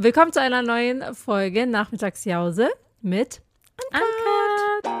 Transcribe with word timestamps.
Willkommen 0.00 0.32
zu 0.32 0.40
einer 0.40 0.62
neuen 0.62 1.12
Folge 1.12 1.66
Nachmittagsjause 1.66 2.68
mit 3.02 3.42
Uncut. 3.90 4.92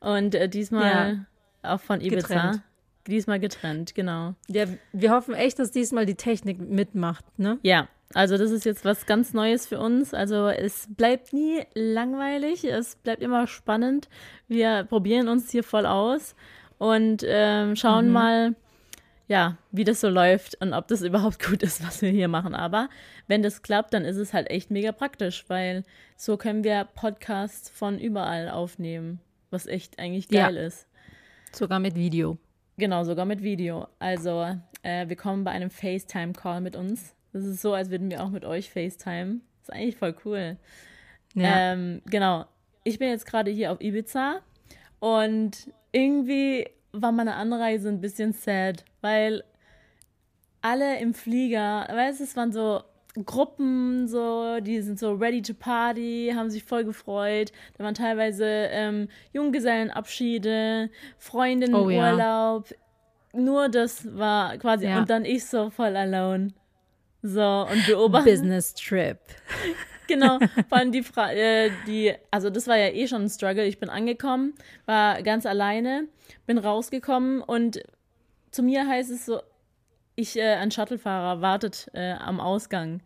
Und 0.00 0.34
äh, 0.34 0.48
diesmal 0.48 1.26
auch 1.62 1.82
von 1.82 2.00
Ibiza. 2.00 2.28
Getrennt. 2.28 2.62
Diesmal 3.08 3.40
getrennt, 3.40 3.94
genau. 3.94 4.36
Ja, 4.48 4.64
wir 4.94 5.10
hoffen 5.10 5.34
echt, 5.34 5.58
dass 5.58 5.70
diesmal 5.70 6.06
die 6.06 6.14
Technik 6.14 6.58
mitmacht, 6.58 7.26
ne? 7.38 7.58
Ja, 7.62 7.88
also 8.14 8.38
das 8.38 8.50
ist 8.50 8.64
jetzt 8.64 8.86
was 8.86 9.04
ganz 9.04 9.34
Neues 9.34 9.66
für 9.66 9.80
uns. 9.80 10.14
Also 10.14 10.48
es 10.48 10.86
bleibt 10.88 11.34
nie 11.34 11.60
langweilig, 11.74 12.64
es 12.64 12.96
bleibt 12.96 13.22
immer 13.22 13.46
spannend. 13.46 14.08
Wir 14.48 14.84
probieren 14.84 15.28
uns 15.28 15.50
hier 15.50 15.62
voll 15.62 15.84
aus 15.84 16.34
und 16.78 17.22
ähm, 17.26 17.76
schauen 17.76 18.08
mal, 18.08 18.54
ja, 19.30 19.56
wie 19.70 19.84
das 19.84 20.00
so 20.00 20.08
läuft 20.08 20.60
und 20.60 20.72
ob 20.74 20.88
das 20.88 21.02
überhaupt 21.10 21.40
gut 21.40 21.62
ist, 21.62 21.86
was 21.86 22.02
wir 22.02 22.10
hier 22.10 22.26
machen. 22.26 22.52
Aber 22.52 22.88
wenn 23.28 23.42
das 23.42 23.62
klappt, 23.62 23.94
dann 23.94 24.04
ist 24.04 24.16
es 24.16 24.32
halt 24.34 24.50
echt 24.50 24.72
mega 24.72 24.90
praktisch, 24.90 25.44
weil 25.46 25.84
so 26.16 26.36
können 26.36 26.64
wir 26.64 26.84
Podcasts 26.96 27.70
von 27.70 27.96
überall 28.00 28.48
aufnehmen, 28.50 29.20
was 29.50 29.66
echt 29.66 30.00
eigentlich 30.00 30.26
Ja. 30.32 30.46
geil 30.46 30.56
ist. 30.56 30.88
Sogar 31.52 31.78
mit 31.78 31.94
Video. 31.94 32.38
Genau, 32.76 33.04
sogar 33.04 33.24
mit 33.24 33.40
Video. 33.40 33.86
Also, 34.00 34.46
äh, 34.82 35.08
wir 35.08 35.16
kommen 35.16 35.44
bei 35.44 35.52
einem 35.52 35.70
FaceTime-Call 35.70 36.60
mit 36.60 36.74
uns. 36.74 37.14
Das 37.32 37.44
ist 37.44 37.62
so, 37.62 37.72
als 37.72 37.90
würden 37.90 38.10
wir 38.10 38.24
auch 38.24 38.30
mit 38.30 38.44
euch 38.44 38.68
FaceTime. 38.70 39.40
Das 39.60 39.68
ist 39.68 39.72
eigentlich 39.72 39.96
voll 39.96 40.16
cool. 40.24 40.56
Ja. 41.34 41.72
Ähm, 41.72 42.02
genau. 42.06 42.46
Ich 42.82 42.98
bin 42.98 43.10
jetzt 43.10 43.26
gerade 43.26 43.52
hier 43.52 43.70
auf 43.70 43.80
Ibiza 43.80 44.40
und 44.98 45.70
irgendwie 45.92 46.66
war 46.92 47.12
meine 47.12 47.34
Anreise 47.34 47.88
ein 47.88 48.00
bisschen 48.00 48.32
sad, 48.32 48.84
weil 49.00 49.44
alle 50.62 50.98
im 51.00 51.14
Flieger, 51.14 51.86
weißt 51.90 52.20
du, 52.20 52.24
es 52.24 52.36
waren 52.36 52.52
so 52.52 52.82
Gruppen, 53.24 54.06
so, 54.06 54.60
die 54.60 54.80
sind 54.82 54.98
so 54.98 55.12
ready 55.14 55.42
to 55.42 55.52
party, 55.54 56.32
haben 56.34 56.48
sich 56.50 56.62
voll 56.62 56.84
gefreut. 56.84 57.50
Da 57.76 57.82
waren 57.84 57.94
teilweise 57.94 58.44
ähm, 58.46 59.08
Junggesellenabschiede, 59.32 60.90
Freundinnenurlaub. 61.18 62.68
Nur 63.32 63.68
das 63.68 64.16
war 64.16 64.56
quasi, 64.58 64.86
Ja. 64.86 64.98
und 64.98 65.10
dann 65.10 65.24
ich 65.24 65.44
so 65.46 65.70
voll 65.70 65.96
alone. 65.96 66.52
So, 67.22 67.66
und 67.70 67.86
beobachten. 67.86 68.30
Business 68.30 68.74
Trip. 68.74 69.18
Genau, 70.10 70.40
vor 70.68 70.78
allem 70.78 70.90
die 70.90 71.04
Frage, 71.04 71.38
äh, 71.40 71.70
die, 71.86 72.12
also 72.32 72.50
das 72.50 72.66
war 72.66 72.76
ja 72.76 72.88
eh 72.88 73.06
schon 73.06 73.22
ein 73.22 73.28
Struggle. 73.28 73.64
Ich 73.64 73.78
bin 73.78 73.88
angekommen, 73.88 74.54
war 74.86 75.22
ganz 75.22 75.46
alleine, 75.46 76.08
bin 76.46 76.58
rausgekommen 76.58 77.40
und 77.42 77.80
zu 78.50 78.64
mir 78.64 78.88
heißt 78.88 79.10
es 79.10 79.26
so, 79.26 79.40
ich, 80.16 80.36
äh, 80.36 80.54
ein 80.54 80.72
Shuttlefahrer 80.72 81.42
wartet 81.42 81.88
äh, 81.94 82.14
am 82.14 82.40
Ausgang. 82.40 83.02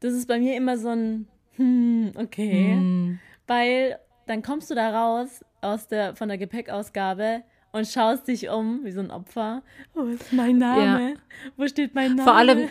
Das 0.00 0.14
ist 0.14 0.26
bei 0.26 0.38
mir 0.38 0.56
immer 0.56 0.78
so 0.78 0.88
ein, 0.88 1.28
hm, 1.56 2.12
okay. 2.16 2.72
Hm. 2.72 3.18
Weil 3.46 3.98
dann 4.26 4.42
kommst 4.42 4.70
du 4.70 4.74
da 4.74 4.90
raus 4.90 5.44
aus 5.60 5.88
der, 5.88 6.16
von 6.16 6.28
der 6.28 6.38
Gepäckausgabe 6.38 7.42
und 7.72 7.86
schaust 7.86 8.28
dich 8.28 8.48
um 8.48 8.80
wie 8.84 8.92
so 8.92 9.00
ein 9.00 9.10
Opfer. 9.10 9.62
Wo 9.92 10.04
ist 10.04 10.32
mein 10.32 10.56
Name? 10.56 11.16
Wo 11.58 11.66
steht 11.68 11.94
mein 11.94 12.14
Name? 12.14 12.22
Vor 12.22 12.34
allem, 12.34 12.70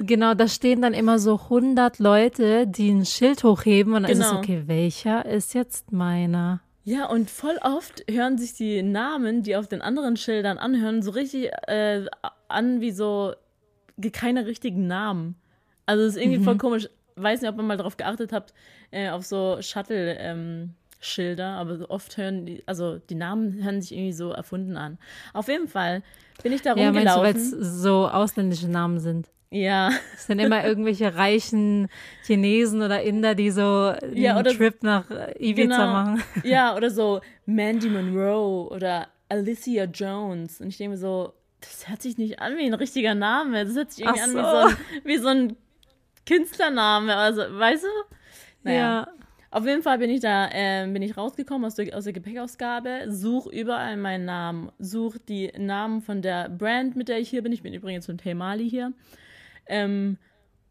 genau, 0.00 0.34
da 0.34 0.48
stehen 0.48 0.82
dann 0.82 0.94
immer 0.94 1.18
so 1.18 1.34
100 1.44 1.98
Leute, 1.98 2.66
die 2.66 2.90
ein 2.90 3.04
Schild 3.06 3.44
hochheben 3.44 3.94
und 3.94 4.02
dann 4.04 4.12
ist 4.12 4.18
es 4.18 4.26
Genau. 4.28 4.38
okay, 4.40 4.62
welcher 4.66 5.24
ist 5.26 5.54
jetzt 5.54 5.92
meiner? 5.92 6.60
Ja, 6.84 7.06
und 7.06 7.30
voll 7.30 7.58
oft 7.62 8.02
hören 8.10 8.38
sich 8.38 8.54
die 8.54 8.82
Namen, 8.82 9.42
die 9.42 9.54
auf 9.56 9.68
den 9.68 9.82
anderen 9.82 10.16
Schildern 10.16 10.58
anhören, 10.58 11.02
so 11.02 11.10
richtig 11.10 11.50
äh, 11.68 12.06
an 12.48 12.80
wie 12.80 12.90
so 12.90 13.34
keine 14.12 14.46
richtigen 14.46 14.86
Namen. 14.86 15.36
Also 15.86 16.04
es 16.04 16.16
ist 16.16 16.22
irgendwie 16.22 16.42
voll 16.42 16.56
komisch. 16.56 16.88
Weiß 17.16 17.42
nicht, 17.42 17.50
ob 17.50 17.58
ihr 17.58 17.62
mal 17.62 17.76
darauf 17.76 17.96
geachtet 17.98 18.32
habt, 18.32 18.54
äh, 18.92 19.10
auf 19.10 19.26
so 19.26 19.58
Shuttle-Schilder, 19.60 21.46
aber 21.46 21.76
so 21.76 21.88
oft 21.90 22.16
hören 22.16 22.46
die, 22.46 22.62
also 22.66 22.98
die 22.98 23.14
Namen 23.14 23.62
hören 23.62 23.82
sich 23.82 23.92
irgendwie 23.92 24.12
so 24.12 24.30
erfunden 24.30 24.76
an. 24.76 24.98
Auf 25.34 25.48
jeden 25.48 25.68
Fall 25.68 26.02
bin 26.42 26.52
ich 26.52 26.62
da 26.62 26.74
Ja, 26.76 26.92
meinst 26.92 27.14
du, 27.16 27.20
weil 27.20 27.32
rumgelaufen. 27.34 27.60
es 27.62 27.82
so 27.82 28.08
ausländische 28.08 28.68
Namen 28.68 28.98
sind? 29.00 29.28
Ja, 29.52 29.90
Es 30.14 30.26
sind 30.26 30.38
immer 30.38 30.64
irgendwelche 30.64 31.16
reichen 31.16 31.88
Chinesen 32.24 32.82
oder 32.82 33.02
Inder, 33.02 33.34
die 33.34 33.50
so 33.50 33.92
einen 34.00 34.16
Ja, 34.16 34.38
oder- 34.38 34.52
Trip 34.52 34.80
nach 34.82 35.10
Ibiza 35.38 35.62
genau. 35.76 35.92
machen. 35.92 36.22
Ja, 36.44 36.74
oder 36.76 36.88
so 36.90 37.20
Mandy 37.46 37.88
Monroe 37.88 38.68
oder 38.70 39.08
Alicia 39.28 39.84
Jones. 39.84 40.60
Und 40.60 40.68
ich 40.68 40.76
denke 40.76 40.92
mir 40.92 40.98
so, 40.98 41.32
das 41.60 41.88
hört 41.88 42.00
sich 42.00 42.16
nicht 42.16 42.38
an 42.40 42.56
wie 42.58 42.64
ein 42.66 42.74
richtiger 42.74 43.14
Name. 43.16 43.64
Das 43.64 43.74
hört 43.74 43.90
sich 43.92 44.04
irgendwie 44.04 44.20
Ach 44.20 44.24
an 44.24 44.30
so. 44.32 44.38
wie 44.38 44.42
so, 44.42 44.56
ein, 44.56 44.76
wie 45.04 45.18
so 45.18 45.28
ein 45.28 45.56
Künstlername. 46.26 47.14
Also, 47.16 47.42
weißt 47.42 47.84
du? 47.84 48.14
Naja. 48.62 48.78
Ja. 48.78 49.08
Auf 49.52 49.66
jeden 49.66 49.82
Fall 49.82 49.98
bin 49.98 50.10
ich 50.10 50.20
da, 50.20 50.48
äh, 50.52 50.86
bin 50.86 51.02
ich 51.02 51.16
rausgekommen 51.16 51.64
aus 51.64 51.74
der, 51.74 51.96
aus 51.96 52.04
der 52.04 52.12
Gepäckausgabe, 52.12 53.06
such 53.08 53.48
überall 53.48 53.96
meinen 53.96 54.24
Namen, 54.24 54.70
such 54.78 55.16
die 55.28 55.50
Namen 55.58 56.02
von 56.02 56.22
der 56.22 56.48
Brand, 56.48 56.94
mit 56.94 57.08
der 57.08 57.18
ich 57.18 57.30
hier 57.30 57.42
bin. 57.42 57.50
Ich 57.50 57.62
bin 57.62 57.74
übrigens 57.74 58.06
von 58.06 58.16
Mali 58.36 58.70
hier. 58.70 58.92
Ähm, 59.70 60.18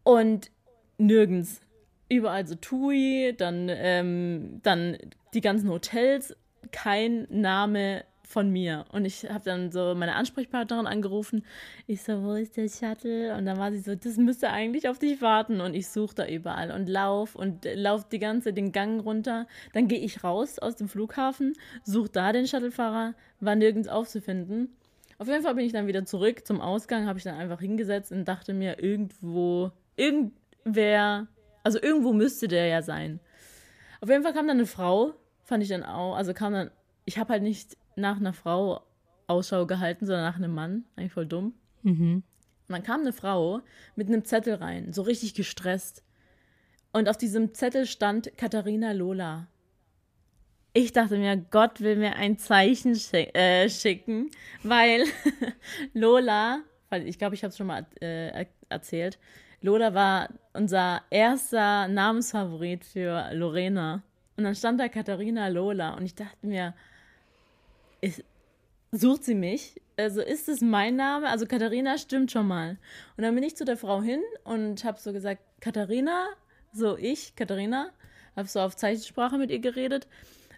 und 0.03 0.51
nirgends. 0.97 1.61
Überall 2.09 2.45
so 2.45 2.55
TUI, 2.55 3.33
dann, 3.37 3.67
ähm, 3.69 4.59
dann 4.63 4.97
die 5.33 5.41
ganzen 5.41 5.69
Hotels, 5.69 6.35
kein 6.71 7.27
Name 7.29 8.03
von 8.29 8.51
mir. 8.51 8.85
Und 8.91 9.05
ich 9.05 9.27
habe 9.27 9.43
dann 9.43 9.71
so 9.71 9.95
meine 9.95 10.15
Ansprechpartnerin 10.15 10.85
angerufen. 10.85 11.43
Ich 11.87 12.03
so, 12.03 12.23
wo 12.23 12.33
ist 12.33 12.57
der 12.57 12.69
Shuttle? 12.69 13.35
Und 13.35 13.45
dann 13.45 13.57
war 13.57 13.71
sie 13.71 13.79
so, 13.79 13.95
das 13.95 14.17
müsste 14.17 14.51
eigentlich 14.51 14.87
auf 14.87 14.99
dich 14.99 15.21
warten. 15.21 15.61
Und 15.61 15.73
ich 15.73 15.87
suche 15.87 16.13
da 16.15 16.27
überall 16.27 16.71
und 16.71 16.87
lauf 16.87 17.35
und 17.35 17.65
äh, 17.65 17.73
lauf 17.73 18.07
die 18.07 18.19
ganze 18.19 18.53
den 18.53 18.71
Gang 18.71 19.03
runter. 19.03 19.47
Dann 19.73 19.87
gehe 19.87 19.99
ich 19.99 20.23
raus 20.23 20.59
aus 20.59 20.75
dem 20.75 20.89
Flughafen, 20.89 21.53
suche 21.83 22.09
da 22.09 22.31
den 22.31 22.47
Shuttlefahrer, 22.47 23.15
war 23.39 23.55
nirgends 23.55 23.87
aufzufinden. 23.87 24.69
Auf 25.19 25.27
jeden 25.27 25.43
Fall 25.43 25.53
bin 25.53 25.65
ich 25.65 25.73
dann 25.73 25.85
wieder 25.85 26.05
zurück 26.05 26.47
zum 26.47 26.61
Ausgang, 26.61 27.05
habe 27.05 27.19
ich 27.19 27.25
dann 27.25 27.35
einfach 27.35 27.59
hingesetzt 27.59 28.13
und 28.13 28.23
dachte 28.25 28.53
mir, 28.53 28.81
irgendwo, 28.81 29.71
irgendwer, 29.97 31.27
also 31.61 31.79
irgendwo 31.81 32.13
müsste 32.13 32.47
der 32.47 32.67
ja 32.67 32.81
sein. 32.81 33.19
Auf 33.99 34.09
jeden 34.09 34.23
Fall 34.23 34.33
kam 34.33 34.47
dann 34.47 34.57
eine 34.57 34.65
Frau, 34.65 35.13
fand 35.43 35.61
ich 35.61 35.67
dann 35.67 35.83
auch, 35.83 36.15
also 36.15 36.33
kam 36.33 36.53
dann, 36.53 36.71
ich 37.03 37.17
habe 37.17 37.33
halt 37.33 37.43
nicht 37.43 37.77
nach 37.97 38.15
einer 38.15 38.31
Frau 38.31 38.81
Ausschau 39.27 39.65
gehalten, 39.67 40.05
sondern 40.05 40.23
nach 40.23 40.37
einem 40.37 40.53
Mann, 40.53 40.85
eigentlich 40.95 41.11
voll 41.11 41.27
dumm. 41.27 41.53
Mhm. 41.83 42.23
Und 42.69 42.73
dann 42.73 42.83
kam 42.83 43.01
eine 43.01 43.11
Frau 43.11 43.59
mit 43.97 44.07
einem 44.07 44.23
Zettel 44.23 44.55
rein, 44.55 44.93
so 44.93 45.01
richtig 45.01 45.33
gestresst. 45.33 46.01
Und 46.93 47.09
auf 47.09 47.17
diesem 47.17 47.53
Zettel 47.53 47.85
stand 47.85 48.37
Katharina 48.37 48.93
Lola. 48.93 49.47
Ich 50.73 50.93
dachte 50.93 51.17
mir, 51.17 51.35
Gott 51.35 51.81
will 51.81 51.95
mir 51.95 52.15
ein 52.15 52.37
Zeichen 52.37 52.95
schi 52.95 53.27
äh, 53.33 53.69
schicken, 53.69 54.29
weil 54.61 55.03
Lola, 55.93 56.61
ich 57.05 57.17
glaube, 57.17 57.33
ich 57.33 57.43
habe 57.43 57.49
es 57.49 57.57
schon 57.57 57.67
mal 57.67 57.87
äh, 58.01 58.29
er 58.29 58.47
erzählt, 58.69 59.17
Lola 59.61 59.93
war 59.93 60.29
unser 60.53 61.01
erster 61.09 61.87
Namensfavorit 61.87 62.85
für 62.85 63.33
Lorena. 63.33 64.03
Und 64.37 64.43
dann 64.43 64.55
stand 64.55 64.79
da 64.79 64.87
Katharina 64.87 65.47
Lola 65.49 65.95
und 65.95 66.05
ich 66.05 66.15
dachte 66.15 66.45
mir, 66.45 66.73
ist, 67.99 68.23
sucht 68.91 69.23
sie 69.23 69.35
mich? 69.35 69.81
Also 69.97 70.21
ist 70.21 70.47
es 70.47 70.61
mein 70.61 70.95
Name? 70.95 71.27
Also 71.27 71.45
Katharina 71.45 71.97
stimmt 71.97 72.31
schon 72.31 72.47
mal. 72.47 72.77
Und 73.17 73.23
dann 73.23 73.35
bin 73.35 73.43
ich 73.43 73.57
zu 73.57 73.65
der 73.65 73.75
Frau 73.75 74.01
hin 74.01 74.21
und 74.45 74.83
habe 74.85 74.99
so 74.99 75.11
gesagt, 75.11 75.41
Katharina, 75.59 76.27
so 76.71 76.95
ich, 76.95 77.35
Katharina, 77.35 77.89
habe 78.35 78.47
so 78.47 78.61
auf 78.61 78.77
Zeichensprache 78.77 79.37
mit 79.37 79.51
ihr 79.51 79.59
geredet. 79.59 80.07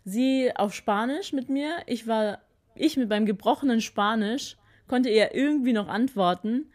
Sie 0.03 0.51
auf 0.56 0.73
Spanisch 0.73 1.34
mit 1.34 1.50
mir. 1.50 1.78
Ich 1.85 2.07
war, 2.07 2.39
ich 2.75 2.97
mit 2.97 3.09
meinem 3.09 3.25
gebrochenen 3.25 3.81
Spanisch, 3.81 4.57
konnte 4.88 5.09
ihr 5.09 5.34
irgendwie 5.34 5.73
noch 5.73 5.88
antworten. 5.88 6.72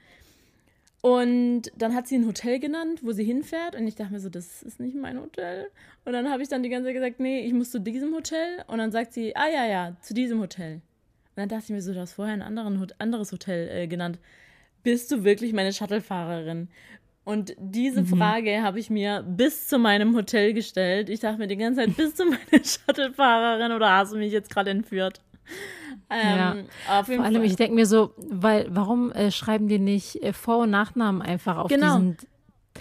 Und 1.01 1.71
dann 1.77 1.95
hat 1.95 2.09
sie 2.09 2.17
ein 2.17 2.27
Hotel 2.27 2.59
genannt, 2.59 3.01
wo 3.03 3.13
sie 3.13 3.25
hinfährt. 3.25 3.77
Und 3.77 3.87
ich 3.87 3.95
dachte 3.95 4.13
mir 4.13 4.21
so, 4.21 4.29
das 4.29 4.63
ist 4.63 4.81
nicht 4.81 4.97
mein 4.97 5.21
Hotel. 5.21 5.71
Und 6.05 6.13
dann 6.13 6.31
habe 6.31 6.43
ich 6.43 6.49
dann 6.49 6.63
die 6.63 6.69
ganze 6.69 6.87
Zeit 6.89 6.95
gesagt, 6.95 7.21
nee, 7.21 7.41
ich 7.41 7.53
muss 7.53 7.71
zu 7.71 7.81
diesem 7.81 8.15
Hotel. 8.15 8.65
Und 8.67 8.79
dann 8.79 8.91
sagt 8.91 9.13
sie, 9.13 9.37
ah 9.37 9.49
ja, 9.49 9.67
ja, 9.67 9.97
zu 10.01 10.15
diesem 10.15 10.41
Hotel. 10.41 10.75
Und 10.75 11.37
dann 11.37 11.49
dachte 11.49 11.65
ich 11.65 11.71
mir 11.71 11.83
so, 11.83 11.93
du 11.93 12.01
hast 12.01 12.15
vorher 12.15 12.35
ein 12.35 12.43
anderen, 12.43 12.93
anderes 12.99 13.31
Hotel 13.31 13.69
äh, 13.69 13.87
genannt. 13.87 14.19
Bist 14.83 15.13
du 15.13 15.23
wirklich 15.23 15.53
meine 15.53 15.73
Shuttlefahrerin? 15.73 16.69
Und 17.27 17.57
diese 17.59 18.05
Frage 18.05 18.63
habe 18.63 18.79
ich 18.79 18.89
mir 18.89 19.25
bis 19.27 19.67
zu 19.67 19.81
meinem 19.81 20.15
Hotel 20.15 20.53
gestellt. 20.55 21.09
Ich 21.11 21.19
dachte 21.19 21.39
mir 21.39 21.49
die 21.49 21.57
ganze 21.57 21.81
Zeit, 21.81 21.97
bist 21.97 22.21
du 22.21 22.25
meine 22.31 22.65
Shuttlefahrerin 22.65 23.73
oder 23.73 23.97
hast 23.97 24.13
du 24.13 24.17
mich 24.17 24.31
jetzt 24.33 24.49
gerade 24.49 24.71
entführt? 24.71 25.21
Ähm, 26.09 26.67
auf 26.89 27.09
jeden 27.09 27.19
Vor 27.19 27.27
allem, 27.27 27.35
Fall. 27.39 27.45
ich 27.47 27.57
denke 27.57 27.75
mir 27.75 27.87
so, 27.87 28.13
weil, 28.17 28.69
warum 28.71 29.11
äh, 29.11 29.33
schreiben 29.33 29.67
die 29.67 29.81
nicht 29.81 30.23
äh, 30.23 30.33
Vor- 30.33 30.59
und 30.59 30.71
Nachnamen 30.71 31.21
einfach 31.21 31.57
auf 31.57 31.69
Genau. 31.69 31.97
diesen. 31.99 32.17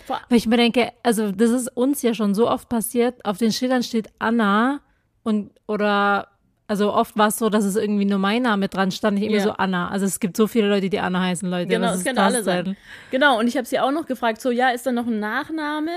Weil 0.08 0.38
ich 0.38 0.46
mir 0.46 0.58
denke, 0.58 0.92
also 1.02 1.32
das 1.32 1.50
ist 1.50 1.68
uns 1.76 2.04
ja 2.04 2.14
schon 2.14 2.36
so 2.36 2.48
oft 2.48 2.70
passiert, 2.70 3.26
auf 3.26 3.40
den 3.40 3.52
Schildern 3.52 3.82
steht 3.82 4.10
Anna 4.20 4.82
und 5.24 5.50
oder 5.68 6.28
also 6.68 6.94
oft 6.94 7.18
war 7.18 7.28
es 7.28 7.38
so, 7.38 7.50
dass 7.50 7.64
es 7.66 7.76
irgendwie 7.76 8.06
nur 8.06 8.18
mein 8.20 8.42
Name 8.42 8.68
dran 8.70 8.92
stand, 8.92 9.16
nicht 9.20 9.28
immer 9.28 9.38
Ja. 9.38 9.44
so 9.44 9.52
Anna. 9.52 9.90
Also 9.90 10.06
es 10.06 10.20
gibt 10.20 10.36
so 10.38 10.48
viele 10.48 10.68
Leute, 10.70 10.90
die 10.90 11.00
Anna 11.00 11.22
heißen, 11.22 11.50
Leute. 11.50 11.68
Genau, 11.68 11.88
das 11.88 12.04
das 12.04 12.18
alle 12.18 12.44
sein. 12.44 12.66
denn? 12.66 12.78
Genau, 13.12 13.40
und 13.40 13.48
ich 13.48 13.56
habe 13.58 13.66
sie 13.68 13.80
auch 13.80 13.92
noch 13.92 14.06
gefragt, 14.06 14.42
so, 14.42 14.52
ja, 14.52 14.70
ist 14.70 14.86
da 14.86 14.92
noch 14.92 15.08
ein 15.08 15.20
Nachname? 15.20 15.92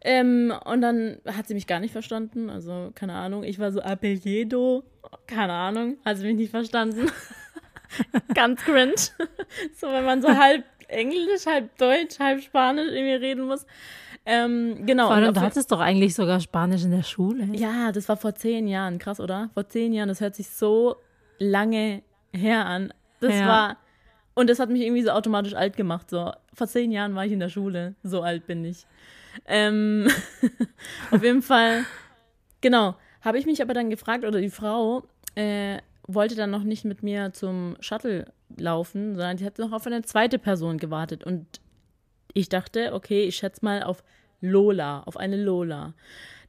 Ähm, 0.00 0.52
und 0.64 0.80
dann 0.80 1.18
hat 1.26 1.48
sie 1.48 1.54
mich 1.54 1.66
gar 1.66 1.80
nicht 1.80 1.92
verstanden. 1.92 2.50
Also, 2.50 2.92
keine 2.94 3.14
Ahnung. 3.14 3.42
Ich 3.44 3.58
war 3.58 3.72
so 3.72 3.80
Apelledo. 3.82 4.84
Keine 5.26 5.52
Ahnung. 5.52 5.96
Hat 6.04 6.18
sie 6.18 6.24
mich 6.26 6.36
nicht 6.36 6.50
verstanden. 6.50 7.10
Ganz 8.34 8.60
cringe. 8.62 8.94
so, 9.76 9.88
wenn 9.88 10.04
man 10.04 10.22
so 10.22 10.28
halb 10.28 10.64
Englisch, 10.88 11.46
halb 11.46 11.76
Deutsch, 11.78 12.18
halb 12.18 12.42
Spanisch 12.42 12.88
irgendwie 12.92 13.14
reden 13.14 13.46
muss. 13.46 13.66
Ähm, 14.30 14.84
genau. 14.84 15.06
Vor 15.06 15.16
allem, 15.16 15.32
du 15.32 15.40
hattest 15.40 15.72
doch 15.72 15.80
eigentlich 15.80 16.14
sogar 16.14 16.38
Spanisch 16.40 16.84
in 16.84 16.90
der 16.90 17.02
Schule. 17.02 17.48
ja, 17.54 17.92
das 17.92 18.08
war 18.10 18.16
vor 18.18 18.34
zehn 18.34 18.68
Jahren. 18.68 18.98
Krass, 18.98 19.20
oder? 19.20 19.48
Vor 19.54 19.66
zehn 19.68 19.92
Jahren. 19.94 20.08
Das 20.08 20.20
hört 20.20 20.34
sich 20.36 20.50
so 20.50 20.96
lange 21.38 22.02
her 22.32 22.66
an. 22.66 22.92
Das 23.20 23.34
Ja. 23.34 23.46
war. 23.48 23.76
Und 24.34 24.50
das 24.50 24.58
hat 24.60 24.68
mich 24.68 24.82
irgendwie 24.82 25.02
so 25.02 25.10
automatisch 25.10 25.54
alt 25.54 25.76
gemacht. 25.76 26.10
So, 26.10 26.30
vor 26.52 26.66
zehn 26.68 26.92
Jahren 26.92 27.14
war 27.14 27.24
ich 27.24 27.32
in 27.32 27.40
der 27.40 27.48
Schule. 27.48 27.94
So 28.02 28.20
alt 28.22 28.46
bin 28.46 28.64
ich. 28.64 28.86
Ähm, 29.46 30.08
auf 31.10 31.22
jeden 31.22 31.42
Fall, 31.42 31.84
genau. 32.60 32.96
Habe 33.22 33.38
ich 33.38 33.46
mich 33.46 33.62
aber 33.62 33.72
dann 33.74 33.88
gefragt, 33.90 34.24
oder 34.24 34.40
die 34.40 34.50
Frau 34.50 35.04
äh, 35.36 35.78
wollte 36.06 36.34
dann 36.36 36.50
noch 36.50 36.62
nicht 36.64 36.84
mit 36.84 37.02
mir 37.02 37.32
zum 37.32 37.76
Shuttle 37.80 38.32
laufen, 38.56 39.14
sondern 39.16 39.38
die 39.38 39.44
hat 39.46 39.58
noch 39.58 39.72
auf 39.72 39.86
eine 39.86 40.02
zweite 40.02 40.38
Person 40.38 40.78
gewartet. 40.78 41.24
Und 41.24 41.46
ich 42.32 42.48
dachte, 42.48 42.92
okay, 42.94 43.24
ich 43.24 43.36
schätze 43.36 43.64
mal 43.64 43.82
auf 43.82 44.04
Lola, 44.40 45.02
auf 45.06 45.16
eine 45.16 45.36
Lola. 45.36 45.94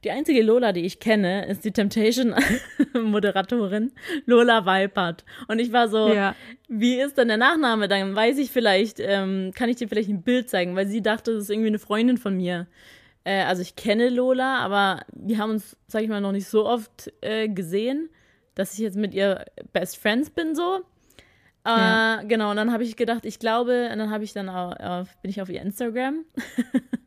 Die 0.04 0.10
einzige 0.10 0.42
Lola, 0.42 0.72
die 0.72 0.84
ich 0.86 0.98
kenne, 0.98 1.46
ist 1.46 1.64
die 1.64 1.72
Temptation-Moderatorin 1.72 3.92
Lola 4.26 4.64
Weipert. 4.64 5.24
Und 5.48 5.58
ich 5.58 5.72
war 5.72 5.88
so, 5.88 6.12
Ja. 6.12 6.34
wie 6.68 6.98
ist 7.00 7.18
denn 7.18 7.28
der 7.28 7.36
Nachname? 7.36 7.86
Dann 7.88 8.14
weiß 8.16 8.38
ich 8.38 8.50
vielleicht, 8.50 8.98
ähm, 9.00 9.52
kann 9.54 9.68
ich 9.68 9.76
dir 9.76 9.88
vielleicht 9.88 10.08
ein 10.08 10.22
Bild 10.22 10.48
zeigen, 10.48 10.74
weil 10.76 10.86
sie 10.86 11.02
dachte, 11.02 11.34
das 11.34 11.42
ist 11.44 11.50
irgendwie 11.50 11.68
eine 11.68 11.78
Freundin 11.78 12.16
von 12.16 12.34
mir. 12.36 12.66
Äh, 13.24 13.42
also 13.42 13.60
ich 13.62 13.76
kenne 13.76 14.08
Lola, 14.08 14.58
aber 14.60 15.02
wir 15.12 15.36
haben 15.38 15.50
uns, 15.50 15.76
sag 15.86 16.02
ich 16.02 16.08
mal, 16.08 16.20
noch 16.22 16.32
nicht 16.32 16.48
so 16.48 16.64
oft 16.66 17.12
äh, 17.20 17.48
gesehen, 17.48 18.08
dass 18.54 18.72
ich 18.74 18.78
jetzt 18.80 18.96
mit 18.96 19.12
ihr 19.14 19.44
Best 19.74 19.98
Friends 19.98 20.30
bin 20.30 20.54
so. 20.54 20.78
Äh, 21.66 21.68
Ja. 21.68 22.22
Genau, 22.22 22.48
und 22.50 22.56
dann 22.56 22.72
habe 22.72 22.84
ich 22.84 22.96
gedacht, 22.96 23.26
ich 23.26 23.38
glaube, 23.38 23.90
und 23.92 23.98
dann 23.98 24.10
habe 24.10 24.24
ich 24.24 24.32
dann 24.32 24.48
auch, 24.48 24.74
auf, 24.80 25.08
bin 25.20 25.30
ich 25.30 25.42
auf 25.42 25.50
ihr 25.50 25.60
Instagram 25.60 26.24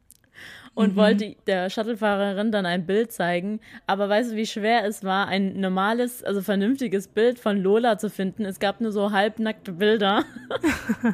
und 0.75 0.95
wollte 0.95 1.35
der 1.45 1.69
Shuttlefahrerin 1.69 2.51
dann 2.51 2.65
ein 2.65 2.85
Bild 2.85 3.11
zeigen. 3.11 3.59
Aber 3.85 4.09
weißt 4.09 4.31
du, 4.31 4.35
wie 4.35 4.47
schwer 4.47 4.85
es 4.85 5.03
war, 5.03 5.27
ein 5.27 5.59
normales, 5.59 6.23
also 6.23 6.41
vernünftiges 6.41 7.07
Bild 7.07 7.39
von 7.39 7.57
Lola 7.57 7.97
zu 7.97 8.09
finden? 8.09 8.45
Es 8.45 8.59
gab 8.59 8.81
nur 8.81 8.91
so 8.91 9.11
halbnackte 9.11 9.73
Bilder. 9.73 10.23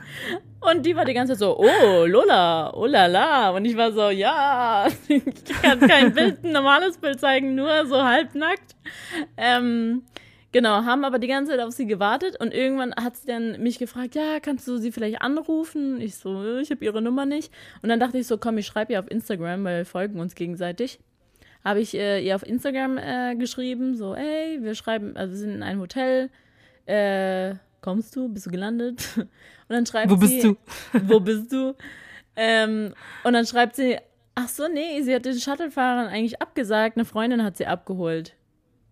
und 0.61 0.85
die 0.85 0.95
war 0.95 1.03
die 1.03 1.13
ganze 1.13 1.33
Zeit 1.33 1.39
so, 1.39 1.59
oh, 1.59 2.05
Lola, 2.05 2.73
oh 2.73 2.85
la 2.85 3.07
la. 3.07 3.49
Und 3.49 3.65
ich 3.65 3.75
war 3.75 3.91
so, 3.91 4.09
ja, 4.09 4.87
ich 5.07 5.23
kann 5.61 5.79
kein 5.81 6.13
Bild, 6.13 6.43
ein 6.43 6.53
normales 6.53 6.97
Bild 6.97 7.19
zeigen, 7.19 7.55
nur 7.55 7.85
so 7.85 8.01
halbnackt. 8.01 8.75
Ähm, 9.35 10.03
Genau, 10.51 10.83
haben 10.83 11.05
aber 11.05 11.19
die 11.19 11.27
ganze 11.27 11.51
Zeit 11.51 11.59
auf 11.59 11.73
sie 11.73 11.85
gewartet 11.85 12.35
und 12.39 12.53
irgendwann 12.53 12.95
hat 12.95 13.17
sie 13.17 13.27
dann 13.27 13.61
mich 13.61 13.77
gefragt, 13.77 14.15
ja, 14.15 14.39
kannst 14.39 14.67
du 14.67 14.77
sie 14.77 14.91
vielleicht 14.91 15.21
anrufen? 15.21 16.01
Ich 16.01 16.15
so, 16.15 16.43
äh, 16.43 16.61
ich 16.61 16.71
habe 16.71 16.83
ihre 16.83 17.01
Nummer 17.01 17.25
nicht. 17.25 17.53
Und 17.83 17.89
dann 17.89 17.99
dachte 17.99 18.17
ich 18.17 18.25
so, 18.25 18.37
komm, 18.37 18.57
ich 18.57 18.65
schreibe 18.65 18.93
ihr 18.93 18.99
auf 18.99 19.09
Instagram, 19.11 19.63
weil 19.63 19.79
wir 19.79 19.85
folgen 19.85 20.19
uns 20.19 20.33
gegenseitig. 20.33 20.99
Habe 21.63 21.81
ich 21.81 21.93
äh, 21.93 22.25
ihr 22.25 22.35
auf 22.35 22.43
Instagram 22.43 22.97
äh, 22.97 23.35
geschrieben, 23.35 23.95
so, 23.95 24.15
ey, 24.15 24.63
wir 24.63 24.73
schreiben, 24.73 25.15
also 25.15 25.33
wir 25.33 25.37
sind 25.37 25.55
in 25.55 25.63
einem 25.63 25.81
Hotel, 25.81 26.31
äh, 26.87 27.53
kommst 27.81 28.15
du, 28.15 28.27
bist 28.29 28.47
du 28.47 28.49
gelandet? 28.49 29.03
Und 29.17 29.29
dann 29.67 29.85
schreibt 29.85 30.09
Wo 30.09 30.15
sie, 30.15 30.19
bist 30.19 30.43
du? 30.43 30.57
wo 31.07 31.19
bist 31.19 31.51
du? 31.51 31.75
Ähm, 32.35 32.93
und 33.23 33.33
dann 33.33 33.45
schreibt 33.45 33.75
sie, 33.75 33.97
ach 34.33 34.47
so, 34.47 34.67
nee, 34.67 35.01
sie 35.01 35.13
hat 35.13 35.25
den 35.25 35.37
Shuttlefahrern 35.37 36.07
eigentlich 36.07 36.41
abgesagt, 36.41 36.95
eine 36.95 37.03
Freundin 37.03 37.43
hat 37.43 37.57
sie 37.57 37.67
abgeholt. 37.67 38.33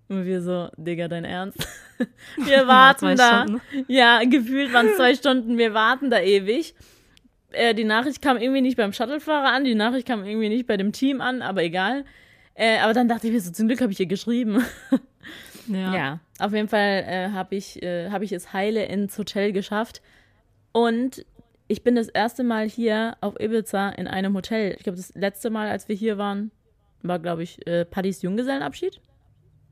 Und 0.09 0.25
wir 0.25 0.41
so, 0.41 0.69
Digga, 0.77 1.07
dein 1.07 1.25
Ernst? 1.25 1.67
Wir 2.37 2.67
warten 2.67 2.99
zwei 2.99 3.15
da. 3.15 3.43
Stunden. 3.43 3.61
Ja, 3.87 4.21
gefühlt 4.23 4.71
waren 4.71 4.87
es 4.87 4.97
zwei 4.97 5.15
Stunden, 5.15 5.57
wir 5.57 5.73
warten 5.73 6.11
da 6.11 6.21
ewig. 6.21 6.75
Äh, 7.51 7.73
die 7.73 7.83
Nachricht 7.83 8.21
kam 8.21 8.37
irgendwie 8.37 8.61
nicht 8.61 8.77
beim 8.77 8.93
Shuttlefahrer 8.93 9.51
an, 9.51 9.63
die 9.63 9.73
Nachricht 9.73 10.07
kam 10.07 10.23
irgendwie 10.23 10.49
nicht 10.49 10.67
bei 10.67 10.77
dem 10.77 10.91
Team 10.91 11.21
an, 11.21 11.41
aber 11.41 11.63
egal. 11.63 12.05
Äh, 12.53 12.77
aber 12.79 12.93
dann 12.93 13.07
dachte 13.07 13.27
ich 13.27 13.33
mir 13.33 13.41
so, 13.41 13.51
zum 13.51 13.67
Glück 13.67 13.81
habe 13.81 13.91
ich 13.91 13.99
ihr 13.99 14.05
geschrieben. 14.05 14.63
Ja. 15.69 15.93
Ja, 15.93 16.19
auf 16.39 16.53
jeden 16.53 16.69
Fall 16.69 17.03
äh, 17.05 17.29
habe 17.31 17.55
ich, 17.55 17.83
äh, 17.83 18.09
hab 18.09 18.21
ich 18.21 18.31
es 18.31 18.53
heile 18.53 18.85
ins 18.85 19.17
Hotel 19.17 19.51
geschafft. 19.51 20.01
Und 20.71 21.25
ich 21.67 21.83
bin 21.83 21.95
das 21.95 22.07
erste 22.07 22.43
Mal 22.43 22.69
hier 22.69 23.17
auf 23.21 23.39
Ibiza 23.39 23.89
in 23.89 24.07
einem 24.07 24.33
Hotel. 24.33 24.75
Ich 24.77 24.83
glaube, 24.83 24.97
das 24.97 25.13
letzte 25.15 25.49
Mal, 25.49 25.67
als 25.67 25.89
wir 25.89 25.95
hier 25.95 26.17
waren, 26.17 26.51
war, 27.03 27.19
glaube 27.19 27.43
ich, 27.43 27.65
äh, 27.67 27.85
Paddys 27.85 28.21
Junggesellenabschied, 28.21 29.01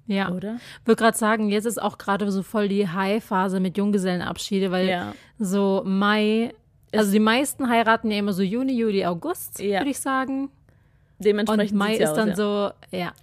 ja. 0.07 0.31
oder? 0.31 0.57
würde 0.86 1.00
gerade 1.02 1.18
sagen, 1.18 1.50
jetzt 1.50 1.66
ist 1.66 1.81
auch 1.81 1.98
gerade 1.98 2.31
so 2.31 2.44
voll 2.44 2.68
die 2.68 2.88
High-Phase 2.88 3.60
mit 3.60 3.78
Junggesellenabschiede, 3.78 4.72
weil 4.72 4.88
Ja. 4.88 5.13
so 5.40 5.81
Mai, 5.86 6.54
also 6.94 7.12
die 7.12 7.19
meisten 7.19 7.69
heiraten 7.69 8.12
ja 8.12 8.19
immer 8.19 8.34
so 8.34 8.42
Juni, 8.44 8.74
Juli, 8.78 9.06
August, 9.06 9.60
Ja. 9.60 9.80
würde 9.80 9.92
ich 9.92 10.00
sagen. 10.00 10.44
Und 10.46 11.25
Dementsprechend 11.25 11.78
Mai 11.78 11.88
sieht's 11.98 12.00
ja 12.02 12.10
ist 12.12 12.16
dann 12.18 12.31
aus, 12.31 12.38
ja. 12.38 12.74
so, 12.92 12.98
ja. 12.98 13.13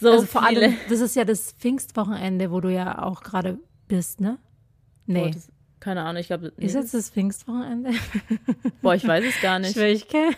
So 0.00 0.10
also 0.12 0.26
vor 0.26 0.46
viele. 0.46 0.60
allem, 0.66 0.76
das 0.88 1.00
ist 1.00 1.16
ja 1.16 1.24
das 1.24 1.52
Pfingstwochenende, 1.52 2.50
wo 2.52 2.60
du 2.60 2.68
ja 2.72 3.02
auch 3.02 3.20
gerade 3.22 3.58
bist, 3.88 4.20
ne? 4.20 4.38
Nee. 5.06 5.22
Boah, 5.24 5.30
das, 5.32 5.48
keine 5.80 6.02
Ahnung, 6.04 6.20
ich 6.20 6.28
glaube, 6.28 6.52
nee, 6.56 6.66
ist 6.66 6.74
jetzt 6.76 6.94
das 6.94 7.10
Pfingstwochenende? 7.10 7.90
boah, 8.80 8.94
ich 8.94 9.06
weiß 9.06 9.24
es 9.24 9.40
gar 9.40 9.58
Ich 9.60 9.74
nicht. 9.74 9.76
ich 9.76 10.08
kenn- 10.08 10.34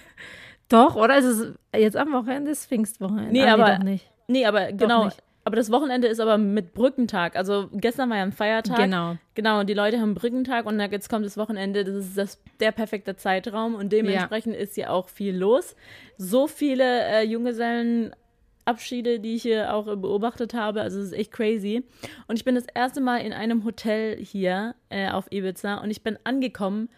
Doch, 0.71 0.97
oder? 0.97 1.19
Ist 1.19 1.27
es 1.27 1.53
jetzt 1.77 1.97
am 1.99 2.13
Wochenende 2.13 2.51
ist 2.53 2.65
Pfingstwochenende? 2.67 3.33
Nee, 3.33 3.45
Ah, 3.45 3.53
aber-. 3.53 3.79
Nee, 4.27 4.47
aber 4.47 4.73
genau. 4.73 5.05
nicht. 5.05 5.23
Aber 5.47 5.57
das 5.57 5.71
Wochenende 5.71 6.09
ist 6.09 6.21
aber 6.21 6.39
mit 6.39 6.73
Brückentag. 6.73 7.37
Also 7.37 7.69
gestern 7.73 8.09
war 8.09 8.17
ja 8.17 8.23
ein 8.23 8.33
Feiertag. 8.33 8.79
Genau. 8.79 9.17
Genau, 9.35 9.61
und 9.61 9.69
die 9.69 9.75
Leute 9.75 10.01
haben 10.01 10.15
Brückentag 10.15 10.65
und 10.65 10.81
jetzt 10.81 11.11
kommt 11.11 11.27
das 11.27 11.37
Wochenende, 11.37 11.85
das 11.85 11.97
ist 11.97 12.17
das, 12.17 12.43
der 12.61 12.73
perfekte 12.73 13.17
Zeitraum 13.17 13.75
und 13.75 13.93
dementsprechend 13.93 14.57
ist 14.57 14.75
hier 14.75 14.91
auch 14.91 15.09
viel 15.11 15.37
los. 15.37 15.77
So 16.17 16.47
viele 16.47 17.03
äh, 17.05 17.25
Junggesellenabschiede, 17.25 19.21
die 19.21 19.35
ich 19.35 19.43
hier 19.43 19.75
auch 19.75 19.85
beobachtet 19.85 20.55
habe, 20.55 20.81
also 20.81 20.99
es 20.99 21.09
ist 21.09 21.13
echt 21.13 21.33
crazy. 21.33 21.85
Und 22.27 22.37
ich 22.37 22.45
bin 22.47 22.55
das 22.55 22.67
erste 22.75 23.03
Mal 23.03 23.19
in 23.19 23.35
einem 23.35 23.65
Hotel 23.65 24.17
hier 24.17 24.75
äh, 24.89 25.11
auf 25.11 25.31
Ibiza 25.31 25.77
und 25.77 25.91
ich 25.91 26.03
bin 26.03 26.19
angekommen. 26.25 26.89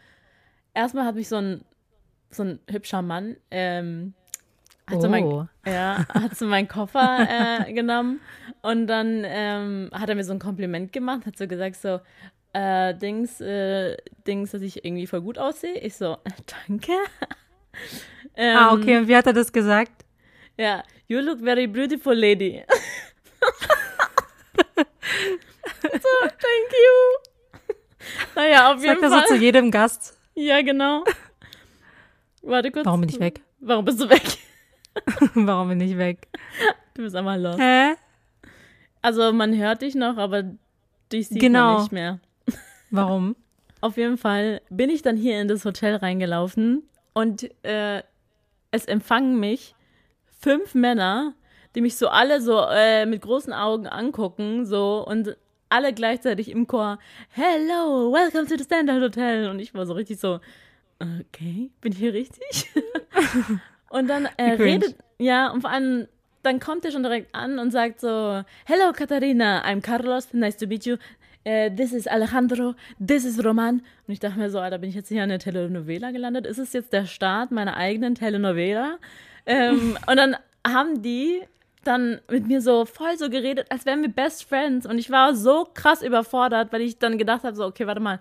Erstmal 0.72 1.04
hat 1.04 1.16
mich 1.16 1.28
so 1.28 1.37
ein, 1.37 1.64
so 2.31 2.44
ein 2.44 2.60
hübscher 2.70 3.02
Mann, 3.02 3.38
ähm, 3.50 4.14
hat 4.88 5.02
so 5.02 5.09
mein, 5.09 5.25
Oh. 5.25 5.47
ja, 5.66 6.07
hat 6.09 6.37
so 6.37 6.47
meinen 6.47 6.69
Koffer 6.69 7.66
äh, 7.69 7.73
genommen 7.73 8.21
und 8.62 8.87
dann 8.87 9.23
ähm, 9.26 9.90
hat 9.93 10.09
er 10.09 10.14
mir 10.14 10.25
so 10.25 10.33
ein 10.33 10.38
Kompliment 10.38 10.93
gemacht, 10.93 11.26
hat 11.26 11.37
so 11.37 11.47
gesagt 11.49 11.76
so, 11.76 12.00
äh, 12.52 12.95
Dings, 12.95 13.40
äh, 13.40 13.97
Dings, 14.26 14.52
dass 14.52 14.62
ich 14.62 14.85
irgendwie 14.85 15.07
voll 15.07 15.21
gut 15.23 15.38
aussehe. 15.38 15.78
Ich 15.78 15.97
so, 15.97 16.19
danke. 16.69 16.93
ähm, 18.37 18.57
Ah, 18.57 18.73
okay. 18.73 18.99
Und 18.99 19.09
wie 19.09 19.16
hat 19.16 19.26
er 19.26 19.33
das 19.33 19.52
gesagt? 19.52 20.05
Ja, 20.57 20.83
you 21.09 21.19
look 21.21 21.40
very 21.40 21.66
beautiful, 21.66 22.14
lady. 22.14 22.62
so, 25.83 26.09
thank 26.23 26.73
you. 26.73 26.95
Naja, 28.35 28.73
auf 28.73 28.81
Sagt 28.81 28.85
jeden 28.85 29.02
er 29.02 29.11
so 29.11 29.16
Fall. 29.19 29.26
zu 29.26 29.35
jedem 29.37 29.71
Gast. 29.71 30.16
ja, 30.35 30.62
genau. 30.62 31.05
Warte 32.43 32.71
kurz. 32.71 32.87
Warum 32.87 33.00
bin 33.00 33.11
ich 33.11 33.19
weg? 33.19 33.40
Warum 33.59 33.85
bist 33.85 34.00
du 34.00 34.09
weg? 34.09 34.23
Warum 35.34 35.68
bin 35.68 35.80
ich 35.80 35.96
weg? 35.98 36.26
Du 36.94 37.02
bist 37.02 37.14
einmal 37.16 37.40
los. 37.40 37.58
Hä? 37.58 37.94
Also 39.02 39.32
man 39.32 39.56
hört 39.56 39.82
dich 39.82 39.94
noch, 39.94 40.16
aber 40.16 40.44
dich 41.12 41.28
sieht 41.28 41.40
Genau. 41.40 41.72
man 41.74 41.80
nicht 41.82 41.92
mehr. 41.92 42.20
Warum? 42.90 43.36
Auf 43.80 43.96
jeden 43.96 44.18
Fall 44.18 44.60
bin 44.70 44.90
ich 44.90 45.02
dann 45.02 45.16
hier 45.16 45.40
in 45.40 45.48
das 45.48 45.64
Hotel 45.64 45.96
reingelaufen 45.96 46.82
und 47.12 47.48
äh, 47.64 48.02
es 48.70 48.86
empfangen 48.86 49.38
mich 49.38 49.74
fünf 50.40 50.74
Männer, 50.74 51.34
die 51.74 51.80
mich 51.82 51.96
so 51.96 52.08
alle 52.08 52.40
so 52.40 52.60
äh, 52.70 53.06
mit 53.06 53.22
großen 53.22 53.52
Augen 53.52 53.86
angucken, 53.86 54.64
so 54.66 55.06
und 55.06 55.36
alle 55.68 55.92
gleichzeitig 55.92 56.50
im 56.50 56.66
Chor, 56.66 56.98
Hello, 57.30 58.12
welcome 58.12 58.46
to 58.46 58.56
the 58.56 58.64
Standard 58.64 59.02
Hotel. 59.02 59.50
Und 59.50 59.58
ich 59.60 59.74
war 59.74 59.84
so 59.86 59.92
richtig 59.94 60.18
so, 60.18 60.40
okay, 61.00 61.70
bin 61.80 61.92
ich 61.92 61.98
hier 61.98 62.14
richtig? 62.14 62.70
und 63.90 64.09
dann 64.09 64.28
äh, 64.37 64.52
redet, 64.52 64.95
ja, 65.19 65.50
und 65.50 65.62
vor 65.62 65.71
allem, 65.71 66.09
dann 66.43 66.61
kommt 66.61 66.85
er 66.85 66.93
schon 66.93 67.02
direkt 67.02 67.35
an 67.35 67.59
und 67.59 67.71
sagt 67.71 68.00
so, 68.00 68.43
Hello 68.64 68.93
Katharina, 68.93 69.64
I'm 69.64 69.81
Carlos, 69.81 70.33
nice 70.33 70.57
to 70.57 70.66
meet 70.66 70.85
you. 70.85 70.97
Äh, 71.45 71.71
this 71.71 71.93
is 71.93 72.09
Alejandro, 72.09 72.75
this 73.05 73.25
is 73.25 73.45
Roman. 73.45 73.81
Und 74.07 74.12
ich 74.12 74.19
dachte 74.19 74.38
mir 74.38 74.50
so, 74.50 74.59
Alter, 74.59 74.78
bin 74.78 74.90
ich 74.90 74.97
jetzt 74.97 75.09
hier 75.09 75.23
in 75.23 75.28
der 75.28 75.38
Telenovela 75.38 76.11
gelandet? 76.11 76.45
Ist 76.47 76.59
es 76.59 76.73
jetzt 76.73 76.93
der 76.93 77.07
Start 77.07 77.52
meiner 77.52 77.76
eigenen 77.76 78.16
Telenovela? 78.16 78.99
Ähm, 79.47 79.97
und 80.09 80.16
dann 80.16 80.37
haben 80.66 81.02
die 81.02 81.43
dann 81.85 82.21
mit 82.28 82.49
mir 82.49 82.61
so 82.61 82.85
voll 82.85 83.16
so 83.16 83.31
geredet, 83.31 83.66
als 83.71 83.87
wären 83.87 84.02
wir 84.02 84.09
Best 84.09 84.45
Friends. 84.45 84.87
Und 84.87 84.99
ich 84.99 85.11
war 85.11 85.37
so 85.37 85.69
krass 85.73 86.02
überfordert, 86.02 86.73
weil 86.73 86.81
ich 86.81 86.99
dann 86.99 87.16
gedacht 87.16 87.45
habe, 87.45 87.55
so, 87.55 87.64
okay, 87.64 87.87
warte 87.87 88.00
mal, 88.00 88.21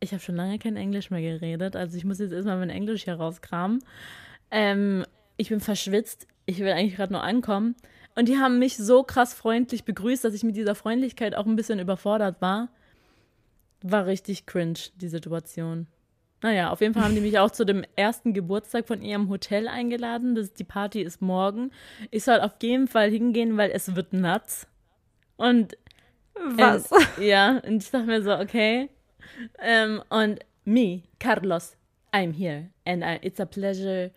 ich 0.00 0.12
habe 0.12 0.22
schon 0.22 0.36
lange 0.36 0.58
kein 0.58 0.76
Englisch 0.76 1.10
mehr 1.10 1.20
geredet. 1.22 1.76
Also 1.76 1.96
ich 1.96 2.04
muss 2.04 2.18
jetzt 2.18 2.32
erstmal 2.32 2.58
mein 2.58 2.70
Englisch 2.70 3.04
hier 3.04 3.14
rauskramen. 3.14 3.82
Ähm, 4.50 5.04
ich 5.36 5.48
bin 5.48 5.60
verschwitzt. 5.60 6.26
Ich 6.46 6.58
will 6.58 6.72
eigentlich 6.72 6.96
gerade 6.96 7.12
nur 7.12 7.22
ankommen. 7.22 7.76
Und 8.14 8.28
die 8.28 8.38
haben 8.38 8.58
mich 8.58 8.76
so 8.76 9.02
krass 9.02 9.34
freundlich 9.34 9.84
begrüßt, 9.84 10.24
dass 10.24 10.34
ich 10.34 10.42
mit 10.42 10.56
dieser 10.56 10.74
Freundlichkeit 10.74 11.34
auch 11.34 11.46
ein 11.46 11.56
bisschen 11.56 11.78
überfordert 11.78 12.40
war. 12.40 12.68
War 13.82 14.06
richtig 14.06 14.46
cringe, 14.46 14.78
die 14.96 15.08
Situation. 15.08 15.86
Naja, 16.42 16.70
auf 16.70 16.80
jeden 16.80 16.94
Fall 16.94 17.04
haben 17.04 17.14
die 17.14 17.20
mich 17.20 17.38
auch 17.38 17.50
zu 17.50 17.64
dem 17.64 17.84
ersten 17.96 18.32
Geburtstag 18.32 18.86
von 18.86 19.02
ihrem 19.02 19.28
Hotel 19.28 19.68
eingeladen. 19.68 20.34
Das, 20.34 20.52
die 20.54 20.64
Party 20.64 21.02
ist 21.02 21.20
morgen. 21.20 21.70
Ich 22.10 22.24
soll 22.24 22.40
auf 22.40 22.52
jeden 22.62 22.88
Fall 22.88 23.10
hingehen, 23.10 23.56
weil 23.56 23.70
es 23.70 23.94
wird 23.94 24.12
nuts. 24.12 24.66
Und 25.36 25.76
Was? 26.34 26.90
äh, 27.18 27.28
ja, 27.28 27.58
und 27.66 27.82
ich 27.82 27.90
dachte 27.90 28.06
mir 28.06 28.22
so, 28.22 28.34
okay. 28.36 28.88
Ähm, 29.58 30.02
und 30.08 30.40
me, 30.64 31.02
Carlos, 31.18 31.76
I'm 32.12 32.32
here. 32.32 32.70
And 32.86 33.02
I, 33.02 33.18
it's 33.20 33.40
a 33.40 33.46
pleasure 33.46 34.10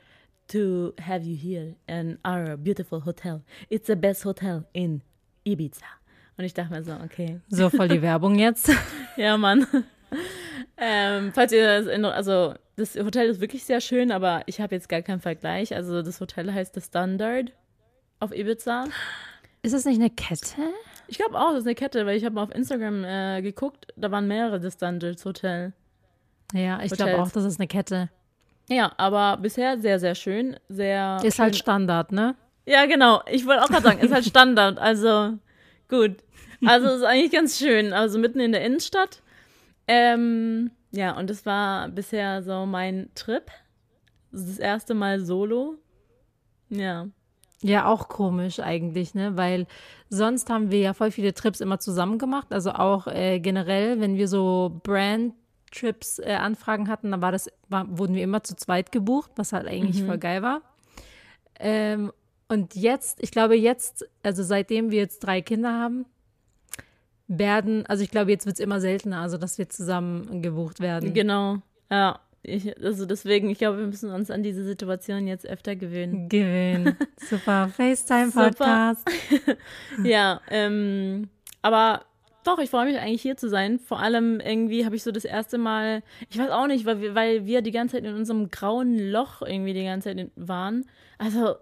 to 0.48 0.94
have 1.02 1.24
you 1.26 1.36
here 1.36 1.76
in 1.88 2.18
our 2.26 2.58
beautiful 2.58 3.04
hotel. 3.06 3.42
It's 3.70 3.88
the 3.88 3.96
best 3.96 4.26
hotel 4.26 4.66
in 4.74 5.02
Ibiza. 5.46 5.86
Und 6.38 6.46
ich 6.46 6.54
dachte 6.54 6.74
mir 6.74 6.84
so, 6.84 6.94
okay. 7.04 7.40
So 7.50 7.70
voll 7.70 7.88
die 7.88 8.02
Werbung 8.02 8.38
jetzt. 8.40 8.72
Ja, 9.16 9.38
Mann. 9.38 9.68
ähm, 10.78 11.32
falls 11.34 11.52
ihr 11.52 11.64
das, 11.66 11.86
in, 11.86 12.04
also 12.04 12.56
das 12.76 12.96
Hotel 12.96 13.30
ist 13.30 13.40
wirklich 13.40 13.64
sehr 13.64 13.80
schön, 13.80 14.12
aber 14.12 14.42
ich 14.48 14.60
habe 14.60 14.74
jetzt 14.74 14.90
gar 14.90 15.04
keinen 15.04 15.20
Vergleich. 15.20 15.76
Also 15.76 16.02
das 16.02 16.20
Hotel 16.20 16.52
heißt 16.52 16.74
The 16.74 16.82
Standard 16.82 17.52
auf 18.20 18.32
Ibiza. 18.36 18.86
Ist 19.62 19.74
das 19.76 19.86
nicht 19.86 20.00
eine 20.00 20.10
Kette? 20.10 20.74
Ich 21.08 21.18
glaube 21.18 21.40
auch, 21.40 21.52
das 21.52 21.60
ist 21.60 21.68
eine 21.68 21.76
Kette, 21.76 22.06
weil 22.08 22.18
ich 22.18 22.26
habe 22.26 22.36
mal 22.36 22.44
auf 22.44 22.56
Instagram 22.56 23.04
äh, 23.04 23.42
geguckt, 23.44 23.88
da 23.96 24.10
waren 24.10 24.28
mehrere 24.28 24.60
The 24.60 24.72
Standards 24.72 25.24
Hotel. 25.26 25.74
Ja, 26.54 26.82
ich 26.82 26.92
glaube 26.92 27.22
auch, 27.22 27.32
das 27.32 27.46
ist 27.46 27.60
eine 27.60 27.68
Kette. 27.68 28.10
Ja, 28.70 28.92
aber 28.98 29.38
bisher 29.38 29.78
sehr, 29.80 30.00
sehr 30.00 30.16
schön. 30.16 30.58
Sehr 30.70 31.18
Ist 31.24 31.36
schön. 31.36 31.44
halt 31.44 31.56
Standard, 31.56 32.12
ne? 32.12 32.36
Ja, 32.66 32.86
genau. 32.86 33.22
Ich 33.30 33.46
wollte 33.46 33.64
auch 33.64 33.68
gerade 33.68 33.84
sagen, 33.84 34.00
ist 34.00 34.14
halt 34.14 34.26
Standard. 34.26 34.80
Also 34.80 35.38
gut. 35.90 36.18
Also 36.66 36.88
ist 36.88 37.04
eigentlich 37.04 37.32
ganz 37.32 37.58
schön. 37.58 37.92
Also 37.92 38.20
mitten 38.20 38.40
in 38.40 38.54
der 38.54 38.64
Innenstadt. 38.64 39.22
Ähm, 39.88 40.72
ja, 40.92 41.18
und 41.18 41.30
das 41.30 41.46
war 41.46 41.90
bisher 41.90 42.42
so 42.42 42.66
mein 42.66 43.10
Trip. 43.16 43.52
Das 44.32 44.60
erste 44.60 44.94
Mal 44.94 45.20
solo. 45.20 45.76
Ja. 46.70 47.08
Ja, 47.62 47.86
auch 47.86 48.08
komisch 48.08 48.60
eigentlich, 48.60 49.14
ne? 49.14 49.38
Weil 49.38 49.68
sonst 50.10 50.50
haben 50.50 50.72
wir 50.72 50.80
ja 50.80 50.94
voll 50.94 51.12
viele 51.12 51.34
Trips 51.34 51.62
immer 51.62 51.80
zusammen 51.80 52.18
gemacht. 52.18 52.48
Also 52.52 52.72
auch 52.72 53.08
äh, 53.08 53.40
generell, 53.40 54.00
wenn 54.02 54.18
wir 54.18 54.28
so 54.28 54.82
Brand-Trips 55.74 56.20
äh, 56.20 56.34
Anfragen 56.34 56.88
hatten, 56.88 57.12
dann 57.12 57.22
war 57.22 57.32
das, 57.32 57.50
war, 57.70 57.86
wurden 57.98 58.16
wir 58.16 58.24
immer 58.24 58.44
zu 58.44 58.56
zweit 58.56 58.92
gebucht, 58.92 59.32
was 59.36 59.54
halt 59.54 59.68
eigentlich 59.68 60.04
voll 60.04 60.18
geil 60.18 60.42
war. 60.42 60.62
Ähm, 61.60 62.12
und 62.48 62.76
jetzt, 62.76 63.22
ich 63.22 63.32
glaube 63.32 63.56
jetzt, 63.56 64.08
also 64.22 64.44
seitdem 64.44 64.92
wir 64.92 65.00
jetzt 65.00 65.20
drei 65.20 65.42
Kinder 65.42 65.74
haben, 65.74 66.06
werden, 67.28 67.86
also 67.88 68.04
ich 68.04 68.12
glaube, 68.12 68.32
jetzt 68.32 68.46
wird 68.46 68.58
es 68.58 68.60
immer 68.60 68.80
seltener, 68.80 69.22
also 69.22 69.38
dass 69.38 69.58
wir 69.58 69.70
zusammen 69.70 70.42
gebucht 70.42 70.80
werden. 70.80 71.14
Genau. 71.14 71.58
Ja. 71.90 72.20
Ich, 72.46 72.78
also 72.84 73.06
deswegen, 73.06 73.50
ich 73.50 73.58
glaube, 73.58 73.78
wir 73.78 73.88
müssen 73.88 74.12
uns 74.12 74.30
an 74.30 74.44
diese 74.44 74.66
Situation 74.66 75.28
jetzt 75.28 75.48
öfter 75.48 75.78
gewöhnen. 75.78 76.28
Gewinn. 76.28 76.98
Super. 77.18 77.70
FaceTime-Podcast. 77.70 79.10
Ja, 80.04 80.42
ähm, 80.50 81.30
aber 81.62 82.04
doch, 82.44 82.60
ich 82.60 82.70
freue 82.70 82.86
mich 82.86 83.00
eigentlich 83.00 83.22
hier 83.22 83.38
zu 83.38 83.50
sein. 83.50 83.80
Vor 83.80 84.00
allem 84.00 84.40
irgendwie 84.40 84.86
habe 84.86 84.96
ich 84.96 85.04
so 85.04 85.12
das 85.12 85.26
erste 85.26 85.58
Mal, 85.58 86.04
ich 86.30 86.38
weiß 86.38 86.50
auch 86.50 86.68
nicht, 86.68 86.86
weil 86.86 87.02
wir, 87.02 87.16
weil 87.16 87.46
wir 87.46 87.62
die 87.62 87.72
ganze 87.72 87.96
Zeit 87.98 88.06
in 88.06 88.16
unserem 88.16 88.50
grauen 88.52 89.12
Loch 89.12 89.42
irgendwie 89.42 89.74
die 89.74 89.84
ganze 89.84 90.16
Zeit 90.16 90.32
waren. 90.36 90.86
Also 91.18 91.56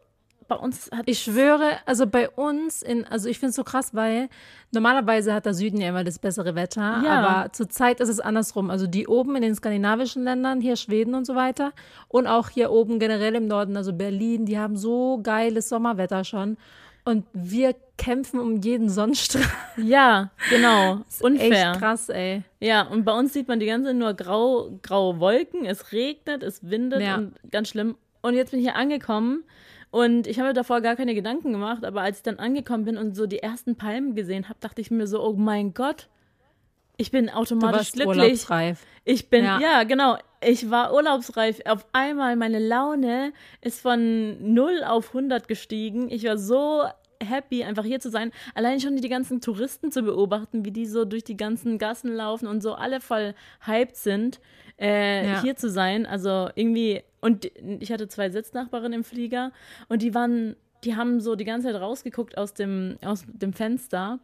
bei 0.48 0.58
uns 0.58 0.90
hat 0.92 1.04
Ich 1.08 1.20
schwöre, 1.20 1.78
also 1.86 2.06
bei 2.08 2.30
uns, 2.30 2.82
in, 2.82 3.06
also 3.06 3.30
ich 3.30 3.40
finde 3.40 3.52
es 3.52 3.56
so 3.56 3.64
krass, 3.64 3.96
weil 3.96 4.28
normalerweise 4.72 5.34
hat 5.34 5.46
der 5.46 5.54
Süden 5.54 5.80
ja 5.80 5.88
immer 5.88 6.04
das 6.04 6.20
bessere 6.20 6.56
Wetter, 6.56 7.02
Ja. 7.06 7.22
aber 7.22 7.54
zurzeit 7.54 8.02
ist 8.02 8.10
es 8.10 8.20
andersrum. 8.20 8.70
Also 8.70 8.86
die 8.86 9.08
oben 9.08 9.38
in 9.38 9.44
den 9.44 9.56
skandinavischen 9.56 10.26
Ländern, 10.26 10.60
hier 10.60 10.76
Schweden 10.76 11.16
und 11.16 11.26
so 11.26 11.36
weiter 11.36 11.72
und 12.10 12.28
auch 12.28 12.50
hier 12.50 12.70
oben 12.72 13.00
generell 13.00 13.36
im 13.36 13.48
Norden, 13.48 13.78
also 13.78 13.94
Berlin, 13.94 14.46
die 14.46 14.60
haben 14.60 14.76
so 14.76 15.22
geiles 15.24 15.70
Sommerwetter 15.70 16.26
schon. 16.26 16.58
Und 17.04 17.26
wir 17.34 17.76
kämpfen 17.98 18.40
um 18.40 18.58
jeden 18.62 18.90
Sonnenstrahl. 18.90 19.44
ja, 19.78 20.30
genau, 20.50 21.02
unfair. 21.22 21.72
Echt 21.72 21.80
krass, 21.80 22.10
ey. 22.10 22.44
Ja, 22.60 22.84
und 22.84 23.06
bei 23.06 23.12
uns 23.18 23.34
sieht 23.34 23.48
man 23.48 23.60
die 23.60 23.66
ganze 23.66 23.88
Zeit 23.90 23.96
nur 23.98 24.14
grau, 24.14 24.80
graue 24.84 25.20
Wolken, 25.20 25.66
es 25.66 25.92
regnet, 25.92 26.44
es 26.44 26.70
windet 26.70 27.02
Ja. 27.02 27.16
und 27.18 27.34
ganz 27.52 27.70
schlimm. 27.70 27.96
Und 28.22 28.36
jetzt 28.36 28.52
bin 28.52 28.60
ich 28.60 28.66
hier 28.68 28.76
angekommen 28.76 29.44
und 29.90 30.28
ich 30.28 30.38
habe 30.40 30.50
mir 30.50 30.54
davor 30.54 30.82
gar 30.82 30.96
keine 30.96 31.16
Gedanken 31.16 31.52
gemacht, 31.52 31.84
aber 31.86 32.02
als 32.02 32.18
ich 32.18 32.24
dann 32.24 32.38
angekommen 32.38 32.86
bin 32.86 32.98
und 32.98 33.16
so 33.16 33.26
die 33.26 33.40
ersten 33.40 33.76
Palmen 33.76 34.14
gesehen 34.16 34.48
habe, 34.48 34.60
dachte 34.60 34.80
ich 34.82 34.92
mir 34.92 35.08
so, 35.08 35.24
oh 35.24 35.34
mein 35.34 35.74
Gott, 35.74 36.08
ich 37.02 37.12
bin 37.12 37.28
Du 37.28 37.34
automatisch 37.34 37.78
warst 37.78 37.94
glücklich. 37.94 38.18
urlaubsreif. 38.18 38.86
Ich 39.04 39.30
bin, 39.30 39.44
Ja. 39.44 39.60
ja. 39.60 39.84
genau. 39.84 40.18
Ich 40.44 40.70
war 40.72 40.94
urlaubsreif. 40.94 41.60
Auf 41.66 41.86
einmal, 41.94 42.36
meine 42.36 42.60
Laune 42.60 43.34
ist 43.62 43.82
von 43.82 44.54
0 44.54 44.84
auf 44.84 45.10
100 45.10 45.48
gestiegen. 45.48 46.10
Ich 46.10 46.24
war 46.24 46.38
so 46.38 46.84
happy, 47.24 47.64
einfach 47.64 47.84
hier 47.84 48.00
zu 48.00 48.10
sein. 48.10 48.32
Allein 48.56 48.80
schon 48.80 48.96
die 48.96 49.08
ganzen 49.10 49.42
Touristen 49.42 49.92
zu 49.92 50.02
beobachten, 50.02 50.66
wie 50.66 50.72
die 50.72 50.88
so 50.88 51.06
durch 51.06 51.24
die 51.24 51.38
ganzen 51.38 51.78
Gassen 51.78 52.12
laufen 52.14 52.48
und 52.48 52.62
so 52.64 52.74
alle 52.74 53.00
voll 53.00 53.36
hyped 53.68 53.96
sind, 53.96 54.40
äh, 54.80 55.28
Ja. 55.28 55.42
hier 55.42 55.56
zu 55.56 55.70
sein. 55.70 56.08
Also 56.08 56.50
irgendwie, 56.56 57.02
und 57.22 57.46
ich 57.80 57.92
hatte 57.92 58.08
zwei 58.08 58.32
Sitznachbarinnen 58.32 58.94
im 58.94 59.04
Flieger 59.04 59.52
und 59.90 60.02
die 60.02 60.16
waren, 60.16 60.56
die 60.84 60.96
haben 60.96 61.22
so 61.22 61.36
die 61.36 61.46
ganze 61.46 61.68
Zeit 61.72 61.80
rausgeguckt 61.80 62.40
aus 62.40 62.56
dem, 62.56 62.98
aus 63.06 63.24
dem 63.28 63.54
Fenster 63.54 64.18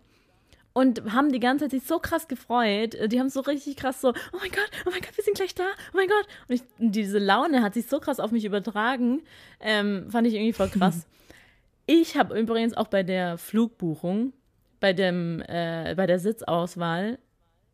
und 0.77 1.11
haben 1.11 1.31
die 1.31 1.39
ganze 1.39 1.65
Zeit 1.65 1.71
sich 1.71 1.87
so 1.87 1.97
krass 1.97 2.27
gefreut. 2.27 2.95
Die 3.11 3.19
haben 3.19 3.29
so 3.29 3.39
richtig 3.39 3.77
krass 3.77 3.99
so, 3.99 4.09
oh 4.09 4.37
mein 4.39 4.51
Gott, 4.51 4.69
oh 4.85 4.91
mein 4.91 5.01
Gott, 5.01 5.17
wir 5.17 5.23
sind 5.23 5.35
gleich 5.35 5.55
da, 5.55 5.63
oh 5.63 5.97
mein 5.97 6.07
Gott. 6.07 6.27
Und 6.47 6.53
ich, 6.53 6.61
diese 6.77 7.17
Laune 7.17 7.63
hat 7.63 7.73
sich 7.73 7.87
so 7.87 7.99
krass 7.99 8.19
auf 8.19 8.29
mich 8.31 8.45
übertragen. 8.45 9.23
Ähm, 9.59 10.05
fand 10.11 10.27
ich 10.27 10.35
irgendwie 10.35 10.53
voll 10.53 10.69
krass. 10.69 11.07
ich 11.87 12.15
habe 12.15 12.39
übrigens 12.39 12.77
auch 12.77 12.89
bei 12.89 13.01
der 13.01 13.39
Flugbuchung, 13.39 14.33
bei, 14.79 14.93
dem, 14.93 15.41
äh, 15.47 15.95
bei 15.97 16.05
der 16.05 16.19
Sitzauswahl, 16.19 17.17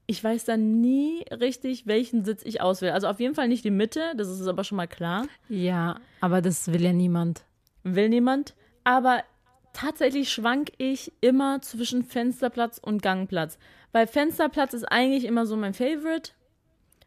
ich 0.08 0.24
weiß 0.24 0.46
dann 0.46 0.80
nie 0.80 1.26
richtig, 1.30 1.86
welchen 1.86 2.24
Sitz 2.24 2.42
ich 2.46 2.62
auswähle. 2.62 2.94
Also 2.94 3.08
auf 3.08 3.20
jeden 3.20 3.36
Fall 3.36 3.50
nicht 3.50 3.66
die 3.66 3.72
Mitte, 3.72 4.14
das 4.16 4.30
ist 4.30 4.48
aber 4.48 4.64
schon 4.64 4.78
mal 4.78 4.88
klar. 4.88 5.26
Ja, 5.50 6.00
aber 6.22 6.42
das 6.42 6.72
will 6.72 6.82
ja 6.82 6.94
niemand. 6.94 7.44
Will 7.84 8.08
niemand. 8.08 8.56
Aber 8.86 9.24
tatsächlich 9.74 10.32
schwank 10.32 10.72
ich 10.78 11.12
immer 11.22 11.62
zwischen 11.62 12.04
Fensterplatz 12.04 12.78
und 12.78 13.02
Gangplatz. 13.02 13.58
Weil 13.92 14.08
Fensterplatz 14.08 14.74
ist 14.74 14.86
eigentlich 14.86 15.26
immer 15.26 15.46
so 15.46 15.56
mein 15.56 15.74
Favorite. 15.74 16.32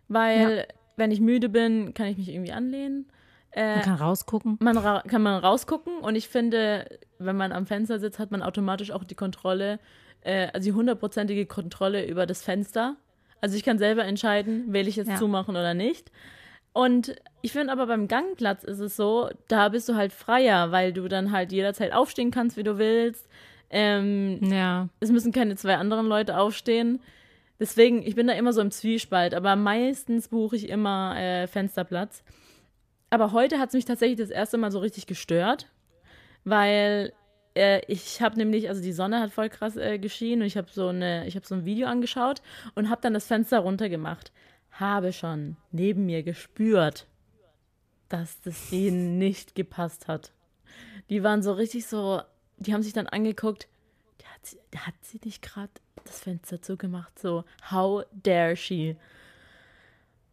Weil, 0.09 0.67
wenn 0.97 1.11
ich 1.11 1.21
müde 1.21 1.49
bin, 1.49 1.95
kann 1.95 2.07
ich 2.07 2.17
mich 2.17 2.29
irgendwie 2.29 2.53
anlehnen. 2.53 3.07
Äh, 3.53 3.77
Man 3.77 3.83
kann 3.85 3.97
rausgucken. 3.99 4.59
man 4.61 4.77
ra 4.79 5.03
kann 5.09 5.23
man 5.23 5.43
rausgucken 5.43 5.99
und 6.01 6.15
ich 6.15 6.29
finde, 6.29 6.87
wenn 7.19 7.37
man 7.37 7.53
am 7.53 7.67
Fenster 7.67 7.99
sitzt, 7.99 8.19
hat 8.19 8.31
man 8.31 8.43
automatisch 8.43 8.91
auch 8.91 9.03
die 9.05 9.15
Kontrolle, 9.15 9.79
äh, 10.21 10.49
also 10.53 10.67
die 10.71 10.75
hundertprozentige 10.75 11.47
Kontrolle 11.47 12.07
über 12.07 12.27
das 12.27 12.43
Fenster. 12.43 12.97
Also 13.41 13.57
ich 13.57 13.65
kann 13.65 13.79
selber 13.79 14.05
entscheiden, 14.05 14.73
will 14.73 14.89
ich 14.89 14.97
jetzt 14.97 15.09
Ja. 15.09 15.17
zumachen 15.17 15.57
oder 15.57 15.73
nicht. 15.75 16.11
Und 16.77 17.17
ich 17.41 17.53
finde 17.53 17.73
aber 17.73 17.87
beim 17.87 18.07
Gangplatz 18.07 18.63
ist 18.63 18.81
es 18.81 18.97
so, 18.97 19.31
da 19.49 19.71
bist 19.71 19.89
du 19.89 19.95
halt 19.95 20.13
freier, 20.13 20.73
weil 20.73 20.93
du 20.93 21.09
dann 21.09 21.33
halt 21.33 21.51
jederzeit 21.51 21.95
aufstehen 21.95 22.31
kannst, 22.31 22.59
wie 22.59 22.65
du 22.65 22.77
willst. 22.77 23.27
Ähm, 23.71 24.41
Ja. 24.43 24.91
es 25.01 25.11
müssen 25.11 25.33
keine 25.33 25.57
zwei 25.57 25.77
anderen 25.77 26.07
Leute 26.07 26.37
aufstehen. 26.37 27.01
Deswegen, 27.59 28.03
ich 28.03 28.15
bin 28.15 28.27
da 28.27 28.35
immer 28.35 28.53
so 28.53 28.61
im 28.61 28.71
Zwiespalt, 28.71 29.33
aber 29.33 29.57
meistens 29.57 30.29
buche 30.29 30.57
ich 30.57 30.69
immer 30.69 31.17
äh, 31.19 31.47
Fensterplatz. 31.47 32.23
Aber 33.09 33.33
heute 33.33 33.59
hat 33.59 33.71
es 33.71 33.75
mich 33.75 33.87
tatsächlich 33.87 34.19
das 34.19 34.29
erste 34.29 34.59
Mal 34.59 34.71
so 34.71 34.81
richtig 34.81 35.07
gestört, 35.07 35.71
weil 36.45 37.15
äh, 37.55 37.81
ich 37.89 38.21
habe 38.21 38.37
nämlich, 38.37 38.69
also 38.69 38.83
die 38.83 38.93
Sonne 38.93 39.21
hat 39.21 39.31
voll 39.31 39.49
krass 39.49 39.79
äh, 39.79 39.99
geschienen 39.99 40.43
und 40.43 40.47
ich 40.49 40.59
habe 40.59 40.69
so, 40.71 40.89
eine, 40.89 41.27
ich 41.27 41.37
hab 41.37 41.47
so 41.47 41.55
ein 41.55 41.65
Video 41.65 41.89
angeschaut 41.89 42.43
und 42.75 42.91
habe 42.91 43.01
dann 43.01 43.15
das 43.15 43.27
Fenster 43.27 43.61
runtergemacht. 43.61 44.31
Habe 44.79 45.13
schon 45.13 45.57
neben 45.73 46.07
mir 46.07 46.23
gespürt, 46.23 47.07
dass 48.09 48.41
das 48.43 48.71
denen 48.71 49.19
nicht 49.19 49.55
gepasst 49.55 50.09
hat. 50.09 50.33
Die 51.09 51.23
waren 51.23 51.43
so 51.43 51.53
richtig 51.53 51.87
so, 51.87 52.23
die 52.59 52.73
haben 52.75 52.83
sich 52.83 52.93
dann 52.93 53.07
angeguckt, 53.07 53.69
hat 54.25 54.47
sie, 54.47 54.59
hat 54.77 54.95
sie 55.03 55.21
nicht 55.25 55.43
gerade 55.43 55.73
das 56.05 56.21
Fenster 56.21 56.63
zugemacht, 56.63 57.19
so, 57.19 57.45
how 57.71 58.05
dare 58.13 58.57
she? 58.57 58.97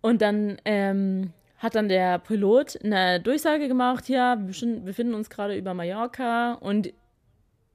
Und 0.01 0.21
dann 0.21 0.57
ähm, 0.65 1.31
hat 1.57 1.75
dann 1.75 1.87
der 1.87 2.19
Pilot 2.19 2.83
eine 2.83 3.21
Durchsage 3.21 3.67
gemacht, 3.67 4.09
ja, 4.09 4.37
wir 4.39 4.81
befinden 4.81 5.13
uns 5.13 5.29
gerade 5.29 5.55
über 5.55 5.73
Mallorca 5.73 6.53
und 6.55 6.93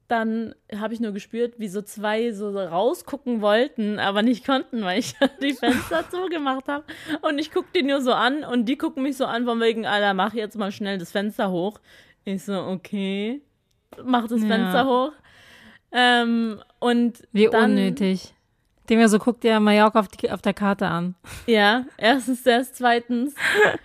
dann 0.08 0.54
habe 0.74 0.94
ich 0.94 1.00
nur 1.00 1.12
gespürt, 1.12 1.54
wie 1.58 1.68
so 1.68 1.82
zwei 1.82 2.32
so 2.32 2.50
rausgucken 2.58 3.42
wollten, 3.42 3.98
aber 3.98 4.22
nicht 4.22 4.46
konnten, 4.46 4.82
weil 4.82 4.98
ich 4.98 5.14
die 5.42 5.52
Fenster 5.52 6.08
zugemacht 6.10 6.66
habe. 6.66 6.84
Und 7.20 7.38
ich 7.38 7.52
gucke 7.52 7.68
die 7.74 7.82
nur 7.82 8.00
so 8.00 8.12
an 8.12 8.42
und 8.42 8.64
die 8.64 8.76
gucken 8.76 9.02
mich 9.02 9.16
so 9.16 9.26
an 9.26 9.44
von 9.44 9.60
wegen, 9.60 9.86
Alter, 9.86 10.14
mach 10.14 10.32
jetzt 10.34 10.56
mal 10.56 10.72
schnell 10.72 10.98
das 10.98 11.12
Fenster 11.12 11.50
hoch. 11.50 11.78
Ich 12.24 12.44
so, 12.44 12.58
okay, 12.58 13.42
mach 14.02 14.26
das 14.28 14.40
Ja. 14.40 14.48
Fenster 14.48 14.86
hoch. 14.86 15.12
Ähm, 15.92 16.62
und 16.80 17.22
Wie 17.32 17.48
dann, 17.48 17.72
unnötig. 17.72 18.34
Dem 18.88 19.00
ja 19.00 19.08
so 19.08 19.18
guckt 19.18 19.44
dir 19.44 19.60
Mallorca 19.60 20.00
auf, 20.00 20.08
die, 20.08 20.30
auf 20.30 20.40
der 20.40 20.54
Karte 20.54 20.86
an. 20.86 21.14
Ja, 21.46 21.84
erstens 21.98 22.42
das, 22.42 22.72
zweitens, 22.72 23.34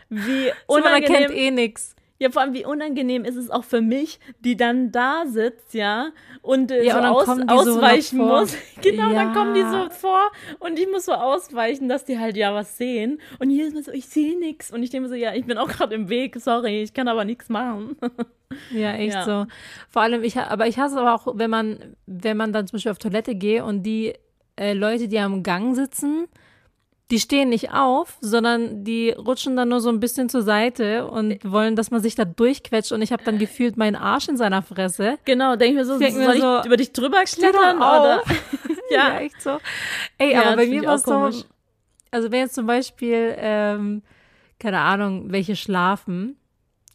wie 0.10 0.51
So, 0.68 0.80
man 0.80 0.94
erkennt 0.94 1.30
unangenehm, 1.30 1.38
eh 1.38 1.51
nix. 1.51 1.96
Ja, 2.24 2.30
vor 2.32 2.42
allem 2.42 2.53
wie 2.53 2.65
unangenehm 2.65 3.25
ist 3.25 3.36
es 3.36 3.50
auch 3.50 3.63
für 3.65 3.82
mich, 3.82 4.20
die 4.39 4.56
dann 4.56 4.92
da 4.92 5.25
sitzt, 5.27 5.74
ja, 5.74 6.12
und 6.42 6.72
äh, 6.72 6.84
Ja, 6.84 6.94
so, 6.94 6.98
und 7.00 7.03
dann 7.03 7.50
aus, 7.50 7.65
so 7.65 7.72
ausweichen 7.77 8.18
vor. 8.18 8.39
muss. 8.42 8.56
Genau, 8.82 9.13
dann 9.13 9.27
Ja. 9.27 9.34
kommen 9.34 9.53
die 9.53 9.63
so 9.63 9.89
vor 9.89 10.32
und 10.60 10.80
ich 10.80 10.89
muss 10.89 11.06
so 11.06 11.12
ausweichen, 11.13 11.89
dass 11.89 12.06
die 12.06 12.18
halt 12.20 12.36
ja 12.38 12.53
was 12.56 12.77
sehen. 12.77 13.20
Und 13.39 13.50
jedes 13.50 13.74
Mal 13.74 13.84
so, 13.84 13.92
ich 13.92 14.06
sehe 14.08 14.38
nix. 14.39 14.72
Und 14.72 14.82
ich 14.84 14.89
denke 14.89 15.03
mir 15.03 15.10
so, 15.10 15.15
ja, 15.15 15.34
ich 15.34 15.46
bin 15.46 15.58
auch 15.58 15.68
gerade 15.68 15.94
im 15.96 16.10
Weg, 16.10 16.36
sorry, 16.39 16.82
ich 16.82 16.94
kann 16.94 17.08
aber 17.08 17.25
nichts 17.25 17.50
machen. 17.50 17.98
Ja, 18.70 18.94
echt 18.94 19.15
Ja. 19.15 19.24
so. 19.25 19.46
Vor 19.89 20.03
allem, 20.03 20.24
ich, 20.24 20.38
aber 20.38 20.68
ich 20.68 20.77
hasse 20.77 21.00
aber 21.00 21.15
auch, 21.15 21.27
wenn 21.39 21.50
man, 21.50 21.96
wenn 22.06 22.38
man 22.38 22.53
dann 22.53 22.68
zum 22.68 22.77
Beispiel 22.77 22.92
auf 22.92 23.00
Toilette 23.00 23.34
gehe 23.34 23.65
und 23.65 23.82
die 23.82 24.13
äh, 24.60 24.74
Leute, 24.74 25.08
die 25.08 25.18
am 25.18 25.42
Gang 25.42 25.75
sitzen, 25.75 26.27
die 27.12 27.19
stehen 27.19 27.50
nicht 27.50 27.72
auf, 27.74 28.17
sondern 28.22 28.83
die 28.83 29.12
rutschen 29.12 29.55
dann 29.55 29.69
nur 29.69 29.81
so 29.81 29.89
ein 29.89 30.00
bisschen 30.00 30.29
zur 30.29 30.41
Seite 30.41 31.07
und 31.07 31.39
wollen, 31.43 31.75
dass 31.75 31.91
man 31.91 32.01
sich 32.01 32.15
da 32.15 32.25
durchquetscht 32.25 32.91
und 32.91 33.01
ich 33.01 33.12
habe 33.12 33.24
dann 33.24 33.38
gefühlt 33.38 33.77
meinen 33.77 33.95
Arsch 33.95 34.29
in 34.29 34.38
seiner 34.38 34.62
Fresse. 34.62 35.17
Genau, 35.25 35.55
denke 35.55 35.74
ich 35.74 35.75
mir 35.79 35.86
so, 35.86 36.00
Denk 36.00 36.15
mir 36.15 36.25
soll 36.25 36.36
ich 36.36 36.41
so, 36.41 36.62
über 36.65 36.77
dich 36.77 36.93
drüber 36.93 37.24
klettern? 37.24 37.77
Oder? 37.77 38.24
Ja. 38.89 39.13
ja, 39.15 39.19
echt 39.22 39.41
so. 39.41 39.57
Ey, 40.17 40.33
Ja, 40.33 40.43
aber 40.43 40.57
bei 40.57 40.67
mir 40.67 40.81
ich 40.81 40.88
war 40.88 40.95
es 40.95 41.03
so, 41.03 41.45
also 42.12 42.31
wenn 42.31 42.41
jetzt 42.41 42.53
zum 42.53 42.67
Beispiel, 42.67 43.33
ähm, 43.38 44.03
keine 44.60 44.79
Ahnung, 44.79 45.31
welche 45.31 45.55
schlafen, 45.55 46.38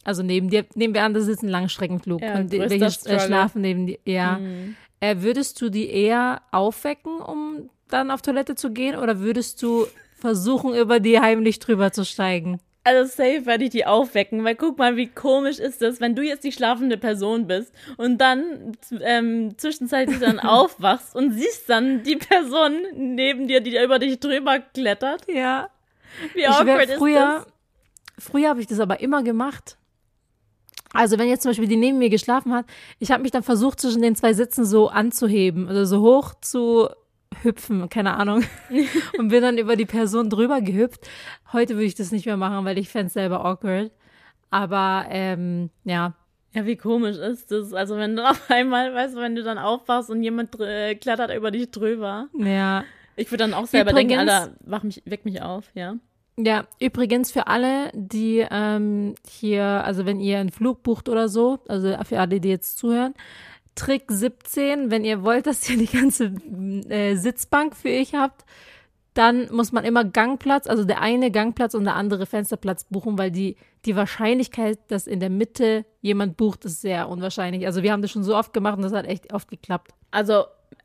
also 0.05 0.23
neben 0.23 0.49
dir, 0.49 0.65
nehmen 0.75 0.93
wir 0.93 1.03
an, 1.03 1.13
das 1.13 1.27
ist 1.27 1.43
ein 1.43 1.49
Langstreckenflug 1.49 2.21
Ja, 2.21 2.35
und 2.35 2.51
welche 2.51 2.85
äh, 2.85 3.19
schlafen 3.19 3.61
neben 3.61 3.85
dir, 3.85 3.99
ja. 4.05 4.37
Mhm. 4.37 4.75
Äh, 5.01 5.17
würdest 5.19 5.61
du 5.61 5.69
die 5.69 5.89
eher 5.89 6.41
aufwecken, 6.51 7.19
um 7.19 7.69
dann 7.89 8.11
auf 8.11 8.21
Toilette 8.21 8.55
zu 8.55 8.71
gehen, 8.71 8.95
oder 8.95 9.19
würdest 9.19 9.61
du 9.61 9.85
versuchen, 10.19 10.75
über 10.75 10.99
die 10.99 11.19
heimlich 11.19 11.59
drüber 11.59 11.91
zu 11.91 12.05
steigen? 12.05 12.59
Also 12.83 13.09
safe 13.09 13.45
werde 13.45 13.65
ich 13.65 13.69
die 13.69 13.85
aufwecken, 13.85 14.43
weil 14.43 14.55
guck 14.55 14.77
mal, 14.77 14.95
wie 14.95 15.07
komisch 15.07 15.59
ist 15.59 15.81
das, 15.81 15.99
wenn 15.99 16.15
du 16.15 16.23
jetzt 16.23 16.43
die 16.43 16.51
schlafende 16.51 16.97
Person 16.97 17.45
bist 17.45 17.73
und 17.97 18.19
dann 18.19 18.77
ähm, 19.01 19.57
zwischenzeitlich 19.57 20.19
dann 20.19 20.39
aufwachst 20.39 21.15
und 21.15 21.33
siehst 21.33 21.69
dann 21.69 22.03
die 22.03 22.15
Person 22.15 22.77
neben 22.95 23.47
dir, 23.47 23.61
die 23.61 23.77
über 23.77 23.99
dich 23.99 24.19
drüber 24.19 24.59
klettert. 24.59 25.27
Ja. 25.27 25.69
Wie 26.33 26.47
awkward 26.47 26.65
wär, 26.65 26.83
ist 26.83 26.97
früher, 26.97 27.45
das? 28.15 28.25
früher 28.25 28.49
habe 28.49 28.61
ich 28.61 28.67
das 28.67 28.79
aber 28.79 29.01
immer 29.01 29.23
gemacht. 29.23 29.77
Also 30.91 31.19
wenn 31.19 31.27
jetzt 31.27 31.43
zum 31.43 31.51
Beispiel 31.51 31.67
die 31.67 31.75
neben 31.75 31.99
mir 31.99 32.09
geschlafen 32.09 32.53
hat, 32.53 32.65
ich 32.97 33.11
habe 33.11 33.21
mich 33.21 33.31
dann 33.31 33.43
versucht, 33.43 33.79
zwischen 33.79 34.01
den 34.01 34.15
zwei 34.15 34.33
Sitzen 34.33 34.65
so 34.65 34.87
anzuheben, 34.87 35.67
also 35.67 35.85
so 35.85 36.01
hoch 36.01 36.33
zu 36.41 36.89
hüpfen, 37.43 37.89
keine 37.89 38.15
Ahnung, 38.17 38.43
und 39.17 39.29
bin 39.29 39.41
dann 39.41 39.57
über 39.57 39.75
die 39.75 39.85
Person 39.85 40.29
drüber 40.29 40.61
gehüpft. 40.61 41.07
Heute 41.53 41.75
würde 41.75 41.85
ich 41.85 41.95
das 41.95 42.11
nicht 42.11 42.25
mehr 42.25 42.37
machen, 42.37 42.65
weil 42.65 42.77
ich 42.77 42.89
fände 42.89 43.07
es 43.07 43.13
selber 43.13 43.45
awkward. 43.45 43.91
Aber 44.51 45.05
ähm, 45.09 45.69
ja, 45.83 46.13
Ja, 46.53 46.65
wie 46.65 46.75
komisch 46.75 47.17
ist 47.17 47.51
das? 47.51 47.73
Also 47.73 47.97
wenn 47.97 48.15
du 48.15 48.23
auf 48.29 48.49
einmal, 48.49 48.93
weißt 48.93 49.15
du, 49.15 49.19
wenn 49.21 49.35
du 49.35 49.43
dann 49.43 49.57
aufwachst 49.57 50.09
und 50.09 50.23
jemand 50.23 50.59
äh, 50.59 50.95
klettert 50.95 51.33
über 51.35 51.51
dich 51.51 51.71
drüber. 51.71 52.27
ja. 52.37 52.83
Ich 53.15 53.29
würde 53.31 53.43
dann 53.43 53.53
auch 53.53 53.65
selber 53.65 53.91
denken, 53.91 54.13
Übrigens- 54.13 54.31
Alter, 54.31 54.53
wach 54.61 54.83
mich, 54.83 55.01
weck 55.05 55.25
mich 55.25 55.41
auf, 55.41 55.65
ja. 55.73 55.95
Ja, 56.37 56.63
übrigens 56.79 57.31
für 57.33 57.47
alle, 57.47 57.91
die 57.93 58.45
ähm, 58.49 59.15
hier, 59.27 59.65
also 59.65 60.05
wenn 60.05 60.21
ihr 60.21 60.39
einen 60.39 60.51
Flug 60.53 60.83
bucht 60.83 61.09
oder 61.09 61.27
so, 61.27 61.59
also 61.67 61.97
für 62.05 62.17
alle, 62.21 62.39
die 62.39 62.47
jetzt 62.47 62.77
zuhören, 62.77 63.13
Trick 63.79 64.03
17, 64.09 64.91
wenn 64.91 65.05
ihr 65.05 65.23
wollt, 65.23 65.47
dass 65.47 65.69
ihr 65.69 65.77
die 65.77 65.85
ganze 65.87 66.33
äh, 66.89 67.15
Sitzbank 67.15 67.75
für 67.75 67.89
euch 67.89 68.13
habt, 68.13 68.45
dann 69.13 69.47
muss 69.53 69.71
man 69.71 69.85
immer 69.85 70.03
Gangplatz, 70.05 70.67
also 70.67 70.83
der 70.85 71.01
eine 71.01 71.31
Gangplatz 71.31 71.73
und 71.73 71.83
der 71.85 71.95
andere 71.95 72.25
Fensterplatz 72.25 72.83
buchen, 72.85 73.17
weil 73.17 73.31
die, 73.31 73.55
die 73.85 73.95
Wahrscheinlichkeit, 73.95 74.77
dass 74.89 75.07
in 75.07 75.19
der 75.19 75.29
Mitte 75.29 75.85
jemand 76.01 76.37
bucht, 76.37 76.65
ist 76.65 76.81
sehr 76.81 77.09
unwahrscheinlich. 77.09 77.65
Also 77.65 77.83
wir 77.83 77.91
haben 77.91 78.01
das 78.01 78.11
schon 78.11 78.23
so 78.23 78.35
oft 78.35 78.53
gemacht 78.53 78.77
und 78.77 78.83
das 78.83 78.93
hat 78.93 79.05
echt 79.05 79.33
oft 79.33 79.49
geklappt. 79.49 79.91
Also 80.11 80.43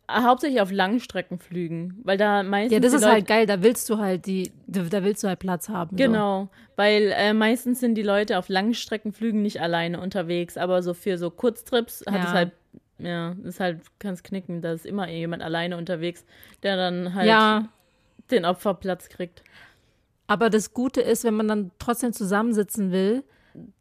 äh, 0.08 0.22
hauptsächlich 0.22 0.60
auf 0.60 0.70
Langstreckenflügen, 0.72 2.00
weil 2.04 2.16
da 2.16 2.42
meistens 2.42 2.72
Ja, 2.72 2.80
das 2.80 2.92
die 2.92 2.96
ist 2.96 3.02
Leute, 3.02 3.12
halt 3.14 3.26
geil, 3.26 3.46
da 3.46 3.62
willst 3.62 3.88
du 3.90 3.98
halt 3.98 4.26
die, 4.26 4.52
da 4.66 5.02
willst 5.04 5.22
du 5.22 5.28
halt 5.28 5.38
Platz 5.38 5.68
haben. 5.68 5.90
So. 5.90 5.96
Genau, 5.96 6.48
weil 6.76 7.12
äh, 7.16 7.34
meistens 7.34 7.80
sind 7.80 7.94
die 7.94 8.02
Leute 8.02 8.38
auf 8.38 8.48
Langstreckenflügen 8.48 9.42
nicht 9.42 9.60
alleine 9.60 10.00
unterwegs, 10.00 10.56
aber 10.56 10.82
so 10.82 10.94
für 10.94 11.18
so 11.18 11.30
Kurztrips 11.30 12.02
hat 12.06 12.14
Ja. 12.16 12.24
es 12.24 12.32
halt, 12.32 12.52
ja, 12.98 13.34
ist 13.44 13.60
halt, 13.60 13.80
kann's 13.98 14.22
knicken, 14.22 14.60
da 14.62 14.72
ist 14.72 14.86
immer 14.86 15.08
jemand 15.08 15.42
alleine 15.42 15.76
unterwegs, 15.76 16.24
der 16.62 16.76
dann 16.76 17.14
halt 17.14 17.28
Ja, 17.28 17.68
den 18.30 18.44
Opferplatz 18.44 19.08
kriegt. 19.08 19.42
Aber 20.26 20.48
das 20.50 20.72
Gute 20.72 21.00
ist, 21.02 21.24
wenn 21.24 21.34
man 21.34 21.48
dann 21.48 21.70
trotzdem 21.78 22.12
zusammensitzen 22.12 22.92
will, 22.92 23.24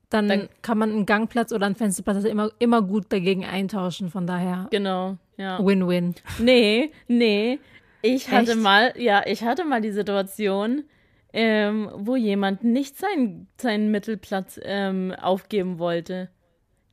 dann, 0.10 0.28
Dann- 0.28 0.50
kann 0.62 0.78
man 0.78 0.92
einen 0.92 1.06
Gangplatz 1.06 1.52
oder 1.52 1.66
einen 1.66 1.76
Fensterplatz 1.76 2.24
immer, 2.26 2.52
immer 2.60 2.82
gut 2.82 3.06
dagegen 3.10 3.46
eintauschen. 3.46 4.10
Von 4.12 4.28
daher 4.28 4.68
Genau, 4.70 5.18
ja. 5.38 5.58
Win-Win. 5.64 6.16
Nee, 6.40 6.92
nee. 7.08 7.60
Ich 8.04 8.30
hatte 8.30 8.52
Echt? 8.52 8.60
mal, 8.60 8.94
ja, 8.98 9.24
ich 9.26 9.44
hatte 9.44 9.64
mal 9.66 9.82
die 9.82 9.92
Situation, 9.92 10.84
ähm, 11.32 11.90
wo 11.96 12.16
jemand 12.16 12.64
nicht 12.64 12.98
seinen, 12.98 13.48
seinen 13.58 13.90
Mittelplatz 13.90 14.60
ähm, 14.64 15.16
aufgeben 15.20 15.80
wollte. 15.80 16.30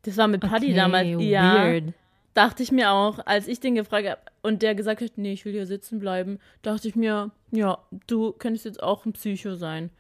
Das 0.03 0.17
war 0.17 0.29
mit 0.29 0.41
Paddy 0.41 0.69
Okay, 0.69 0.75
damals. 0.75 1.09
Ja, 1.19 1.65
Weird. 1.67 1.93
Dachte 2.35 2.63
ich 2.63 2.73
mir 2.73 2.91
auch, 2.93 3.19
als 3.27 3.49
ich 3.49 3.61
den 3.61 3.75
gefragt 3.75 4.09
habe 4.09 4.21
und 4.43 4.63
der 4.63 4.75
gesagt 4.75 5.01
hat, 5.03 5.13
nee, 5.17 5.33
ich 5.33 5.45
will 5.45 5.53
hier 5.53 5.67
sitzen 5.67 5.99
bleiben, 5.99 6.39
dachte 6.63 6.89
ich 6.89 6.97
mir, 6.97 7.31
ja, 7.51 7.79
du 8.07 8.33
könntest 8.33 8.65
jetzt 8.65 8.83
auch 8.83 9.05
ein 9.05 9.13
Psycho 9.13 9.55
sein. 9.57 9.91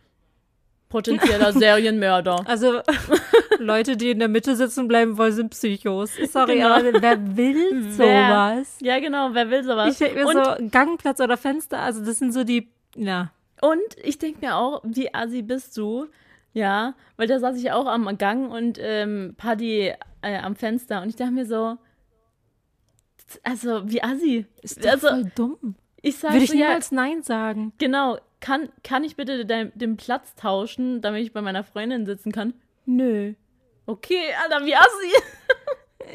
Potenzieller 0.88 1.52
Serienmörder. 1.54 2.42
Also 2.48 2.80
Leute, 3.58 3.96
die 3.96 4.10
in 4.10 4.18
der 4.18 4.28
Mitte 4.28 4.56
sitzen 4.56 4.88
bleiben 4.88 5.16
wollen, 5.18 5.32
sind 5.32 5.50
Psychos. 5.50 6.10
Sorry, 6.32 6.56
Genau. 6.56 6.74
aber 6.74 7.00
wer 7.00 7.36
will 7.36 7.70
Wer? 7.96 8.54
sowas? 8.56 8.78
Ja, 8.80 8.98
genau, 8.98 9.30
wer 9.32 9.50
will 9.50 9.62
sowas? 9.62 9.92
Ich 9.92 9.98
denke 9.98 10.24
mir 10.24 10.26
und, 10.26 10.44
so, 10.44 10.68
Gangplatz 10.70 11.20
oder 11.20 11.36
Fenster, 11.36 11.78
also 11.80 12.04
das 12.04 12.18
sind 12.18 12.32
so 12.32 12.42
die, 12.44 12.68
ja. 12.96 13.30
Und 13.62 13.78
ich 14.02 14.18
denke 14.18 14.38
mir 14.44 14.56
auch, 14.56 14.80
wie 14.84 15.12
assi 15.14 15.42
bist 15.42 15.76
du? 15.76 16.06
Ja, 16.54 16.94
weil 17.16 17.28
da 17.28 17.38
saß 17.38 17.56
ich 17.60 17.70
auch 17.70 17.86
am 17.86 18.18
Gang 18.18 18.50
und 18.50 18.78
ähm, 18.80 19.34
Paddy 19.36 19.92
äh, 20.22 20.38
am 20.38 20.56
Fenster 20.56 21.02
und 21.02 21.10
ich 21.10 21.16
dachte 21.16 21.30
mir 21.30 21.46
so, 21.46 21.76
also 23.42 23.82
wie 23.90 24.02
assi. 24.02 24.46
Ist 24.62 24.84
doch 24.84 24.90
also 24.90 25.08
voll 25.08 25.32
dumm. 25.34 25.74
ich 26.02 26.16
sag 26.16 26.32
Würde 26.32 26.44
ich 26.44 26.50
so, 26.50 26.56
ja, 26.56 26.66
niemals 26.66 26.90
Nein 26.92 27.22
sagen. 27.22 27.72
genau, 27.78 28.18
kann, 28.40 28.68
kann 28.82 29.04
ich 29.04 29.16
bitte 29.16 29.44
den, 29.44 29.70
den 29.74 29.96
Platz 29.96 30.34
tauschen, 30.34 31.00
damit 31.02 31.22
ich 31.22 31.32
bei 31.32 31.42
meiner 31.42 31.62
Freundin 31.64 32.06
sitzen 32.06 32.32
kann? 32.32 32.54
Nö. 32.86 33.34
Okay, 33.86 34.20
Alter, 34.42 34.64
wie 34.66 34.74
assi. 34.74 35.12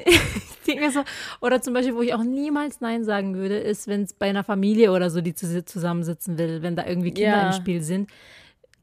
Ich 0.06 0.68
denke 0.74 0.84
mir 0.86 0.92
so, 0.92 1.04
oder 1.42 1.62
zum 1.62 1.76
Beispiel, 1.76 1.96
wo 1.96 2.02
ich 2.02 2.14
auch 2.16 2.24
niemals 2.24 2.82
Nein 2.82 3.04
sagen 3.04 3.36
würde, 3.36 3.58
ist, 3.60 3.88
wenn 3.88 4.02
es 4.02 4.14
bei 4.14 4.28
einer 4.30 4.44
Familie 4.44 4.92
oder 4.92 5.12
so, 5.12 5.22
die 5.22 5.36
zu- 5.36 5.64
zusammensitzen 5.64 6.40
will, 6.40 6.64
wenn 6.64 6.76
da 6.76 6.86
irgendwie 6.88 7.14
Kinder 7.14 7.30
Ja. 7.38 7.48
im 7.48 7.54
Spiel 7.54 7.84
sind. 7.84 8.10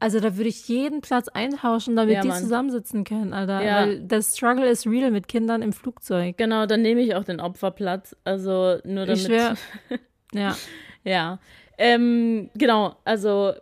Also 0.03 0.19
da 0.19 0.35
würde 0.35 0.49
ich 0.49 0.67
jeden 0.67 0.99
Platz 0.99 1.29
eintauschen, 1.29 1.95
damit 1.95 2.15
Ja, 2.15 2.21
die 2.23 2.29
zusammensitzen 2.31 3.05
können, 3.05 3.31
Alter. 3.31 3.63
Ja. 3.63 3.75
Weil 3.77 4.01
das 4.01 4.35
Struggle 4.35 4.67
ist 4.69 4.85
real 4.85 5.11
mit 5.11 5.29
Kindern 5.29 5.61
im 5.61 5.71
Flugzeug. 5.71 6.35
Genau, 6.35 6.65
dann 6.65 6.81
nehme 6.81 6.99
ich 6.99 7.15
auch 7.15 7.23
den 7.23 7.39
Opferplatz. 7.39 8.13
Also 8.25 8.79
nur 8.83 9.05
damit. 9.05 9.21
Ich 9.21 9.23
schwör. 9.23 9.55
Ja. 10.33 10.57
Ja, 11.05 11.39
ähm, 11.77 12.49
genau. 12.55 12.97
Also, 13.05 13.53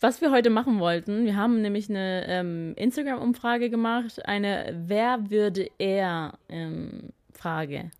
was 0.00 0.22
wir 0.22 0.30
heute 0.30 0.48
machen 0.48 0.78
wollten, 0.78 1.26
wir 1.26 1.36
haben 1.36 1.60
nämlich 1.60 1.90
eine 1.90 2.24
ähm, 2.26 2.72
Instagram-Umfrage 2.76 3.68
gemacht, 3.68 4.24
eine 4.24 4.74
Wer 4.86 5.30
würde 5.30 5.68
er 5.76 6.38
ähm, 6.48 7.10
Frage. 7.34 7.90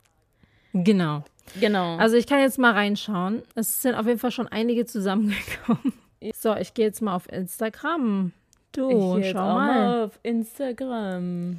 Genau. 0.72 1.24
Genau. 1.60 1.96
Also 1.96 2.16
ich 2.16 2.26
kann 2.26 2.40
jetzt 2.40 2.58
mal 2.58 2.72
reinschauen. 2.72 3.42
Es 3.54 3.82
sind 3.82 3.96
auf 3.96 4.06
jeden 4.06 4.18
Fall 4.18 4.30
schon 4.30 4.48
einige 4.48 4.86
zusammengekommen. 4.86 5.92
So, 6.34 6.54
ich 6.56 6.74
gehe 6.74 6.86
jetzt 6.86 7.02
mal 7.02 7.14
auf 7.14 7.30
Instagram. 7.30 8.32
Du, 8.72 9.18
ich 9.18 9.30
schau 9.30 9.38
mal. 9.54 10.04
auf 10.04 10.18
Instagram. 10.22 11.56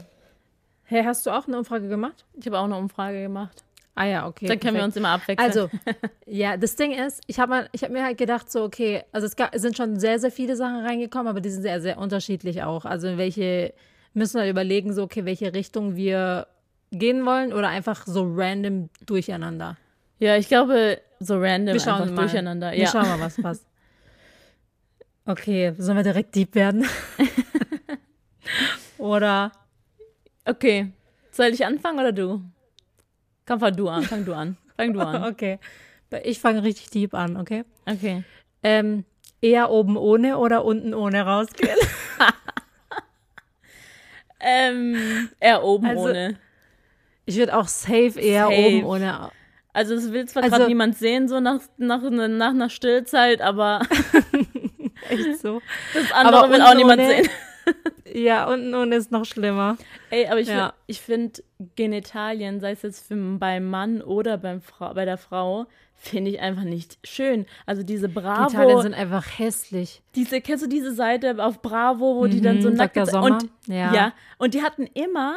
Hey, 0.86 1.04
hast 1.04 1.26
du 1.26 1.32
auch 1.32 1.48
eine 1.48 1.58
Umfrage 1.58 1.88
gemacht? 1.88 2.26
Ich 2.40 2.46
habe 2.46 2.60
auch 2.60 2.64
eine 2.66 2.76
Umfrage 2.78 3.22
gemacht. 3.22 3.64
Ah 3.96 4.06
ja, 4.06 4.28
okay. 4.28 4.48
Dann 4.48 4.60
können 4.60 4.74
wir 4.76 4.82
perfekt. 4.82 4.86
uns 4.88 4.96
immer 4.98 5.10
abwechseln. 5.10 5.48
Also, 5.48 5.70
ja, 6.26 6.58
das 6.58 6.76
Ding 6.76 6.92
ist, 6.94 7.22
ich 7.28 7.40
habe 7.40 7.68
hab 7.80 7.90
mir 7.92 8.04
halt 8.04 8.18
gedacht, 8.18 8.52
so, 8.52 8.64
okay, 8.64 9.04
also 9.12 9.28
es, 9.28 9.36
gab, 9.36 9.54
es 9.54 9.62
sind 9.62 9.78
schon 9.78 10.00
sehr, 10.00 10.18
sehr 10.18 10.32
viele 10.32 10.56
Sachen 10.56 10.84
reingekommen, 10.84 11.28
aber 11.28 11.42
die 11.42 11.50
sind 11.52 11.62
sehr, 11.62 11.80
sehr 11.80 12.00
unterschiedlich 12.00 12.64
auch. 12.64 12.86
Also, 12.86 13.18
welche, 13.18 13.74
müssen 14.16 14.42
wir 14.42 14.50
überlegen, 14.50 14.94
so, 14.94 15.04
okay, 15.04 15.26
welche 15.26 15.54
Richtung 15.54 15.96
wir 15.96 16.48
gehen 16.92 17.24
wollen 17.26 17.54
oder 17.54 17.70
einfach 17.70 18.06
so 18.08 18.24
random 18.28 18.90
durcheinander? 19.06 19.78
Ja, 20.20 20.38
ich 20.38 20.48
glaube, 20.48 21.00
so 21.20 21.38
random 21.40 21.74
Wir 21.76 21.80
schauen 21.80 22.02
einfach 22.02 22.16
mal. 22.16 22.22
durcheinander. 22.24 22.72
Wir 22.72 22.80
Ja. 22.80 22.88
schauen 22.88 23.08
mal, 23.08 23.20
was 23.20 23.40
passt. 23.42 23.66
Okay, 25.26 25.74
sollen 25.78 25.98
wir 25.98 26.04
direkt 26.04 26.36
deep 26.36 26.54
werden? 26.56 26.86
oder 28.98 29.52
Okay. 30.46 30.92
Soll 31.32 31.48
ich 31.48 31.66
anfangen 31.66 32.00
oder 32.00 32.12
du? 32.12 32.42
Komm, 33.46 33.60
fang 33.60 33.76
du 33.76 33.88
an. 33.90 34.04
Fang 34.04 34.26
du 34.26 34.34
an. 34.34 34.58
Fang 34.76 34.94
du 34.94 35.00
an. 35.00 35.24
okay. 35.32 35.60
Ich 36.24 36.40
fange 36.40 36.62
richtig 36.64 36.90
deep 36.92 37.14
an, 37.14 37.38
okay? 37.38 37.64
Okay. 37.86 38.24
Ähm, 38.62 39.04
eher 39.42 39.72
oben 39.72 39.98
ohne 39.98 40.38
oder 40.38 40.64
unten 40.66 40.94
ohne 40.94 41.22
rausgehen? 41.26 41.78
Ähm, 44.46 45.30
eher 45.40 45.64
oben 45.64 45.86
Also- 45.86 46.04
ohne. 46.10 46.38
Ich 47.26 47.38
würde 47.38 47.56
auch 47.58 47.70
safe 47.70 48.20
eher 48.20 48.48
Safe. 48.48 48.58
oben 48.58 48.84
ohne. 48.84 49.30
Also 49.72 49.94
es 49.96 50.12
will 50.12 50.26
zwar 50.28 50.44
Also- 50.44 50.58
gerade 50.58 50.68
niemand 50.68 50.98
sehen, 50.98 51.30
so 51.30 51.40
nach, 51.40 51.62
nach, 51.78 52.02
nach 52.10 52.50
einer 52.50 52.70
Stillzeit, 52.70 53.40
aber 53.42 53.80
Echt 55.14 55.40
so. 55.42 55.62
das 55.94 56.12
andere 56.12 56.44
Aber 56.44 56.52
will 56.54 56.62
auch 56.62 56.76
niemand 56.76 57.02
ohne- 57.02 57.10
sehen. 57.10 57.30
Ja, 58.14 58.46
unten 58.52 58.76
ohne 58.76 58.96
ist 58.98 59.12
noch 59.12 59.24
schlimmer. 59.26 59.78
Ey, 60.10 60.28
aber 60.28 60.40
ich, 60.42 60.50
Ja. 60.50 60.74
ich 60.86 61.00
finde 61.02 61.42
Genitalien, 61.78 62.60
sei 62.60 62.72
es 62.72 62.82
jetzt 62.82 63.08
für, 63.08 63.16
beim 63.16 63.70
Mann 63.70 64.02
oder 64.02 64.38
beim 64.38 64.62
Frau, 64.62 64.94
bei 64.94 65.06
der 65.06 65.18
Frau, 65.18 65.66
finde 65.96 66.30
ich 66.32 66.42
einfach 66.42 66.64
nicht 66.64 66.98
schön. 67.06 67.46
Also 67.66 67.82
diese 67.82 68.10
Bravo, 68.10 68.50
Italien 68.52 68.82
sind 68.82 68.94
einfach 68.94 69.26
hässlich. 69.40 70.02
diese, 70.16 70.42
kennst 70.42 70.64
du 70.66 70.68
diese 70.68 70.94
Seite 70.94 71.42
auf 71.44 71.62
Bravo, 71.62 72.18
wo 72.18 72.28
die 72.28 72.42
dann 72.42 72.62
so 72.62 72.70
Mhm, 72.70 72.76
nackt 72.76 72.98
Dr. 72.98 73.06
sind? 73.08 73.22
Und, 73.24 73.50
Ja. 73.68 73.94
ja. 73.94 74.14
und 74.38 74.54
die 74.54 74.62
hatten 74.62 74.86
immer, 74.94 75.36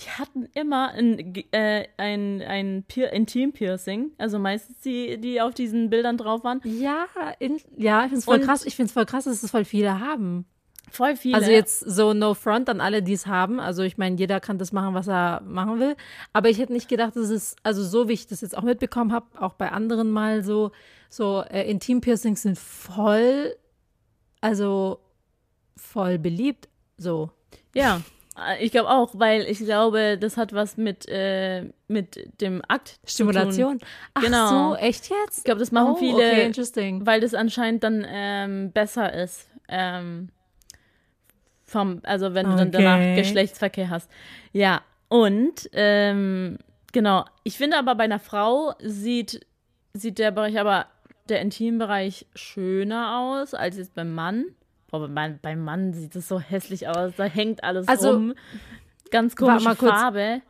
die 0.00 0.10
hatten 0.10 0.48
immer 0.54 0.90
ein, 0.90 1.34
äh, 1.52 1.86
ein, 1.96 2.42
ein 2.42 2.84
Pier, 2.88 3.12
Intim-Piercing. 3.12 4.12
Also 4.18 4.38
meistens 4.38 4.80
die, 4.80 5.18
die 5.18 5.40
auf 5.40 5.54
diesen 5.54 5.88
Bildern 5.90 6.16
drauf 6.16 6.42
waren. 6.44 6.60
Ja, 6.64 7.06
in, 7.38 7.60
ja, 7.76 8.00
ich 8.00 8.08
finde 8.08 8.18
es 8.18 8.24
voll 8.24 8.38
Und- 8.38 8.44
krass. 8.44 8.66
Ich 8.66 8.74
finde 8.76 8.88
es 8.88 8.92
voll 8.92 9.06
krass, 9.06 9.24
dass 9.24 9.42
es 9.42 9.50
voll 9.50 9.64
viele 9.64 10.00
haben. 10.00 10.46
Voll 10.90 11.16
viele. 11.16 11.36
Also 11.36 11.50
jetzt 11.50 11.80
so 11.80 12.12
no 12.12 12.34
front 12.34 12.68
an 12.68 12.80
alle, 12.80 13.02
die 13.02 13.14
es 13.14 13.26
haben. 13.26 13.58
Also 13.58 13.82
ich 13.82 13.96
meine, 13.96 14.16
jeder 14.16 14.38
kann 14.40 14.58
das 14.58 14.70
machen, 14.72 14.94
was 14.94 15.08
er 15.08 15.40
machen 15.42 15.80
will. 15.80 15.96
Aber 16.32 16.50
ich 16.50 16.58
hätte 16.58 16.72
nicht 16.72 16.88
gedacht, 16.88 17.16
dass 17.16 17.30
es, 17.30 17.56
also 17.62 17.82
so 17.82 18.08
wie 18.08 18.12
ich 18.12 18.26
das 18.26 18.42
jetzt 18.42 18.56
auch 18.56 18.62
mitbekommen 18.62 19.12
habe, 19.12 19.26
auch 19.40 19.54
bei 19.54 19.72
anderen 19.72 20.10
mal 20.10 20.44
so, 20.44 20.72
so 21.08 21.42
äh, 21.50 21.68
Intim-Piercings 21.70 22.42
sind 22.42 22.58
voll, 22.58 23.56
also 24.40 24.98
voll 25.76 26.18
beliebt. 26.18 26.68
So. 26.96 27.30
Ja, 27.74 28.02
ich 28.60 28.72
glaube 28.72 28.90
auch, 28.90 29.10
weil 29.14 29.42
ich 29.42 29.58
glaube, 29.58 30.18
das 30.18 30.36
hat 30.36 30.52
was 30.52 30.76
mit, 30.76 31.06
äh, 31.08 31.70
mit 31.88 32.40
dem 32.40 32.62
Akt 32.66 32.88
zu 32.88 32.96
tun. 32.98 33.08
Stimulation. 33.32 33.78
Ach 34.14 34.22
Genau. 34.22 34.70
so, 34.70 34.76
echt 34.76 35.08
jetzt? 35.08 35.38
Ich 35.38 35.44
glaube, 35.44 35.60
das 35.60 35.70
machen 35.72 35.92
oh, 35.92 35.96
viele, 35.96 36.16
Okay, 36.16 36.44
interesting. 36.44 37.06
weil 37.06 37.20
das 37.20 37.34
anscheinend 37.34 37.84
dann 37.84 38.04
ähm, 38.08 38.72
besser 38.72 39.12
ist. 39.12 39.48
Ähm, 39.68 40.30
vom, 41.64 42.00
also 42.02 42.34
wenn 42.34 42.46
du 42.48 42.56
dann 42.56 42.70
danach 42.70 42.98
Okay. 42.98 43.16
Geschlechtsverkehr 43.16 43.88
hast. 43.90 44.10
Ja, 44.52 44.82
und 45.08 45.68
ähm, 45.72 46.58
genau. 46.92 47.24
Ich 47.42 47.56
finde 47.56 47.78
aber 47.78 47.94
bei 47.94 48.04
einer 48.04 48.18
Frau 48.18 48.74
sieht, 48.80 49.46
sieht 49.92 50.18
der 50.18 50.30
Bereich 50.30 50.58
aber, 50.58 50.86
der 51.28 51.40
Intimbereich 51.40 52.26
schöner 52.34 53.18
aus 53.18 53.54
als 53.54 53.76
jetzt 53.78 53.94
beim 53.94 54.12
Mann. 54.14 54.44
Boah, 54.94 55.00
beim 55.00 55.14
Mann, 55.14 55.38
beim 55.42 55.64
Mann 55.64 55.92
sieht 55.92 56.14
es 56.14 56.28
so 56.28 56.38
hässlich 56.38 56.86
aus. 56.86 57.12
Da 57.16 57.24
hängt 57.24 57.64
alles 57.64 57.88
Also, 57.88 58.10
rum. 58.12 58.34
Ganz 59.10 59.34
komische 59.34 59.64
mal 59.64 59.74
kurz. 59.74 59.90
Farbe. 59.90 60.40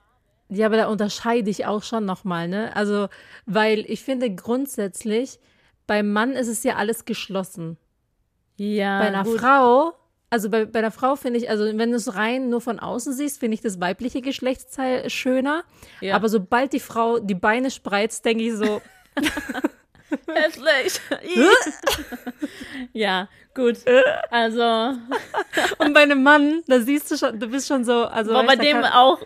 Ja, 0.51 0.67
aber 0.67 0.77
da 0.77 0.89
unterscheide 0.89 1.49
ich 1.49 1.65
auch 1.65 1.83
schon 1.83 2.05
nochmal, 2.05 2.47
ne? 2.49 2.77
Also, 2.77 3.09
weil 3.47 3.81
ich 3.89 4.03
finde 4.03 4.35
grundsätzlich, 4.35 5.41
beim 5.87 6.13
Mann 6.13 6.33
ist 6.33 6.49
es 6.49 6.63
ja 6.63 6.77
alles 6.77 7.07
geschlossen. 7.07 7.79
Ja, 8.59 8.99
bei 8.99 9.07
einer 9.07 9.25
gut. 9.25 9.41
Frau, 9.41 9.95
also 10.29 10.51
bei, 10.51 10.67
bei 10.67 10.81
einer 10.81 10.91
Frau 10.91 11.17
finde 11.17 11.39
ich, 11.39 11.49
also 11.49 11.65
wenn 11.65 11.91
du 11.91 11.97
es 11.97 12.15
rein 12.15 12.51
nur 12.51 12.61
von 12.61 12.79
außen 12.79 13.15
siehst, 13.15 13.41
finde 13.41 13.55
ich 13.55 13.63
das 13.63 13.81
weibliche 13.81 14.21
Geschlechtsteil 14.21 15.09
schöner. 15.09 15.65
Ja. 16.03 16.17
Aber 16.17 16.29
sobald 16.29 16.75
die 16.75 16.81
Frau 16.81 17.19
die 17.19 17.35
Beine 17.35 17.71
spreizt, 17.71 18.27
denke 18.27 18.45
ich 18.45 18.53
so, 18.55 18.83
Hässlich. 20.35 21.01
ja, 22.93 23.29
gut. 23.55 23.79
Also, 24.31 24.63
und 25.79 25.93
bei 25.95 26.01
einem 26.03 26.23
Mann, 26.23 26.63
da 26.67 26.81
siehst 26.81 27.11
du 27.11 27.17
schon, 27.17 27.39
du 27.41 27.49
bist 27.49 27.69
schon 27.69 27.85
so, 27.85 28.05
also. 28.07 28.33
war 28.33 28.45
bei 28.45 28.57
dem 28.57 28.83
kann- 28.83 28.93
auch. 28.93 29.21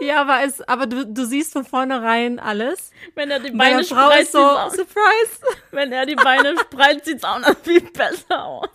Ja, 0.00 0.20
aber, 0.20 0.42
es, 0.44 0.60
aber 0.62 0.86
du, 0.86 1.04
du 1.04 1.24
siehst 1.24 1.52
von 1.52 1.64
vornherein 1.64 2.38
alles. 2.38 2.92
Wenn 3.16 3.30
er 3.30 3.40
die 3.40 3.50
Bei 3.50 3.58
Beine 3.58 3.76
einer 3.78 3.84
Frau 3.84 4.10
spreizt, 4.10 4.22
ist 4.22 4.32
so, 4.32 4.38
aus. 4.38 4.72
Surprise. 4.74 5.58
wenn 5.72 5.90
er 5.92 6.06
die 6.06 6.14
Beine 6.14 6.54
spreizt, 6.58 7.06
sieht's 7.06 7.24
auch 7.24 7.40
noch 7.40 7.58
viel 7.58 7.80
besser 7.80 8.44
aus. 8.44 8.68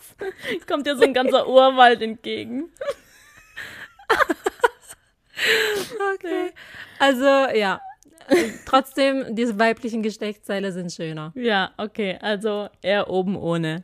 Kommt 0.68 0.86
dir 0.86 0.98
so 0.98 1.04
ein 1.04 1.14
ganzer 1.14 1.48
Urwald 1.48 2.02
entgegen. 2.02 2.72
Okay. 6.16 6.52
Also, 7.00 7.26
ja. 7.56 7.80
Trotzdem, 8.66 9.36
diese 9.36 9.58
weiblichen 9.60 10.04
Geschlechtsteile 10.04 10.72
sind 10.72 10.92
schöner. 10.92 11.32
Ja, 11.36 11.72
okay, 11.78 12.18
also 12.22 12.70
eher 12.82 13.10
oben 13.10 13.36
ohne. 13.36 13.84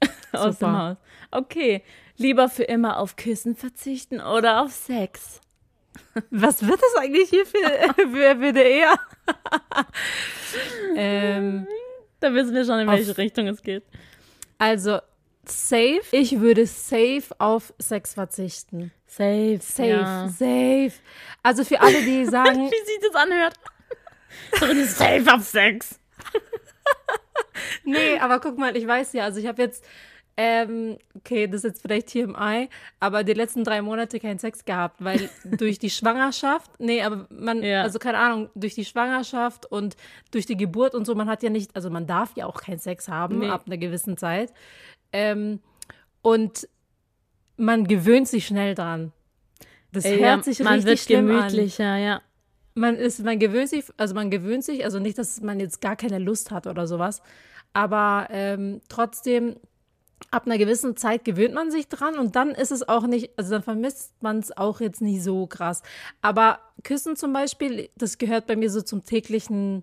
Aus 0.32 0.58
dem. 0.58 0.76
Haus. 0.78 0.96
Okay, 1.30 1.82
lieber 2.16 2.48
für 2.48 2.64
immer 2.64 2.98
auf 2.98 3.16
Küssen 3.16 3.56
verzichten 3.56 4.20
oder 4.20 4.62
auf 4.62 4.72
Sex? 4.72 5.40
Was 6.30 6.66
wird 6.66 6.80
das 6.80 7.02
eigentlich 7.02 7.30
hier 7.30 7.46
für, 7.46 7.58
für, 8.10 8.36
für 8.38 8.52
der 8.52 8.70
eher? 8.70 8.94
ähm, 10.96 11.66
Da 12.20 12.32
wissen 12.34 12.54
wir 12.54 12.64
schon, 12.64 12.80
in 12.80 12.88
Auf- 12.88 12.96
welche 12.96 13.16
Richtung 13.18 13.46
es 13.48 13.62
geht. 13.62 13.84
also, 14.58 14.98
safe. 15.44 16.02
Ich 16.12 16.40
würde 16.40 16.66
safe 16.66 17.24
auf 17.38 17.72
Sex 17.78 18.14
verzichten. 18.14 18.92
Safe, 19.06 19.58
Safe, 19.60 19.88
Ja. 19.88 20.28
safe. 20.28 20.92
Also 21.42 21.64
für 21.64 21.80
alle, 21.80 22.02
die 22.02 22.24
sagen, 22.26 22.58
Wie 22.70 22.86
sich 22.86 22.98
das 23.10 23.14
anhört. 23.14 23.54
So 24.58 24.64
eine 24.66 24.86
Safe 24.86 25.24
auf 25.34 25.42
Sex. 25.44 25.98
nee, 27.84 28.18
aber 28.18 28.40
guck 28.40 28.58
mal, 28.58 28.76
ich 28.76 28.86
weiß 28.86 29.12
ja, 29.14 29.24
also 29.24 29.40
ich 29.40 29.46
habe 29.46 29.62
jetzt, 29.62 29.84
ähm, 30.36 30.98
okay, 31.14 31.46
das 31.46 31.64
ist 31.64 31.64
jetzt 31.64 31.82
vielleicht 31.82 32.08
TMI, 32.08 32.68
aber 33.00 33.24
die 33.24 33.32
letzten 33.32 33.64
drei 33.64 33.80
Monate 33.82 34.20
keinen 34.20 34.38
Sex 34.38 34.64
gehabt, 34.64 34.96
weil 35.02 35.30
durch 35.44 35.78
die 35.78 35.90
Schwangerschaft, 35.90 36.70
nee, 36.78 37.02
aber 37.02 37.26
man, 37.30 37.62
Ja. 37.62 37.82
also 37.82 37.98
keine 37.98 38.18
Ahnung, 38.18 38.50
durch 38.54 38.74
die 38.74 38.84
Schwangerschaft 38.84 39.66
und 39.66 39.96
durch 40.30 40.46
die 40.46 40.56
Geburt 40.56 40.94
und 40.94 41.06
so, 41.06 41.14
man 41.14 41.28
hat 41.28 41.42
ja 41.42 41.50
nicht, 41.50 41.74
also 41.74 41.90
man 41.90 42.06
darf 42.06 42.32
ja 42.36 42.46
auch 42.46 42.60
keinen 42.60 42.78
Sex 42.78 43.08
haben 43.08 43.38
Nee. 43.38 43.48
ab 43.48 43.64
einer 43.66 43.78
gewissen 43.78 44.16
Zeit. 44.16 44.52
Ähm, 45.12 45.60
und 46.22 46.68
man 47.56 47.86
gewöhnt 47.86 48.28
sich 48.28 48.46
schnell 48.46 48.74
dran. 48.74 49.12
Das 49.92 50.04
Ey, 50.04 50.18
hört 50.18 50.38
ja, 50.38 50.42
sich 50.42 50.58
man 50.60 50.74
richtig 50.74 50.86
wird 50.90 50.98
schlimm 51.00 51.30
an. 51.30 51.36
gemütlicher, 51.48 51.96
ja. 51.96 52.20
Man 52.76 52.94
ist, 52.96 53.24
man 53.24 53.38
gewöhnt 53.38 53.70
sich, 53.70 53.84
also 53.96 54.14
man 54.14 54.30
gewöhnt 54.30 54.62
sich, 54.62 54.84
also 54.84 54.98
nicht, 54.98 55.16
dass 55.18 55.40
man 55.40 55.58
jetzt 55.60 55.80
gar 55.80 55.96
keine 55.96 56.18
Lust 56.18 56.50
hat 56.50 56.66
oder 56.66 56.86
sowas, 56.86 57.22
aber 57.72 58.28
ähm, 58.30 58.80
trotzdem, 58.88 59.56
ab 60.30 60.46
einer 60.46 60.58
gewissen 60.58 60.96
Zeit 60.96 61.24
gewöhnt 61.24 61.54
man 61.54 61.70
sich 61.70 61.88
dran 61.88 62.18
und 62.18 62.36
dann 62.36 62.50
ist 62.50 62.70
es 62.72 62.88
auch 62.88 63.06
nicht, 63.06 63.30
also 63.38 63.50
dann 63.52 63.62
vermisst 63.62 64.12
man 64.22 64.38
es 64.38 64.56
auch 64.56 64.80
jetzt 64.80 65.00
nicht 65.00 65.22
so 65.22 65.46
krass. 65.46 65.82
Aber 66.22 66.58
Küssen 66.84 67.16
zum 67.16 67.32
Beispiel, 67.32 67.88
das 67.96 68.18
gehört 68.18 68.46
bei 68.46 68.56
mir 68.56 68.70
so 68.70 68.80
zum 68.82 69.04
täglichen 69.04 69.82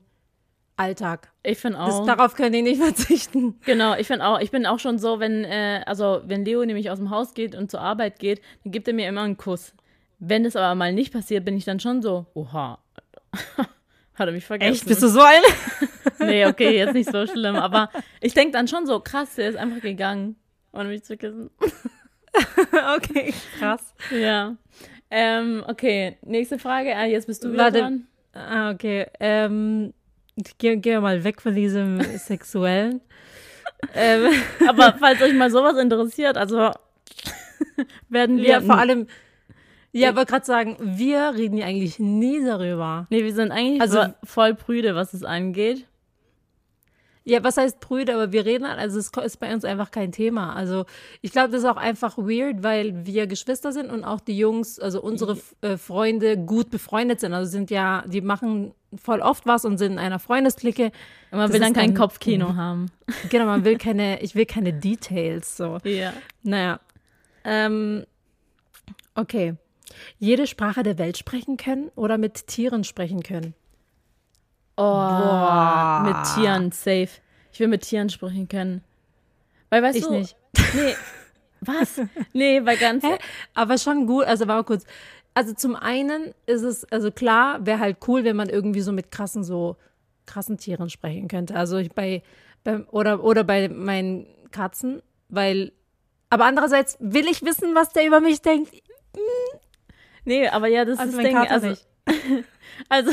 Alltag. 0.76 1.32
Ich 1.44 1.60
finde 1.60 1.78
Das, 1.80 1.96
auch. 1.96 2.06
darauf 2.06 2.34
kann 2.36 2.54
ich 2.54 2.64
nicht 2.64 2.82
verzichten. 2.82 3.60
Genau, 3.66 3.96
ich 3.96 4.08
finde 4.08 4.26
auch, 4.26 4.40
ich 4.40 4.52
bin 4.52 4.66
auch 4.66 4.80
schon 4.80 4.98
so, 4.98 5.20
wenn, 5.20 5.44
äh, 5.44 5.84
also 5.86 6.22
wenn 6.26 6.46
Leo 6.46 6.66
nämlich 6.66 6.90
aus 6.90 6.98
dem 6.98 7.10
Haus 7.12 7.34
geht 7.34 7.56
und 7.56 7.70
zur 7.70 7.82
Arbeit 7.82 8.20
geht, 8.20 8.42
dann 8.64 8.72
gibt 8.72 8.88
er 8.88 8.94
mir 8.94 9.08
immer 9.08 9.22
einen 9.22 9.38
Kuss. 9.38 9.74
Wenn 10.20 10.44
das 10.46 10.56
aber 10.56 10.74
mal 10.74 10.94
nicht 10.94 11.14
passiert, 11.14 11.46
bin 11.46 11.58
ich 11.58 11.66
dann 11.66 11.80
schon 11.80 12.02
so, 12.02 12.26
oha, 12.34 12.80
hat 14.16 14.28
er 14.28 14.32
mich 14.32 14.46
vergessen. 14.46 14.94
so 14.96 15.22
ein? 15.22 15.42
Nee, 16.20 16.46
okay, 16.46 16.78
jetzt 16.78 16.94
nicht 16.94 17.12
so 17.12 17.28
schlimm, 17.28 17.56
aber 17.58 17.90
ich 18.22 18.34
denke 18.34 18.54
dann 18.54 18.68
schon 18.70 18.86
so, 18.86 19.00
krass, 19.02 19.36
der 19.36 19.50
ist 19.50 19.58
einfach 19.58 19.82
gegangen, 19.82 20.38
ohne 20.72 20.88
mich 20.88 21.04
zu 21.04 21.18
küssen. 21.18 21.50
okay, 22.96 23.34
krass. 23.60 23.94
Ja. 24.10 24.56
Ähm, 25.10 25.64
okay, 25.68 26.18
nächste 26.22 26.60
Frage. 26.60 26.96
Ah, 26.96 27.06
jetzt 27.06 27.28
bist 27.28 27.44
du 27.44 27.52
wieder 27.52 27.66
Warte. 27.66 27.80
dran. 27.80 28.08
Ah, 28.34 28.72
okay. 28.72 29.08
Ähm, 29.20 29.94
gehen 30.58 30.82
gehen 30.82 30.94
wir 30.94 31.02
mal 31.02 31.24
weg 31.24 31.42
von 31.42 31.54
diesem 31.54 32.02
Sexuellen. 32.18 33.02
ähm, 33.94 34.32
Aber 34.68 34.96
falls 35.00 35.22
euch 35.22 35.34
mal 35.34 35.52
sowas 35.52 35.78
interessiert, 35.78 36.38
also 36.38 36.72
werden 38.10 38.38
wir 38.38 38.48
ja, 38.48 38.62
vor 38.62 38.78
allem, 38.78 39.08
ja, 39.94 40.10
aber 40.10 40.26
gerade 40.26 40.46
sagen, 40.46 40.76
wir 40.82 41.34
reden 41.36 41.58
ja 41.58 41.66
eigentlich 41.66 42.00
nie 42.00 42.44
darüber. 42.44 43.08
Nee, 43.10 43.24
wir 43.24 43.34
sind 43.34 43.52
eigentlich 43.52 43.82
Also- 43.82 44.00
vo- 44.00 44.14
voll 44.24 44.54
prüde, 44.56 44.96
was 44.96 45.14
es 45.14 45.24
angeht. 45.24 45.86
Ja, 47.26 47.42
was 47.42 47.56
heißt 47.56 47.80
Brüder? 47.80 48.16
Aber 48.16 48.34
wir 48.34 48.44
reden, 48.46 48.66
also 48.66 49.00
es 49.00 49.08
ist 49.16 49.40
bei 49.40 49.54
uns 49.54 49.64
einfach 49.64 49.92
kein 49.92 50.12
Thema. 50.12 50.54
Also 50.58 50.86
ich 51.22 51.32
glaube, 51.32 51.52
das 51.52 51.60
ist 51.64 51.70
auch 51.70 51.78
einfach 51.78 52.18
weird, 52.18 52.64
weil 52.64 53.06
wir 53.06 53.28
Geschwister 53.28 53.72
sind 53.72 53.90
und 53.90 54.04
auch 54.04 54.20
die 54.20 54.38
Jungs, 54.38 54.78
also 54.78 55.02
unsere 55.02 55.38
äh, 55.62 55.78
Freunde 55.78 56.36
gut 56.38 56.70
befreundet 56.70 57.22
sind. 57.22 57.34
Also 57.34 57.50
sind 57.50 57.72
ja, 57.72 58.04
die 58.08 58.20
machen 58.20 58.74
voll 59.02 59.22
oft 59.22 59.46
was 59.46 59.64
und 59.64 59.78
sind 59.78 59.94
in 59.94 60.00
einer 60.00 60.20
Freundesklicke. 60.20 60.88
Und 61.32 61.38
man 61.38 61.42
das 61.44 61.54
will 61.54 61.62
dann 61.62 61.72
kein 61.72 61.94
Kopfkino 61.94 62.56
haben. 62.58 62.88
Genau, 63.30 63.46
man 63.46 63.64
will 63.64 63.78
keine, 63.78 64.22
ich 64.22 64.36
will 64.36 64.46
keine 64.46 64.74
Details 64.74 65.56
so. 65.56 65.78
Ja. 65.86 66.12
Naja. 66.44 66.82
Ähm, 67.46 68.04
okay. 69.16 69.54
Jede 70.20 70.48
Sprache 70.48 70.84
der 70.84 70.98
Welt 70.98 71.18
sprechen 71.18 71.58
können 71.58 71.92
oder 71.96 72.18
mit 72.18 72.48
Tieren 72.48 72.84
sprechen 72.84 73.24
können? 73.24 73.54
Oh, 74.76 74.82
Boah. 74.84 76.04
mit 76.06 76.34
Tieren, 76.36 76.72
safe. 76.72 77.10
Ich 77.52 77.60
will 77.60 77.68
mit 77.68 77.82
Tieren 77.82 78.10
sprechen 78.10 78.48
können. 78.48 78.84
Weil, 79.70 79.84
weißt 79.84 79.98
ich 79.98 80.06
du. 80.06 80.12
nicht. 80.12 80.36
Nee. 80.76 80.96
Was? 81.62 82.02
Nee, 82.34 82.66
weil 82.66 82.78
ganz. 82.78 83.04
Hä? 83.04 83.18
Aber 83.54 83.78
schon 83.78 84.06
gut, 84.06 84.26
also 84.26 84.48
war 84.48 84.64
kurz. 84.64 84.86
Also 85.34 85.54
zum 85.54 85.76
einen 85.76 86.34
ist 86.46 86.62
es, 86.62 86.84
also 86.92 87.10
klar, 87.10 87.66
wäre 87.66 87.80
halt 87.80 87.98
cool, 88.08 88.24
wenn 88.24 88.36
man 88.36 88.50
irgendwie 88.50 88.82
so 88.82 88.92
mit 88.92 89.12
krassen, 89.12 89.44
so 89.44 89.78
krassen 90.26 90.58
Tieren 90.58 90.90
sprechen 90.90 91.28
könnte. 91.28 91.56
Also 91.56 91.78
ich 91.78 91.92
bei, 91.92 92.22
bei 92.64 92.84
oder, 92.88 93.24
oder 93.24 93.44
bei 93.44 93.70
meinen 93.70 94.28
Katzen, 94.52 95.02
weil, 95.30 95.72
aber 96.30 96.46
andererseits 96.46 96.98
will 97.00 97.28
ich 97.28 97.44
wissen, 97.44 97.74
was 97.76 97.94
der 97.94 98.06
über 98.06 98.20
mich 98.20 98.42
denkt. 98.42 98.74
Nee, 100.26 100.48
aber 100.48 100.68
ja, 100.68 100.86
das 100.86 101.00
also 101.00 101.18
ist 101.18 101.26
Ding. 101.26 101.38
Also, 101.38 101.68
nicht. 101.68 101.86
Also, 102.90 103.12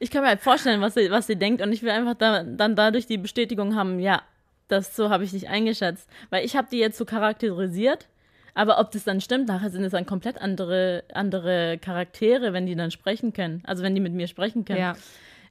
ich 0.00 0.10
kann 0.10 0.22
mir 0.22 0.28
halt 0.28 0.40
vorstellen, 0.40 0.82
was 0.82 0.94
sie, 0.94 1.10
was 1.10 1.26
sie 1.26 1.36
denkt 1.36 1.62
und 1.62 1.72
ich 1.72 1.82
will 1.82 1.90
einfach 1.90 2.14
da, 2.14 2.42
dann 2.42 2.76
dadurch 2.76 3.06
die 3.06 3.16
Bestätigung 3.16 3.74
haben, 3.74 3.98
ja, 3.98 4.20
das 4.68 4.94
so 4.94 5.08
habe 5.08 5.24
ich 5.24 5.30
dich 5.30 5.48
eingeschätzt. 5.48 6.08
Weil 6.30 6.44
ich 6.44 6.56
habe 6.56 6.68
die 6.70 6.78
jetzt 6.78 6.98
so 6.98 7.04
charakterisiert, 7.04 8.08
aber 8.54 8.78
ob 8.78 8.90
das 8.90 9.04
dann 9.04 9.20
stimmt, 9.20 9.48
nachher 9.48 9.70
sind 9.70 9.84
es 9.84 9.92
dann 9.92 10.06
komplett 10.06 10.40
andere, 10.40 11.04
andere 11.12 11.78
Charaktere, 11.78 12.52
wenn 12.52 12.66
die 12.66 12.76
dann 12.76 12.90
sprechen 12.90 13.32
können. 13.32 13.62
Also 13.64 13.82
wenn 13.82 13.94
die 13.94 14.00
mit 14.00 14.12
mir 14.12 14.26
sprechen 14.26 14.64
können. 14.64 14.80
Ja. 14.80 14.96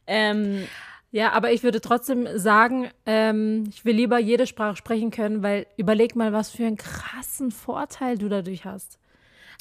Ähm, 0.07 0.67
ja, 1.11 1.31
aber 1.33 1.51
ich 1.51 1.63
würde 1.63 1.81
trotzdem 1.81 2.27
sagen, 2.37 2.89
ähm, 3.05 3.65
ich 3.69 3.83
will 3.85 3.95
lieber 3.95 4.17
jede 4.17 4.47
Sprache 4.47 4.77
sprechen 4.77 5.11
können, 5.11 5.43
weil 5.43 5.67
überleg 5.77 6.15
mal, 6.15 6.31
was 6.31 6.51
für 6.51 6.65
einen 6.65 6.77
krassen 6.77 7.51
Vorteil 7.51 8.17
du 8.17 8.29
dadurch 8.29 8.65
hast. 8.65 8.97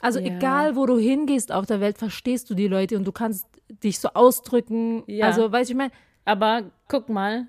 Also 0.00 0.18
ja. 0.18 0.26
egal, 0.26 0.76
wo 0.76 0.86
du 0.86 0.98
hingehst 0.98 1.52
auf 1.52 1.66
der 1.66 1.80
Welt, 1.80 1.98
verstehst 1.98 2.48
du 2.50 2.54
die 2.54 2.68
Leute 2.68 2.96
und 2.96 3.04
du 3.04 3.12
kannst 3.12 3.46
dich 3.68 3.98
so 3.98 4.08
ausdrücken. 4.14 5.02
Ja. 5.06 5.26
Also, 5.26 5.50
weißt 5.50 5.70
du, 5.70 5.74
ich 5.74 5.78
meine. 5.78 5.92
Aber 6.24 6.70
guck 6.88 7.08
mal, 7.08 7.46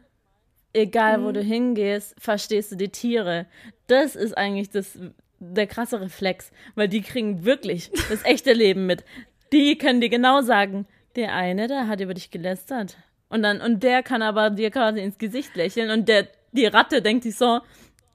egal 0.74 1.20
mhm. 1.20 1.24
wo 1.26 1.32
du 1.32 1.42
hingehst, 1.42 2.16
verstehst 2.18 2.72
du 2.72 2.76
die 2.76 2.90
Tiere. 2.90 3.46
Das 3.88 4.16
ist 4.16 4.38
eigentlich 4.38 4.70
das, 4.70 4.98
der 5.40 5.68
krasse 5.68 6.00
Reflex, 6.02 6.52
weil 6.76 6.88
die 6.88 7.02
kriegen 7.02 7.46
wirklich 7.46 7.92
das 8.10 8.24
echte 8.26 8.54
Leben 8.54 8.86
mit. 8.86 9.04
Die 9.52 9.78
können 9.78 10.02
dir 10.02 10.10
genau 10.10 10.42
sagen, 10.42 10.88
der 11.16 11.34
eine, 11.34 11.68
der 11.68 11.88
hat 11.88 12.00
über 12.00 12.14
dich 12.14 12.32
gelästert. 12.32 12.98
Und 13.30 13.44
dann, 13.44 13.62
und 13.62 13.84
der 13.84 14.04
kann 14.04 14.22
aber 14.22 14.50
dir 14.50 14.72
quasi 14.72 15.00
ins 15.00 15.18
Gesicht 15.18 15.56
lächeln 15.56 15.90
und 15.90 16.08
der, 16.10 16.28
die 16.52 16.66
Ratte 16.66 17.02
denkt 17.02 17.24
sich 17.24 17.38
so, 17.38 17.60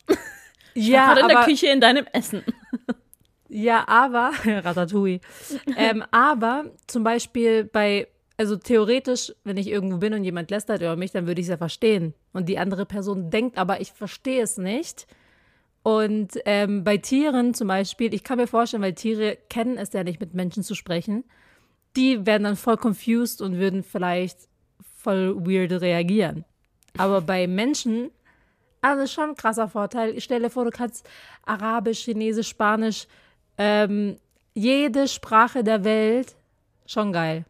ja, 0.74 1.18
in 1.18 1.28
der 1.28 1.42
Küche 1.42 1.68
in 1.68 1.80
deinem 1.80 2.06
Essen. 2.12 2.42
Ja, 3.48 3.86
aber, 3.88 4.32
Ratatouille. 4.44 5.20
ähm, 5.76 6.04
aber 6.10 6.66
zum 6.86 7.04
Beispiel 7.04 7.64
bei, 7.64 8.08
also 8.36 8.56
theoretisch, 8.56 9.32
wenn 9.44 9.56
ich 9.56 9.68
irgendwo 9.68 9.98
bin 9.98 10.14
und 10.14 10.24
jemand 10.24 10.50
lästert 10.50 10.80
über 10.82 10.96
mich, 10.96 11.12
dann 11.12 11.26
würde 11.26 11.40
ich 11.40 11.46
es 11.46 11.50
ja 11.50 11.56
verstehen. 11.56 12.14
Und 12.32 12.48
die 12.48 12.58
andere 12.58 12.86
Person 12.86 13.30
denkt, 13.30 13.58
aber 13.58 13.80
ich 13.80 13.92
verstehe 13.92 14.42
es 14.42 14.58
nicht. 14.58 15.06
Und 15.82 16.32
ähm, 16.46 16.82
bei 16.82 16.96
Tieren 16.96 17.54
zum 17.54 17.68
Beispiel, 17.68 18.12
ich 18.12 18.24
kann 18.24 18.38
mir 18.38 18.48
vorstellen, 18.48 18.82
weil 18.82 18.94
Tiere 18.94 19.38
kennen 19.48 19.78
es 19.78 19.92
ja 19.92 20.02
nicht, 20.02 20.20
mit 20.20 20.34
Menschen 20.34 20.64
zu 20.64 20.74
sprechen, 20.74 21.24
die 21.96 22.26
werden 22.26 22.42
dann 22.42 22.56
voll 22.56 22.76
confused 22.76 23.40
und 23.40 23.58
würden 23.58 23.82
vielleicht 23.84 24.36
voll 24.96 25.36
weird 25.46 25.80
reagieren. 25.80 26.44
Aber 26.98 27.20
bei 27.20 27.46
Menschen, 27.46 28.10
also 28.80 29.06
schon 29.06 29.30
ein 29.30 29.36
krasser 29.36 29.68
Vorteil. 29.68 30.16
Ich 30.16 30.24
stelle 30.24 30.50
vor, 30.50 30.64
du 30.64 30.70
kannst 30.70 31.08
Arabisch, 31.44 32.04
Chinesisch, 32.04 32.48
Spanisch, 32.48 33.06
ähm, 33.58 34.16
jede 34.54 35.08
Sprache 35.08 35.64
der 35.64 35.84
Welt, 35.84 36.34
schon 36.86 37.12
geil. 37.12 37.44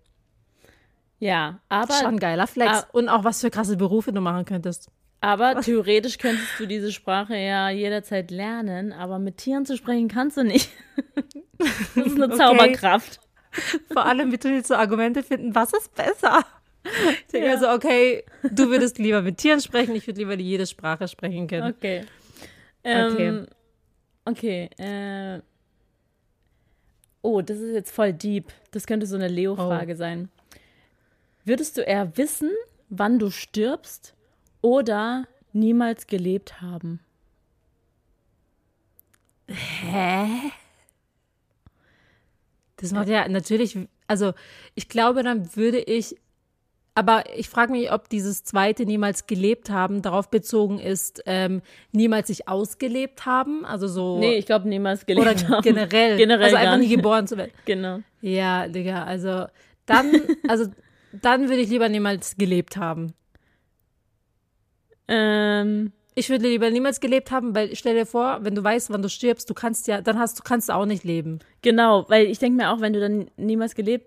Ja, 1.18 1.60
aber. 1.68 1.94
Schon 1.94 2.18
geiler 2.18 2.46
Flex. 2.46 2.70
Ah, 2.72 2.88
Und 2.92 3.08
auch 3.08 3.24
was 3.24 3.40
für 3.40 3.50
krasse 3.50 3.76
Berufe 3.76 4.12
du 4.12 4.20
machen 4.20 4.44
könntest. 4.44 4.90
Aber 5.20 5.60
theoretisch 5.60 6.18
könntest 6.18 6.48
du 6.58 6.66
diese 6.66 6.92
Sprache 6.92 7.36
ja 7.36 7.70
jederzeit 7.70 8.30
lernen, 8.30 8.92
aber 8.92 9.18
mit 9.18 9.38
Tieren 9.38 9.64
zu 9.64 9.76
sprechen 9.76 10.08
kannst 10.08 10.36
du 10.36 10.44
nicht. 10.44 10.70
das 11.58 12.06
ist 12.06 12.16
eine 12.16 12.26
okay. 12.26 12.36
Zauberkraft. 12.36 13.20
Vor 13.90 14.04
allem, 14.04 14.30
wie 14.30 14.36
du 14.36 14.48
jetzt 14.48 14.68
so 14.68 14.74
Argumente 14.74 15.22
finden, 15.22 15.54
was 15.54 15.72
ist 15.72 15.94
besser? 15.94 16.44
Ich 16.84 17.26
denke 17.32 17.48
ja. 17.48 17.58
so, 17.58 17.70
okay, 17.70 18.24
du 18.50 18.68
würdest 18.68 18.98
lieber 18.98 19.22
mit 19.22 19.38
Tieren 19.38 19.60
sprechen, 19.60 19.96
ich 19.96 20.06
würde 20.06 20.20
lieber 20.20 20.34
jede 20.34 20.66
Sprache 20.66 21.08
sprechen 21.08 21.48
können. 21.48 21.74
Okay. 21.74 22.04
Ähm, 22.84 23.46
okay. 24.24 24.68
Okay. 24.68 24.70
Äh, 24.78 25.40
Oh, 27.26 27.42
das 27.42 27.58
ist 27.58 27.74
jetzt 27.74 27.90
voll 27.90 28.12
deep. 28.12 28.52
Das 28.70 28.86
könnte 28.86 29.04
so 29.04 29.16
eine 29.16 29.26
Leo-Frage 29.26 29.94
oh. 29.94 29.96
sein. 29.96 30.28
Würdest 31.44 31.76
du 31.76 31.80
eher 31.80 32.16
wissen, 32.16 32.52
wann 32.88 33.18
du 33.18 33.30
stirbst 33.30 34.14
oder 34.60 35.26
niemals 35.52 36.06
gelebt 36.06 36.60
haben? 36.60 37.00
Hä? 39.48 40.52
Das 42.76 42.92
macht 42.92 43.08
ja 43.08 43.26
natürlich, 43.28 43.76
also 44.06 44.32
ich 44.76 44.88
glaube, 44.88 45.24
dann 45.24 45.56
würde 45.56 45.80
ich 45.80 46.16
aber 46.96 47.24
ich 47.36 47.50
frage 47.50 47.72
mich, 47.72 47.92
ob 47.92 48.08
dieses 48.08 48.42
zweite 48.42 48.86
niemals 48.86 49.26
gelebt 49.26 49.68
haben 49.68 50.00
darauf 50.00 50.30
bezogen 50.30 50.78
ist, 50.78 51.22
ähm, 51.26 51.60
niemals 51.92 52.28
sich 52.28 52.48
ausgelebt 52.48 53.26
haben. 53.26 53.66
Also 53.66 53.86
so. 53.86 54.18
Nee, 54.18 54.36
ich 54.36 54.46
glaube 54.46 54.66
niemals 54.66 55.04
gelebt 55.04 55.26
oder 55.26 55.48
haben. 55.48 55.62
Generell. 55.62 56.16
generell 56.16 56.44
also 56.46 56.56
einfach 56.56 56.78
nie 56.78 56.88
geboren 56.88 57.26
zu 57.26 57.36
werden. 57.36 57.52
Genau. 57.66 58.00
Ja, 58.22 58.66
Digga, 58.66 59.04
also 59.04 59.44
dann, 59.84 60.10
also 60.48 60.68
dann 61.12 61.50
würde 61.50 61.60
ich 61.60 61.68
lieber 61.68 61.90
niemals 61.90 62.38
gelebt 62.38 62.78
haben. 62.78 63.12
Ähm. 65.06 65.92
Ich 66.14 66.30
würde 66.30 66.48
lieber 66.48 66.70
niemals 66.70 67.00
gelebt 67.00 67.30
haben, 67.30 67.54
weil 67.54 67.76
stell 67.76 67.94
dir 67.94 68.06
vor, 68.06 68.38
wenn 68.40 68.54
du 68.54 68.64
weißt, 68.64 68.88
wann 68.88 69.02
du 69.02 69.10
stirbst, 69.10 69.50
du 69.50 69.52
kannst 69.52 69.86
ja, 69.86 70.00
dann 70.00 70.18
hast 70.18 70.38
du 70.38 70.42
kannst 70.42 70.70
du 70.70 70.72
auch 70.72 70.86
nicht 70.86 71.04
leben. 71.04 71.40
Genau, 71.60 72.06
weil 72.08 72.24
ich 72.24 72.38
denke 72.38 72.56
mir 72.56 72.70
auch, 72.70 72.80
wenn 72.80 72.94
du 72.94 73.00
dann 73.00 73.30
niemals 73.36 73.74
gelebt 73.74 74.06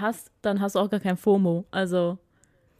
hast, 0.00 0.30
dann 0.42 0.60
hast 0.60 0.74
du 0.74 0.78
auch 0.78 0.90
gar 0.90 1.00
kein 1.00 1.16
FOMO. 1.16 1.64
Also, 1.70 2.18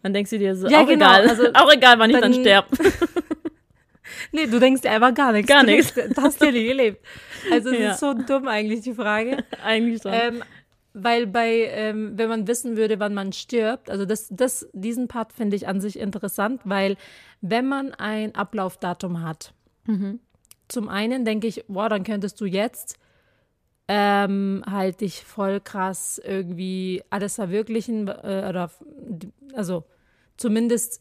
dann 0.03 0.13
denkst 0.13 0.31
du 0.31 0.39
dir 0.39 0.55
so, 0.55 0.69
ja, 0.69 0.83
auch 0.83 0.87
genau. 0.87 1.07
egal, 1.07 1.29
also, 1.29 1.45
auch 1.55 1.73
egal, 1.73 1.99
wann 1.99 2.11
ich 2.11 2.21
dann, 2.21 2.33
dann 2.33 2.41
sterbe. 2.41 2.69
nee, 4.33 4.47
du 4.47 4.59
denkst 4.59 4.83
dir 4.83 4.91
einfach 4.91 5.15
gar 5.15 5.33
nichts. 5.33 5.51
Gar 5.51 5.65
nichts. 5.65 5.95
Du 5.95 6.23
hast 6.23 6.41
ja 6.43 6.51
nie 6.51 6.67
gelebt. 6.67 7.05
Also, 7.51 7.71
es 7.71 7.79
ja. 7.81 7.93
ist 7.93 8.01
so 8.01 8.15
dumm 8.15 8.49
eigentlich, 8.49 8.83
die 8.83 8.95
Frage. 8.95 9.45
eigentlich 9.63 10.03
schon. 10.03 10.13
Ähm, 10.13 10.43
weil 10.99 11.27
bei, 11.27 11.69
ähm, 11.73 12.13
wenn 12.17 12.31
man 12.31 12.49
wissen 12.49 12.79
würde, 12.79 12.99
wann 12.99 13.13
man 13.13 13.35
stirbt, 13.35 13.91
also 13.91 14.07
das, 14.07 14.29
das, 14.31 14.67
diesen 14.73 15.09
Part 15.09 15.35
finde 15.35 15.55
ich 15.55 15.69
an 15.69 15.79
sich 15.79 15.99
interessant, 15.99 16.63
weil 16.65 16.97
wenn 17.43 17.69
man 17.69 17.93
ein 17.93 18.35
Ablaufdatum 18.35 19.23
hat, 19.23 19.53
mhm. 19.85 20.21
zum 20.69 20.89
einen 20.89 21.27
denke 21.27 21.49
ich, 21.49 21.67
boah, 21.69 21.91
dann 21.91 22.03
könntest 22.03 22.41
du 22.41 22.47
jetzt 22.47 22.99
ähm, 23.89 24.65
halt 24.69 25.01
dich 25.01 25.25
voll 25.25 25.61
krass 25.61 26.21
irgendwie 26.23 27.03
alles 27.11 27.37
verwirklichen 27.37 28.09
äh, 28.09 28.47
oder 28.49 28.71
also 29.55 29.85
zumindest 30.37 31.01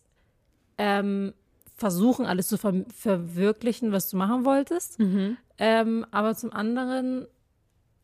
ähm, 0.77 1.33
versuchen, 1.75 2.25
alles 2.25 2.47
zu 2.47 2.57
ver 2.57 2.85
verwirklichen, 2.95 3.91
was 3.91 4.09
du 4.09 4.17
machen 4.17 4.45
wolltest. 4.45 4.99
Mhm. 4.99 5.37
Ähm, 5.57 6.05
aber 6.11 6.35
zum 6.35 6.53
anderen 6.53 7.27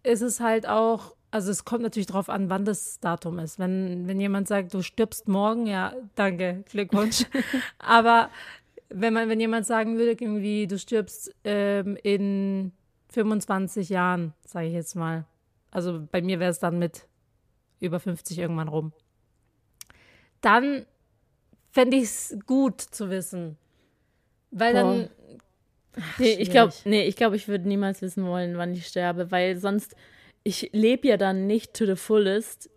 ist 0.03 0.21
es 0.21 0.39
halt 0.39 0.67
auch, 0.67 1.15
also 1.29 1.51
es 1.51 1.63
kommt 1.63 1.83
natürlich 1.83 2.07
darauf 2.07 2.29
an, 2.29 2.49
wann 2.49 2.65
das 2.65 2.99
Datum 2.99 3.39
ist. 3.39 3.59
Wenn, 3.59 4.07
wenn 4.07 4.19
jemand 4.19 4.47
sagt, 4.47 4.73
du 4.73 4.81
stirbst 4.81 5.27
morgen, 5.27 5.67
ja, 5.67 5.93
danke, 6.15 6.63
Glückwunsch. 6.69 7.25
aber 7.79 8.29
wenn 8.89 9.13
man, 9.13 9.29
wenn 9.29 9.39
jemand 9.39 9.65
sagen 9.65 9.97
würde, 9.97 10.11
irgendwie, 10.11 10.67
du 10.67 10.77
stirbst 10.77 11.33
ähm, 11.43 11.97
in 12.03 12.73
25 13.12 13.89
Jahren, 13.89 14.34
sage 14.45 14.67
ich 14.67 14.74
jetzt 14.74 14.95
mal. 14.95 15.26
Also 15.69 16.06
bei 16.12 16.21
mir 16.21 16.39
wäre 16.39 16.52
es 16.52 16.60
dann 16.60 16.80
mit 16.80 17.08
über 17.80 18.00
50 18.00 18.39
irgendwann 18.39 18.67
rum. 18.67 18.93
Dann 20.41 20.86
fände 21.71 21.97
ich 21.97 22.04
es 22.04 22.38
gut 22.45 22.82
zu 22.82 23.10
wissen. 23.10 23.58
Weil 24.52 24.74
Boah. 24.74 24.82
dann. 24.82 25.10
Ach, 26.00 26.19
nee, 26.19 26.34
ich 26.34 26.50
glaube, 26.50 26.74
nee, 26.86 27.04
ich 27.04 27.15
glaube, 27.15 27.36
ich 27.36 27.47
würde 27.47 27.67
niemals 27.67 28.02
wissen 28.02 28.26
wollen, 28.26 28.58
wann 28.58 28.74
ich 28.74 28.88
sterbe, 28.88 29.30
weil 29.30 29.58
sonst, 29.58 29.95
ich 30.43 30.69
lebe 30.71 31.08
ja 31.08 31.17
dann 31.17 31.47
nicht 31.47 31.74
to 31.74 31.86
the 31.86 31.97
fullest, 31.97 32.69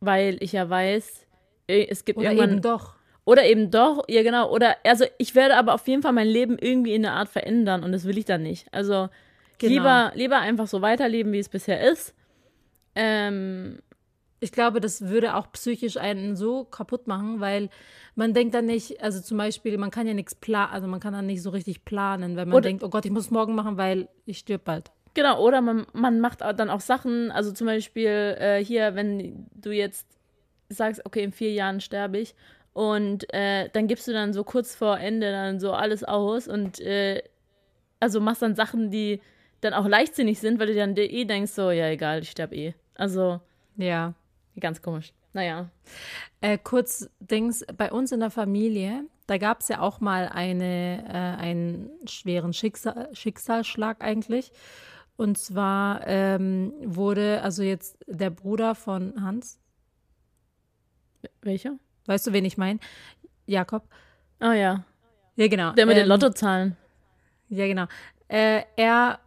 weil 0.00 0.42
ich 0.42 0.52
ja 0.52 0.68
weiß, 0.68 1.26
es 1.66 2.04
gibt 2.06 2.18
Oder 2.18 2.30
irgendwann. 2.30 2.52
Eben 2.52 2.62
doch. 2.62 2.94
Oder 3.26 3.44
eben 3.44 3.70
doch, 3.70 4.04
ja 4.08 4.22
genau, 4.22 4.50
oder, 4.52 4.76
also 4.84 5.04
ich 5.18 5.34
werde 5.34 5.56
aber 5.56 5.74
auf 5.74 5.86
jeden 5.88 6.00
Fall 6.00 6.12
mein 6.12 6.28
Leben 6.28 6.56
irgendwie 6.58 6.94
in 6.94 7.04
einer 7.04 7.16
Art 7.16 7.28
verändern 7.28 7.82
und 7.82 7.90
das 7.90 8.04
will 8.04 8.16
ich 8.16 8.24
dann 8.24 8.42
nicht. 8.42 8.72
Also 8.72 9.08
Genau. 9.58 9.72
lieber, 9.72 10.12
lieber 10.14 10.38
einfach 10.38 10.66
so 10.66 10.82
weiterleben, 10.82 11.32
wie 11.32 11.38
es 11.38 11.48
bisher 11.48 11.80
ist. 11.90 12.14
Ähm, 12.94 13.78
Ich 14.40 14.52
glaube, 14.52 14.80
das 14.80 15.00
würde 15.00 15.34
auch 15.34 15.50
psychisch 15.52 15.96
einen 15.96 16.36
so 16.36 16.64
kaputt 16.64 17.06
machen, 17.06 17.40
weil 17.40 17.70
man 18.16 18.34
denkt 18.34 18.54
dann 18.54 18.66
nicht, 18.66 19.02
also 19.02 19.20
zum 19.20 19.38
Beispiel, 19.38 19.78
man 19.78 19.90
kann 19.90 20.06
ja 20.06 20.12
nichts 20.12 20.34
planen, 20.34 20.72
also 20.72 20.86
man 20.86 21.00
kann 21.00 21.14
dann 21.14 21.26
nicht 21.26 21.42
so 21.42 21.50
richtig 21.50 21.84
planen, 21.86 22.36
weil 22.36 22.44
man 22.44 22.62
denkt, 22.62 22.82
oh 22.84 22.90
Gott, 22.90 23.06
ich 23.06 23.10
muss 23.10 23.24
es 23.24 23.30
morgen 23.30 23.54
machen, 23.54 23.78
weil 23.78 24.08
ich 24.26 24.38
stirb 24.38 24.64
bald. 24.64 24.92
Genau, 25.14 25.42
oder 25.42 25.62
man, 25.62 25.86
man 25.94 26.20
macht 26.20 26.42
dann 26.42 26.68
auch 26.68 26.80
Sachen, 26.80 27.30
also 27.30 27.50
zum 27.50 27.66
Beispiel 27.66 28.36
äh, 28.38 28.62
hier, 28.62 28.94
wenn 28.94 29.46
du 29.54 29.70
jetzt 29.72 30.06
sagst, 30.68 31.00
okay, 31.06 31.22
in 31.24 31.32
vier 31.32 31.52
Jahren 31.52 31.80
sterbe 31.80 32.18
ich 32.18 32.34
und 32.74 33.32
äh, 33.32 33.70
dann 33.72 33.86
gibst 33.86 34.06
du 34.06 34.12
dann 34.12 34.34
so 34.34 34.44
kurz 34.44 34.74
vor 34.76 34.98
Ende 34.98 35.30
dann 35.32 35.58
so 35.60 35.72
alles 35.72 36.04
aus 36.04 36.46
und 36.46 36.78
äh, 36.80 37.22
also 38.00 38.20
machst 38.20 38.42
dann 38.42 38.54
Sachen, 38.54 38.90
die 38.90 39.22
dann 39.60 39.74
auch 39.74 39.86
leichtsinnig 39.86 40.38
sind, 40.38 40.58
weil 40.60 40.68
du 40.68 40.74
dann 40.74 40.96
eh 40.96 41.24
denkst, 41.24 41.52
so, 41.52 41.70
ja 41.70 41.88
egal, 41.88 42.20
ich 42.22 42.30
sterbe 42.30 42.54
eh. 42.56 42.74
Also 42.94 43.40
Ja. 43.76 44.14
ganz 44.58 44.80
komisch. 44.82 45.12
Naja. 45.32 45.68
Äh, 46.40 46.56
kurz 46.62 47.10
Dings, 47.20 47.64
bei 47.76 47.92
uns 47.92 48.10
in 48.12 48.20
der 48.20 48.30
Familie, 48.30 49.04
da 49.26 49.36
gab 49.38 49.60
es 49.60 49.68
ja 49.68 49.80
auch 49.80 50.00
mal 50.00 50.28
eine, 50.32 51.04
äh, 51.08 51.40
einen 51.42 51.90
schweren 52.06 52.52
Schicksal, 52.54 53.10
Schicksalsschlag 53.14 54.02
eigentlich. 54.02 54.50
Und 55.18 55.36
zwar 55.38 56.06
ähm, 56.06 56.72
wurde, 56.82 57.42
also 57.42 57.62
jetzt 57.62 57.98
der 58.06 58.30
Bruder 58.30 58.74
von 58.74 59.22
Hans, 59.22 59.58
Welcher? 61.42 61.78
weißt 62.06 62.26
du, 62.26 62.32
wen 62.32 62.44
ich 62.44 62.56
meine? 62.58 62.78
Jakob. 63.46 63.82
Ah 64.38 64.52
ja, 64.52 64.84
Ja, 65.36 65.48
genau. 65.48 65.72
der 65.72 65.86
mit 65.86 65.96
den 65.96 66.04
Ähm, 66.04 66.08
Lottozahlen. 66.08 66.76
Ja, 67.48 67.66
genau. 67.66 67.86
Äh, 68.28 68.62
er, 68.76 69.18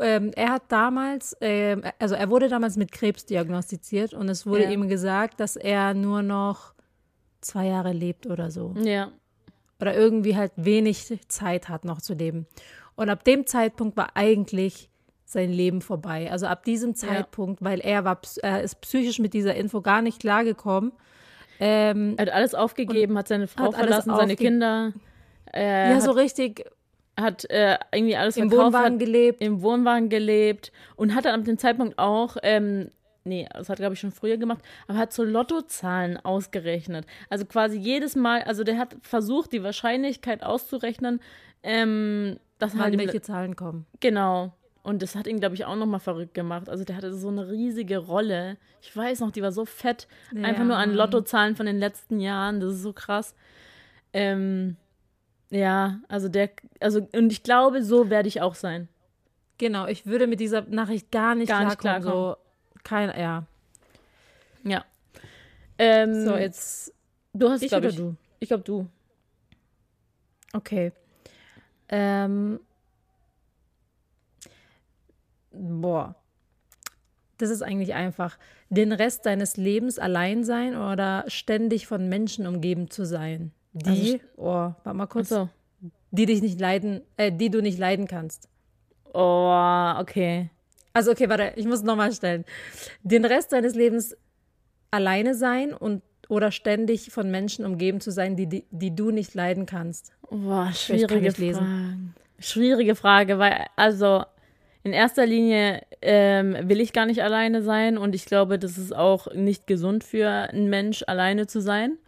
ähm, 0.00 0.32
er 0.34 0.50
hat 0.50 0.62
damals, 0.68 1.36
ähm, 1.40 1.82
also 1.98 2.14
er 2.14 2.28
wurde 2.30 2.48
damals 2.48 2.76
mit 2.76 2.90
Krebs 2.92 3.24
diagnostiziert 3.26 4.14
und 4.14 4.28
es 4.28 4.46
wurde 4.46 4.64
Ja. 4.64 4.70
ihm 4.70 4.88
gesagt, 4.88 5.40
dass 5.40 5.56
er 5.56 5.94
nur 5.94 6.22
noch 6.22 6.74
zwei 7.40 7.66
Jahre 7.66 7.92
lebt 7.92 8.26
oder 8.26 8.50
so. 8.50 8.74
Ja. 8.82 9.10
Oder 9.80 9.94
irgendwie 9.94 10.36
halt 10.36 10.52
wenig 10.56 11.18
Zeit 11.28 11.68
hat 11.68 11.84
noch 11.84 12.00
zu 12.00 12.14
leben. 12.14 12.46
Und 12.96 13.08
ab 13.08 13.24
dem 13.24 13.46
Zeitpunkt 13.46 13.96
war 13.96 14.10
eigentlich 14.14 14.90
sein 15.24 15.50
Leben 15.50 15.80
vorbei. 15.80 16.30
Also 16.30 16.46
ab 16.46 16.64
diesem 16.64 16.94
Zeitpunkt, 16.94 17.62
weil 17.62 17.80
er 17.80 18.04
war, 18.04 18.20
er 18.42 18.62
ist 18.62 18.80
psychisch 18.80 19.20
mit 19.20 19.32
dieser 19.32 19.54
Info 19.54 19.80
gar 19.80 20.02
nicht 20.02 20.20
klargekommen. 20.20 20.92
Ähm, 21.60 22.14
Er 22.18 22.26
hat 22.26 22.32
alles 22.32 22.54
aufgegeben, 22.54 23.16
hat 23.16 23.28
seine 23.28 23.46
Frau 23.46 23.66
hat 23.66 23.76
verlassen, 23.76 24.14
seine 24.16 24.34
Kinder. 24.36 24.92
Äh, 25.54 25.90
ja, 25.92 26.00
so 26.00 26.10
richtig 26.10 26.64
hat 27.18 27.48
äh, 27.50 27.78
irgendwie 27.92 28.16
alles 28.16 28.36
im 28.36 28.48
verkauft, 28.48 28.74
Wohnwagen 28.74 28.92
hat 28.94 28.98
gelebt. 29.00 29.40
im 29.42 29.62
Wohnwagen 29.62 30.08
gelebt 30.08 30.72
und 30.96 31.14
hat 31.14 31.24
dann 31.24 31.38
ab 31.38 31.44
dem 31.44 31.58
Zeitpunkt 31.58 31.98
auch, 31.98 32.36
ähm, 32.42 32.90
nee, 33.24 33.46
das 33.52 33.68
hat 33.68 33.76
glaube 33.78 33.94
ich 33.94 34.00
schon 34.00 34.12
früher 34.12 34.36
gemacht, 34.36 34.62
aber 34.88 34.98
hat 34.98 35.12
so 35.12 35.22
Lottozahlen 35.24 36.16
ausgerechnet. 36.18 37.06
Also 37.28 37.44
quasi 37.44 37.78
jedes 37.78 38.16
Mal, 38.16 38.42
also 38.42 38.64
der 38.64 38.78
hat 38.78 38.96
versucht, 39.02 39.52
die 39.52 39.62
Wahrscheinlichkeit 39.62 40.42
auszurechnen, 40.42 41.20
ähm, 41.62 42.38
dass 42.58 42.72
Wann 42.74 42.82
halt 42.82 42.98
welche 42.98 43.20
Zahlen 43.22 43.56
kommen. 43.56 43.86
genau. 44.00 44.52
Und 44.82 45.02
das 45.02 45.14
hat 45.14 45.26
ihn, 45.26 45.40
glaube 45.40 45.54
ich, 45.54 45.66
auch 45.66 45.76
nochmal 45.76 46.00
verrückt 46.00 46.32
gemacht. 46.32 46.70
Also 46.70 46.84
der 46.84 46.96
hatte 46.96 47.12
so 47.12 47.28
eine 47.28 47.50
riesige 47.50 47.98
Rolle. 47.98 48.56
Ich 48.80 48.96
weiß 48.96 49.20
noch, 49.20 49.30
die 49.30 49.42
war 49.42 49.52
so 49.52 49.66
fett. 49.66 50.08
Einfach 50.34 50.64
nur 50.64 50.76
an 50.76 50.92
Ja. 50.92 50.96
Lottozahlen 50.96 51.54
von 51.54 51.66
den 51.66 51.78
letzten 51.78 52.18
Jahren. 52.18 52.60
Das 52.60 52.72
ist 52.72 52.82
so 52.82 52.94
krass. 52.94 53.34
Ähm, 54.14 54.78
ja, 55.50 56.00
also 56.08 56.28
der, 56.28 56.50
also, 56.80 57.06
und 57.14 57.32
ich 57.32 57.42
glaube, 57.42 57.82
so 57.82 58.08
werde 58.08 58.28
ich 58.28 58.40
auch 58.40 58.54
sein. 58.54 58.88
Genau, 59.58 59.86
ich 59.86 60.06
würde 60.06 60.26
mit 60.26 60.40
dieser 60.40 60.62
Nachricht 60.62 61.10
gar 61.10 61.34
nicht 61.34 61.48
Gar 61.48 61.64
nicht 61.64 61.78
klarkommen. 61.78 62.12
So, 62.12 62.36
kein, 62.82 63.08
ja. 63.18 63.44
Ja. 64.64 64.84
Ähm, 65.78 66.24
So, 66.24 66.36
jetzt 66.36 66.94
du 67.32 67.50
hast, 67.50 67.62
ich 67.62 67.68
glaube 67.68 67.86
oder 67.86 67.90
ich. 67.90 67.96
du? 67.96 68.16
Ich 68.38 68.48
glaube, 68.48 68.64
du. 68.64 68.88
Okay. 70.52 70.92
Ähm, 71.88 72.60
boah. 75.50 76.14
Das 77.38 77.50
ist 77.50 77.62
eigentlich 77.62 77.94
einfach. 77.94 78.38
Den 78.68 78.92
Rest 78.92 79.26
deines 79.26 79.56
Lebens 79.56 79.98
allein 79.98 80.44
sein 80.44 80.76
oder 80.76 81.24
ständig 81.28 81.86
von 81.86 82.08
Menschen 82.08 82.46
umgeben 82.46 82.90
zu 82.90 83.04
sein. 83.04 83.52
Die, 83.72 84.20
oh, 84.36 84.72
warte 84.82 84.94
mal 84.94 85.06
kurz, 85.06 85.28
So. 85.28 85.48
die 86.10 86.26
dich 86.26 86.42
nicht 86.42 86.60
leiden, 86.60 87.02
äh, 87.16 87.30
die 87.32 87.50
du 87.50 87.62
nicht 87.62 87.78
leiden 87.78 88.06
kannst. 88.06 88.48
Oh, 89.12 89.92
okay. 89.98 90.50
Also, 90.92 91.12
okay, 91.12 91.28
warte, 91.28 91.52
ich 91.56 91.66
muss 91.66 91.82
nochmal 91.82 92.12
stellen. 92.12 92.44
Den 93.02 93.24
Rest 93.24 93.52
deines 93.52 93.74
Lebens 93.74 94.16
alleine 94.90 95.34
sein 95.34 95.72
und 95.72 96.02
oder 96.28 96.52
ständig 96.52 97.10
von 97.10 97.30
Menschen 97.30 97.64
umgeben 97.64 98.00
zu 98.00 98.12
sein, 98.12 98.36
die, 98.36 98.46
die, 98.46 98.64
die 98.70 98.94
du 98.94 99.10
nicht 99.10 99.34
leiden 99.34 99.66
kannst. 99.66 100.12
Boah, 100.30 100.70
schwierige. 100.72 101.32
Fragen. 101.32 102.14
Schwierige 102.38 102.94
Frage, 102.94 103.38
weil, 103.38 103.66
also, 103.76 104.24
in 104.82 104.92
erster 104.92 105.26
Linie 105.26 105.82
ähm, 106.00 106.56
will 106.62 106.80
ich 106.80 106.92
gar 106.92 107.06
nicht 107.06 107.22
alleine 107.22 107.62
sein 107.62 107.98
und 107.98 108.14
ich 108.14 108.24
glaube, 108.26 108.58
das 108.58 108.78
ist 108.78 108.94
auch 108.94 109.32
nicht 109.34 109.66
gesund 109.66 110.04
für 110.04 110.28
einen 110.28 110.70
Mensch, 110.70 111.04
alleine 111.06 111.46
zu 111.46 111.60
sein. 111.60 111.98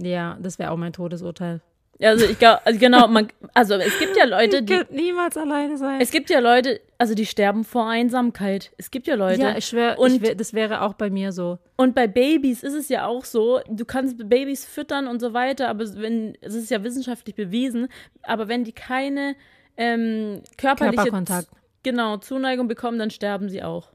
Ja, 0.00 0.36
das 0.40 0.58
wäre 0.58 0.70
auch 0.70 0.76
mein 0.76 0.92
Todesurteil. 0.92 1.60
Also, 2.02 2.26
ich 2.26 2.38
glaube, 2.38 2.60
also 2.66 2.78
genau, 2.78 3.08
man, 3.08 3.28
also, 3.54 3.72
es 3.74 3.98
gibt 3.98 4.18
ja 4.18 4.24
Leute, 4.26 4.58
Ich 4.58 4.64
die, 4.66 4.74
könnte 4.74 4.94
niemals 4.94 5.38
alleine 5.38 5.78
sein. 5.78 5.98
es 6.00 6.10
gibt 6.10 6.28
ja 6.28 6.40
Leute, 6.40 6.78
also, 6.98 7.14
die 7.14 7.24
sterben 7.24 7.64
vor 7.64 7.88
Einsamkeit. 7.88 8.70
Es 8.76 8.90
gibt 8.90 9.06
ja 9.06 9.14
Leute. 9.14 9.40
ja, 9.40 9.56
ich 9.56 9.64
schwöre, 9.64 9.96
ich 10.06 10.20
wär, 10.20 10.34
das 10.34 10.52
wäre 10.52 10.82
auch 10.82 10.92
bei 10.92 11.08
mir 11.08 11.32
so. 11.32 11.58
Und 11.76 11.94
bei 11.94 12.06
Babys 12.06 12.62
ist 12.62 12.74
es 12.74 12.90
ja 12.90 13.06
auch 13.06 13.24
so, 13.24 13.60
du 13.70 13.86
kannst 13.86 14.28
Babys 14.28 14.66
füttern 14.66 15.06
und 15.06 15.20
so 15.20 15.32
weiter, 15.32 15.68
aber 15.70 15.84
wenn, 15.96 16.36
es 16.42 16.54
ist 16.54 16.70
ja 16.70 16.84
wissenschaftlich 16.84 17.34
bewiesen, 17.34 17.88
aber 18.22 18.46
wenn 18.48 18.64
die 18.64 18.72
keine 18.72 19.34
ähm, 19.78 20.42
körperliche 20.58 20.96
Körperkontakt. 20.96 21.48
Genau, 21.82 22.18
Zuneigung 22.18 22.68
bekommen, 22.68 22.98
dann 22.98 23.10
sterben 23.10 23.48
sie 23.48 23.62
auch. 23.62 23.88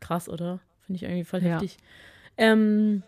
Krass, 0.00 0.28
oder? 0.28 0.60
Finde 0.86 0.96
ich 0.96 1.02
irgendwie 1.02 1.24
voll 1.24 1.42
Ja. 1.42 1.54
heftig. 1.54 1.76
Ähm, 2.36 3.02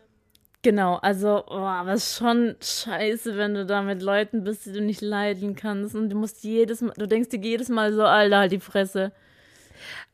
genau, 0.64 0.96
also, 0.96 1.44
oh, 1.46 1.52
aber 1.54 1.92
ist 1.94 2.16
schon 2.16 2.56
scheiße, 2.60 3.36
wenn 3.36 3.54
du 3.54 3.64
da 3.64 3.82
mit 3.82 4.02
Leuten 4.02 4.42
bist, 4.42 4.66
die 4.66 4.72
du 4.72 4.80
nicht 4.80 5.00
leiden 5.00 5.54
kannst 5.54 5.94
und 5.94 6.10
du 6.10 6.16
musst 6.16 6.42
jedes 6.42 6.80
Mal, 6.80 6.92
du 6.96 7.06
denkst 7.06 7.28
dir 7.28 7.38
jedes 7.40 7.68
Mal 7.68 7.92
so, 7.92 8.02
Alter, 8.02 8.38
halt 8.38 8.50
die 8.52 8.58
Fresse. 8.58 9.12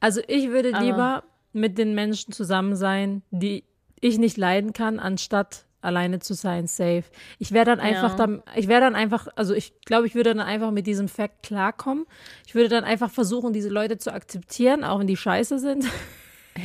Also 0.00 0.20
ich 0.28 0.50
würde 0.50 0.74
Aber- 0.74 0.84
lieber 0.84 1.22
mit 1.54 1.78
den 1.78 1.94
Menschen 1.94 2.32
zusammen 2.32 2.76
sein, 2.76 3.22
die 3.30 3.64
ich 4.00 4.18
nicht 4.18 4.36
leiden 4.36 4.72
kann, 4.74 4.98
anstatt 4.98 5.64
alleine 5.82 6.18
zu 6.18 6.34
sein, 6.34 6.66
safe. 6.66 7.04
Ich 7.38 7.52
wäre 7.52 7.64
dann 7.64 7.80
einfach 7.80 8.10
Ja. 8.10 8.16
dann, 8.16 8.42
ich 8.54 8.68
wäre 8.68 8.80
dann 8.82 8.94
einfach, 8.94 9.28
also 9.36 9.54
ich 9.54 9.80
glaube, 9.86 10.06
ich 10.06 10.14
würde 10.14 10.34
dann 10.34 10.46
einfach 10.46 10.70
mit 10.72 10.86
diesem 10.86 11.08
Fakt 11.08 11.42
klarkommen. 11.42 12.04
Ich 12.46 12.54
würde 12.54 12.68
dann 12.68 12.84
einfach 12.84 13.10
versuchen, 13.10 13.52
diese 13.54 13.70
Leute 13.70 13.96
zu 13.96 14.12
akzeptieren, 14.12 14.84
auch 14.84 14.98
wenn 15.00 15.06
die 15.06 15.16
scheiße 15.16 15.58
sind. 15.58 15.86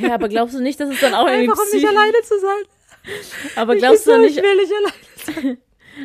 Ja, 0.01 0.15
aber 0.15 0.27
glaubst 0.27 0.55
du 0.55 0.61
nicht, 0.61 0.79
dass 0.79 0.89
es 0.89 0.99
dann 0.99 1.13
auch 1.13 1.27
irgendwie 1.27 1.49
Einfach 1.49 1.63
um 1.63 1.71
nicht 1.73 1.87
alleine 1.87 2.21
zu 2.23 2.39
sein. 2.39 2.63
Aber 3.55 3.75
glaubst 3.75 4.07
du 4.07 4.17
nicht. 4.19 4.41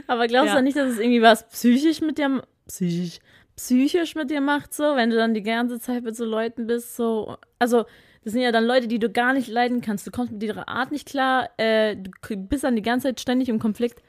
Aber 0.07 0.27
glaubst 0.27 0.53
Ja. 0.53 0.57
du 0.57 0.63
nicht, 0.63 0.77
dass 0.77 0.93
es 0.93 0.99
irgendwie 0.99 1.23
was 1.23 1.49
psychisch 1.49 2.01
mit 2.01 2.19
dir 2.19 2.43
psychisch 2.69 3.19
psychisch 3.57 4.15
mit 4.15 4.31
dir 4.31 4.41
macht 4.41 4.73
so, 4.73 4.97
wenn 4.97 5.11
du 5.11 5.17
dann 5.17 5.35
die 5.35 5.43
ganze 5.43 5.81
Zeit 5.81 6.03
mit 6.05 6.17
so 6.17 6.25
Leuten 6.25 6.67
bist 6.67 6.97
so 6.97 7.37
also 7.59 7.85
das 8.23 8.33
sind 8.35 8.43
ja 8.43 8.53
dann 8.53 8.65
Leute, 8.65 8.87
die 8.87 8.99
du 8.99 9.09
gar 9.09 9.33
nicht 9.33 9.49
leiden 9.49 9.81
kannst. 9.81 10.07
Du 10.07 10.11
kommst 10.11 10.31
mit 10.33 10.43
ihrer 10.43 10.69
Art 10.69 10.93
nicht 10.93 11.09
klar, 11.09 11.49
äh, 11.57 11.97
du 11.97 12.37
bist 12.37 12.65
dann 12.65 12.77
die 12.77 12.83
ganze 12.83 13.09
Zeit 13.09 13.21
ständig 13.21 13.49
im 13.49 13.59
Konflikt. 13.59 14.03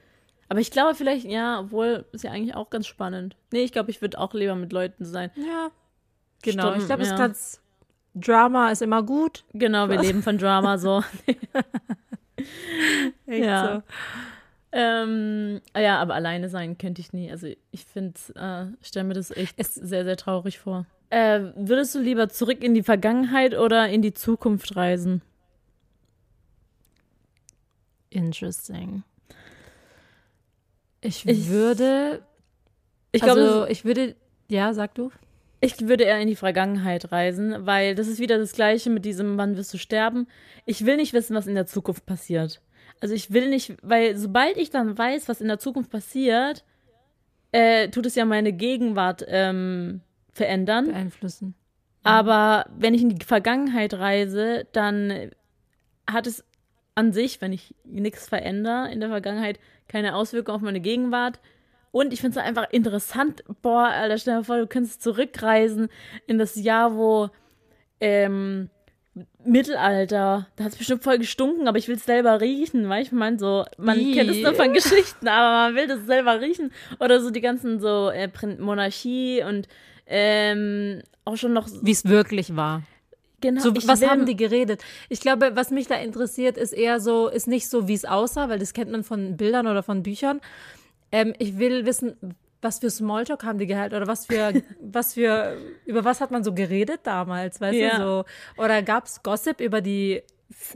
Aber 0.50 0.60
ich 0.60 0.70
glaube 0.70 0.96
vielleicht, 0.96 1.26
ja, 1.26 1.62
obwohl 1.62 2.06
ist 2.12 2.26
ja 2.26 2.32
eigentlich 2.32 2.56
auch 2.56 2.70
ganz 2.70 2.88
spannend. 2.88 3.38
Nee, 3.54 3.64
ich 3.64 3.72
glaube, 3.72 3.90
ich 3.90 4.02
würde 4.02 4.20
auch 4.20 4.34
lieber 4.34 4.56
mit 4.56 4.74
Leuten 4.74 5.06
sein. 5.06 5.32
Ja. 5.36 5.72
Genau, 6.44 6.70
Stimmt, 6.72 6.82
ich 6.82 6.86
glaube, 6.88 7.04
es 7.04 7.08
ja. 7.08 7.14
ist 7.14 7.20
ganz, 7.20 7.62
Drama 8.16 8.70
ist 8.72 8.82
immer 8.82 9.02
gut. 9.02 9.46
Genau, 9.54 9.88
wir 9.88 10.02
leben 10.02 10.22
von 10.24 10.38
Drama 10.38 10.78
so. 10.78 11.04
Echt 13.28 13.44
Ja. 13.46 13.76
so. 13.76 13.84
ähm, 14.72 15.62
ja, 15.78 16.00
aber 16.00 16.16
alleine 16.16 16.50
sein 16.50 16.78
könnte 16.78 17.02
ich 17.02 17.14
nie. 17.14 17.30
Also 17.32 17.48
ich 17.72 17.86
finde, 17.86 18.20
äh, 18.36 18.66
stelle 18.86 19.06
mir 19.06 19.14
das 19.14 19.32
echt 19.32 19.56
Es- 19.58 19.76
sehr, 19.76 20.04
sehr 20.04 20.18
traurig 20.18 20.60
vor. 20.60 20.86
Äh, 21.10 21.42
würdest 21.56 21.94
du 21.96 22.00
lieber 22.00 22.30
zurück 22.30 22.64
in 22.64 22.74
die 22.74 22.84
Vergangenheit 22.84 23.58
oder 23.58 23.90
in 23.90 24.02
die 24.02 24.14
Zukunft 24.14 24.76
reisen? 24.78 25.22
Interesting. 28.10 29.04
Ich, 31.02 31.26
Ich- 31.28 31.50
würde, 31.50 32.22
Ich 33.12 33.22
glaube, 33.22 33.42
also 33.42 33.66
ich 33.68 33.84
würde, 33.86 34.16
ja, 34.50 34.74
sag 34.74 34.94
du. 34.96 35.12
Ich 35.62 35.88
würde 35.88 36.04
eher 36.04 36.20
in 36.20 36.28
die 36.28 36.36
Vergangenheit 36.36 37.12
reisen, 37.12 37.68
weil 37.68 37.94
das 37.94 38.08
ist 38.08 38.20
wieder 38.20 38.40
das 38.40 38.54
Gleiche 38.54 38.90
mit 38.90 39.06
diesem, 39.06 39.38
wann 39.38 39.56
wirst 39.56 39.74
du 39.74 39.78
sterben? 39.78 40.28
Ich 40.66 40.86
will 40.86 40.98
nicht 40.98 41.14
wissen, 41.14 41.36
was 41.36 41.48
in 41.48 41.56
der 41.56 41.68
Zukunft 41.68 42.06
passiert. 42.06 42.62
Also 43.00 43.14
ich 43.14 43.32
will 43.32 43.48
nicht, 43.48 43.78
weil 43.84 44.18
sobald 44.18 44.58
ich 44.58 44.72
dann 44.72 44.98
weiß, 44.98 45.30
was 45.30 45.40
in 45.40 45.48
der 45.48 45.60
Zukunft 45.60 45.92
passiert, 45.92 46.66
äh, 47.52 47.90
tut 47.90 48.08
es 48.08 48.16
ja 48.16 48.26
meine 48.26 48.54
Gegenwart 48.54 49.24
ähm, 49.28 50.02
verändern. 50.32 50.88
Beeinflussen. 50.88 51.54
Aber 52.04 52.66
wenn 52.76 52.96
ich 52.96 53.04
in 53.04 53.10
die 53.10 53.24
Vergangenheit 53.26 53.94
reise, 53.94 54.68
dann 54.72 55.32
hat 56.10 56.26
es 56.26 56.44
an 56.96 57.14
sich, 57.14 57.40
wenn 57.40 57.54
ich 57.54 57.76
nichts 57.84 58.28
verändere 58.28 58.92
in 58.92 59.00
der 59.00 59.10
Vergangenheit, 59.10 59.60
keine 59.88 60.16
Auswirkung 60.16 60.56
auf 60.56 60.62
meine 60.62 60.80
Gegenwart. 60.80 61.40
Und 61.92 62.14
ich 62.14 62.22
finde 62.22 62.40
es 62.40 62.46
einfach 62.46 62.70
interessant. 62.72 63.44
Boah, 63.62 63.88
Alter, 63.90 64.18
stell 64.18 64.38
dir 64.40 64.44
vor, 64.46 64.58
du 64.58 64.68
könntest 64.68 65.02
zurückreisen 65.04 65.90
in 66.26 66.38
das 66.38 66.56
Jahr, 66.56 66.96
wo 66.96 67.30
ähm, 68.00 68.70
Mittelalter, 69.44 70.48
da 70.56 70.64
hat 70.64 70.72
es 70.72 70.78
bestimmt 70.78 71.04
voll 71.04 71.18
gestunken, 71.18 71.68
aber 71.68 71.78
ich 71.78 71.88
will 71.90 71.96
es 71.98 72.06
selber 72.06 72.40
riechen, 72.40 72.88
weißt 72.88 73.12
du? 73.12 73.16
Man, 73.16 73.38
so, 73.40 73.66
man 73.78 74.00
Ih. 74.00 74.14
kennt 74.14 74.30
es 74.30 74.42
nur 74.42 74.54
von 74.54 74.72
Geschichten, 74.74 75.28
aber 75.28 75.68
man 75.68 75.76
will 75.76 75.88
das 75.88 76.06
selber 76.06 76.40
riechen. 76.40 76.72
Oder 77.00 77.20
so 77.20 77.30
die 77.32 77.42
ganzen 77.42 77.80
so 77.82 78.10
äh, 78.10 78.30
Monarchie 78.60 79.44
und 79.44 79.68
ähm, 80.08 81.02
auch 81.26 81.36
schon 81.36 81.54
noch 81.54 81.68
Wie 81.82 81.92
es 81.92 82.06
wirklich 82.06 82.56
war. 82.56 82.84
genau. 83.42 83.62
So, 83.62 83.74
ich 83.76 83.88
was 83.88 84.00
will- 84.02 84.10
haben 84.10 84.26
die 84.26 84.36
geredet? 84.38 84.82
Ich 85.10 85.20
glaube, 85.20 85.52
was 85.56 85.72
mich 85.72 85.88
da 85.88 85.96
interessiert, 85.96 86.58
ist 86.58 86.72
eher 86.74 87.00
so, 87.02 87.28
ist 87.28 87.48
nicht 87.48 87.70
so, 87.70 87.88
wie 87.90 87.94
es 87.96 88.06
aussah, 88.06 88.48
weil 88.48 88.60
das 88.60 88.74
kennt 88.74 88.92
man 88.92 89.04
von 89.04 89.36
Bildern 89.36 89.68
oder 89.68 89.84
von 89.84 90.04
Büchern. 90.04 90.40
Ähm, 91.12 91.34
ich 91.40 91.58
will 91.58 91.86
wissen, 91.86 92.16
was 92.62 92.80
für 92.80 92.90
Smalltalk 92.90 93.44
haben 93.44 93.58
die 93.58 93.66
gehalten 93.68 93.96
oder 93.96 94.08
was 94.08 94.26
für, 94.28 94.54
was 94.82 95.14
für, 95.16 95.58
über 95.86 96.06
was 96.06 96.22
hat 96.22 96.32
man 96.32 96.44
so 96.44 96.54
geredet 96.54 97.02
damals, 97.04 97.60
weißt 97.60 97.78
Ja. 97.80 97.98
du, 97.98 98.04
so. 98.04 98.26
Oder 98.64 98.82
gab 98.84 99.06
es 99.06 99.22
Gossip 99.24 99.60
über 99.62 99.82
die, 99.82 100.22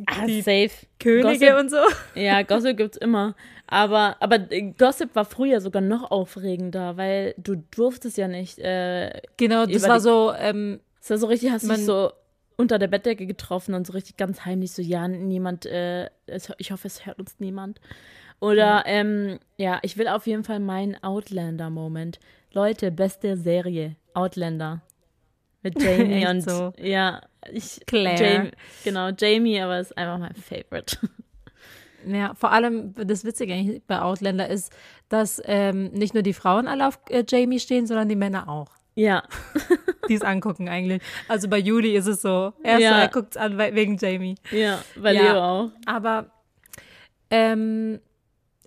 Ah, 0.07 0.25
die 0.25 0.41
safe. 0.41 0.71
Könige 0.99 1.51
Gossip, 1.51 1.59
und 1.59 1.69
so? 1.69 1.77
ja, 2.19 2.41
Gossip 2.43 2.77
gibt's 2.77 2.97
immer. 2.97 3.36
Aber, 3.67 4.15
aber 4.21 4.49
äh, 4.51 4.71
Gossip 4.77 5.13
war 5.15 5.25
früher 5.25 5.59
sogar 5.61 5.81
noch 5.81 6.11
aufregender, 6.11 6.95
weil 6.97 7.36
du 7.38 7.57
durftest 7.71 8.17
ja 8.17 8.27
nicht. 8.27 8.57
Äh, 8.59 9.21
Genau, 9.38 9.65
das 9.65 9.83
war 9.88 9.97
die- 9.97 10.01
so, 10.03 10.33
ähm, 10.38 10.79
es 11.01 11.09
war 11.09 11.17
so 11.17 11.27
richtig, 11.27 11.51
hast 11.51 11.69
du 11.69 11.75
so 11.75 12.11
unter 12.57 12.79
der 12.79 12.88
Bettdecke 12.88 13.25
getroffen 13.27 13.73
und 13.75 13.86
so 13.86 13.91
richtig 13.93 14.15
ganz 14.15 14.45
heimlich 14.45 14.71
so, 14.71 14.81
ja, 14.81 15.07
niemand, 15.09 15.65
äh, 15.65 16.09
es, 16.25 16.51
ich 16.57 16.71
hoffe, 16.71 16.88
es 16.88 17.05
hört 17.05 17.19
uns 17.19 17.36
niemand. 17.39 17.81
Oder, 18.39 18.83
ähm, 18.86 19.39
ja, 19.57 19.79
ich 19.81 19.97
will 19.97 20.07
auf 20.07 20.27
jeden 20.27 20.43
Fall 20.43 20.59
meinen 20.59 21.01
Outlander-Moment. 21.03 22.19
Leute, 22.51 22.91
beste 22.91 23.38
Serie, 23.38 23.95
Outlander. 24.13 24.81
Mit 25.63 25.81
Jamie 25.81 26.27
und, 26.27 26.41
so? 26.41 26.73
ja, 26.77 27.21
ich, 27.51 27.81
Claire. 27.88 28.23
Jamie, 28.23 28.51
genau, 28.83 29.09
Jamie, 29.17 29.59
aber 29.61 29.79
ist 29.79 29.97
einfach 29.97 30.17
mein 30.19 30.36
Favorite. 30.36 30.97
Ja, 32.07 32.36
vor 32.36 32.51
allem 32.51 32.93
das 32.93 33.25
Witzige 33.25 33.51
eigentlich 33.55 33.81
bei 33.88 33.99
Outlander 33.99 34.47
ist, 34.47 34.71
dass 35.09 35.41
ähm, 35.45 35.86
nicht 35.91 36.13
nur 36.13 36.21
die 36.21 36.33
Frauen 36.33 36.67
alle 36.67 36.88
auf 36.88 36.99
äh, 37.09 37.23
Jamie 37.27 37.59
stehen, 37.59 37.88
sondern 37.88 38.07
die 38.07 38.15
Männer 38.15 38.47
auch. 38.47 38.67
ja, 38.93 39.23
Die 40.07 40.13
es 40.13 40.21
angucken 40.21 40.69
eigentlich. 40.69 41.01
Also 41.27 41.47
bei 41.49 41.57
Juli 41.57 41.95
ist 41.95 42.05
es 42.05 42.21
so. 42.21 42.53
Er, 42.61 42.77
Ja. 42.77 42.99
er 42.99 43.07
guckt 43.07 43.31
es 43.31 43.38
an 43.38 43.57
we- 43.57 43.73
wegen 43.73 43.97
Jamie. 43.97 44.36
ja, 44.51 44.83
bei 44.95 45.13
Ja. 45.13 45.21
Leo 45.33 45.41
auch. 45.41 45.71
Aber 45.88 46.29
ähm, 47.31 47.99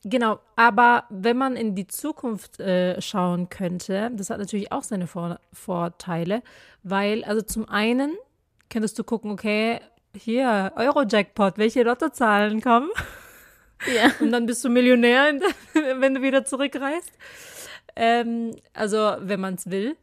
genau, 0.05 0.41
aber 0.57 1.05
wenn 1.11 1.37
man 1.37 1.57
in 1.57 1.75
die 1.75 1.87
Zukunft 1.87 2.61
äh, 2.61 3.01
schauen 3.01 3.49
könnte, 3.49 4.11
das 4.15 4.31
hat 4.31 4.39
natürlich 4.39 4.73
auch 4.73 4.83
seine 4.83 5.07
Vor 5.07 5.39
Vorteile, 5.53 6.43
weil, 6.83 7.25
also 7.25 7.43
zum 7.43 7.69
einen 7.69 8.17
könntest 8.71 8.99
du 8.99 9.05
gucken, 9.05 9.31
okay, 9.31 9.81
hier, 10.15 10.73
Euro-Jackpot, 10.77 11.59
welche 11.59 11.83
Lottozahlen 11.83 12.61
kommen? 12.61 12.91
Ja. 13.87 14.11
Und 14.21 14.33
dann 14.33 14.47
bist 14.47 14.65
du 14.65 14.69
Millionär, 14.69 15.33
wenn 15.73 16.15
du 16.15 16.23
wieder 16.23 16.45
zurückreist. 16.45 17.13
Ähm, 17.97 18.55
also, 18.75 19.17
wenn 19.21 19.41
man 19.41 19.55
es 19.55 19.71
will. 19.71 19.97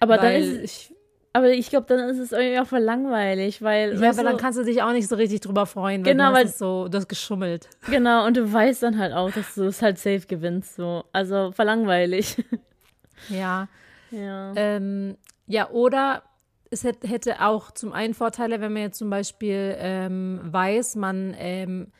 Aber 0.00 0.16
dann 0.16 0.32
ist, 0.32 0.62
ich, 0.62 0.94
aber 1.32 1.50
ich 1.50 1.70
glaube, 1.70 1.86
dann 1.86 2.08
ist 2.10 2.18
es 2.18 2.32
irgendwie 2.32 2.58
auch 2.60 2.66
voll 2.66 2.80
langweilig, 2.80 3.62
weil, 3.62 4.00
ja, 4.00 4.10
aber 4.10 4.22
dann 4.22 4.36
du, 4.36 4.42
kannst 4.42 4.58
du 4.58 4.64
dich 4.64 4.82
auch 4.82 4.92
nicht 4.92 5.08
so 5.08 5.16
richtig 5.16 5.40
drüber 5.40 5.66
freuen, 5.66 6.04
weil 6.04 6.12
Genau, 6.12 6.28
du 6.30 6.34
weil- 6.36 6.46
es 6.46 6.58
so, 6.58 6.88
du 6.88 6.98
hast 6.98 7.08
geschummelt. 7.08 7.68
genau, 7.88 8.26
und 8.26 8.36
du 8.36 8.52
weißt 8.52 8.82
dann 8.82 8.98
halt 8.98 9.12
auch, 9.12 9.30
dass 9.30 9.54
du 9.54 9.64
es 9.64 9.80
halt 9.82 9.98
safe 9.98 10.26
gewinnst, 10.26 10.76
so. 10.76 11.04
Also, 11.12 11.52
voll 11.52 11.66
langweilig. 11.66 12.36
Ja. 13.28 13.68
ja. 14.10 14.52
Ähm, 14.56 15.16
ja, 15.46 15.70
oder 15.70 16.24
es 16.70 16.82
hätte, 16.82 17.06
hätte 17.06 17.40
auch 17.40 17.70
zum 17.70 17.92
einen 17.92 18.14
Vorteile, 18.14 18.60
wenn 18.60 18.72
man 18.72 18.82
jetzt 18.82 18.98
zum 18.98 19.10
Beispiel 19.10 19.76
ähm, 19.78 20.40
weiß, 20.42 20.96
man 20.96 21.32
ähm, 21.38 21.92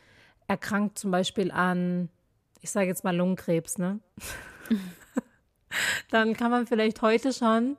erkrankt 0.48 0.98
zum 0.98 1.12
Beispiel 1.12 1.52
an, 1.52 2.08
ich 2.60 2.72
sage 2.72 2.88
jetzt 2.88 3.04
mal 3.04 3.14
Lungenkrebs, 3.16 3.78
ne? 3.78 4.00
dann 6.10 6.34
kann 6.34 6.50
man 6.50 6.66
vielleicht 6.66 7.02
heute 7.02 7.32
schon, 7.32 7.76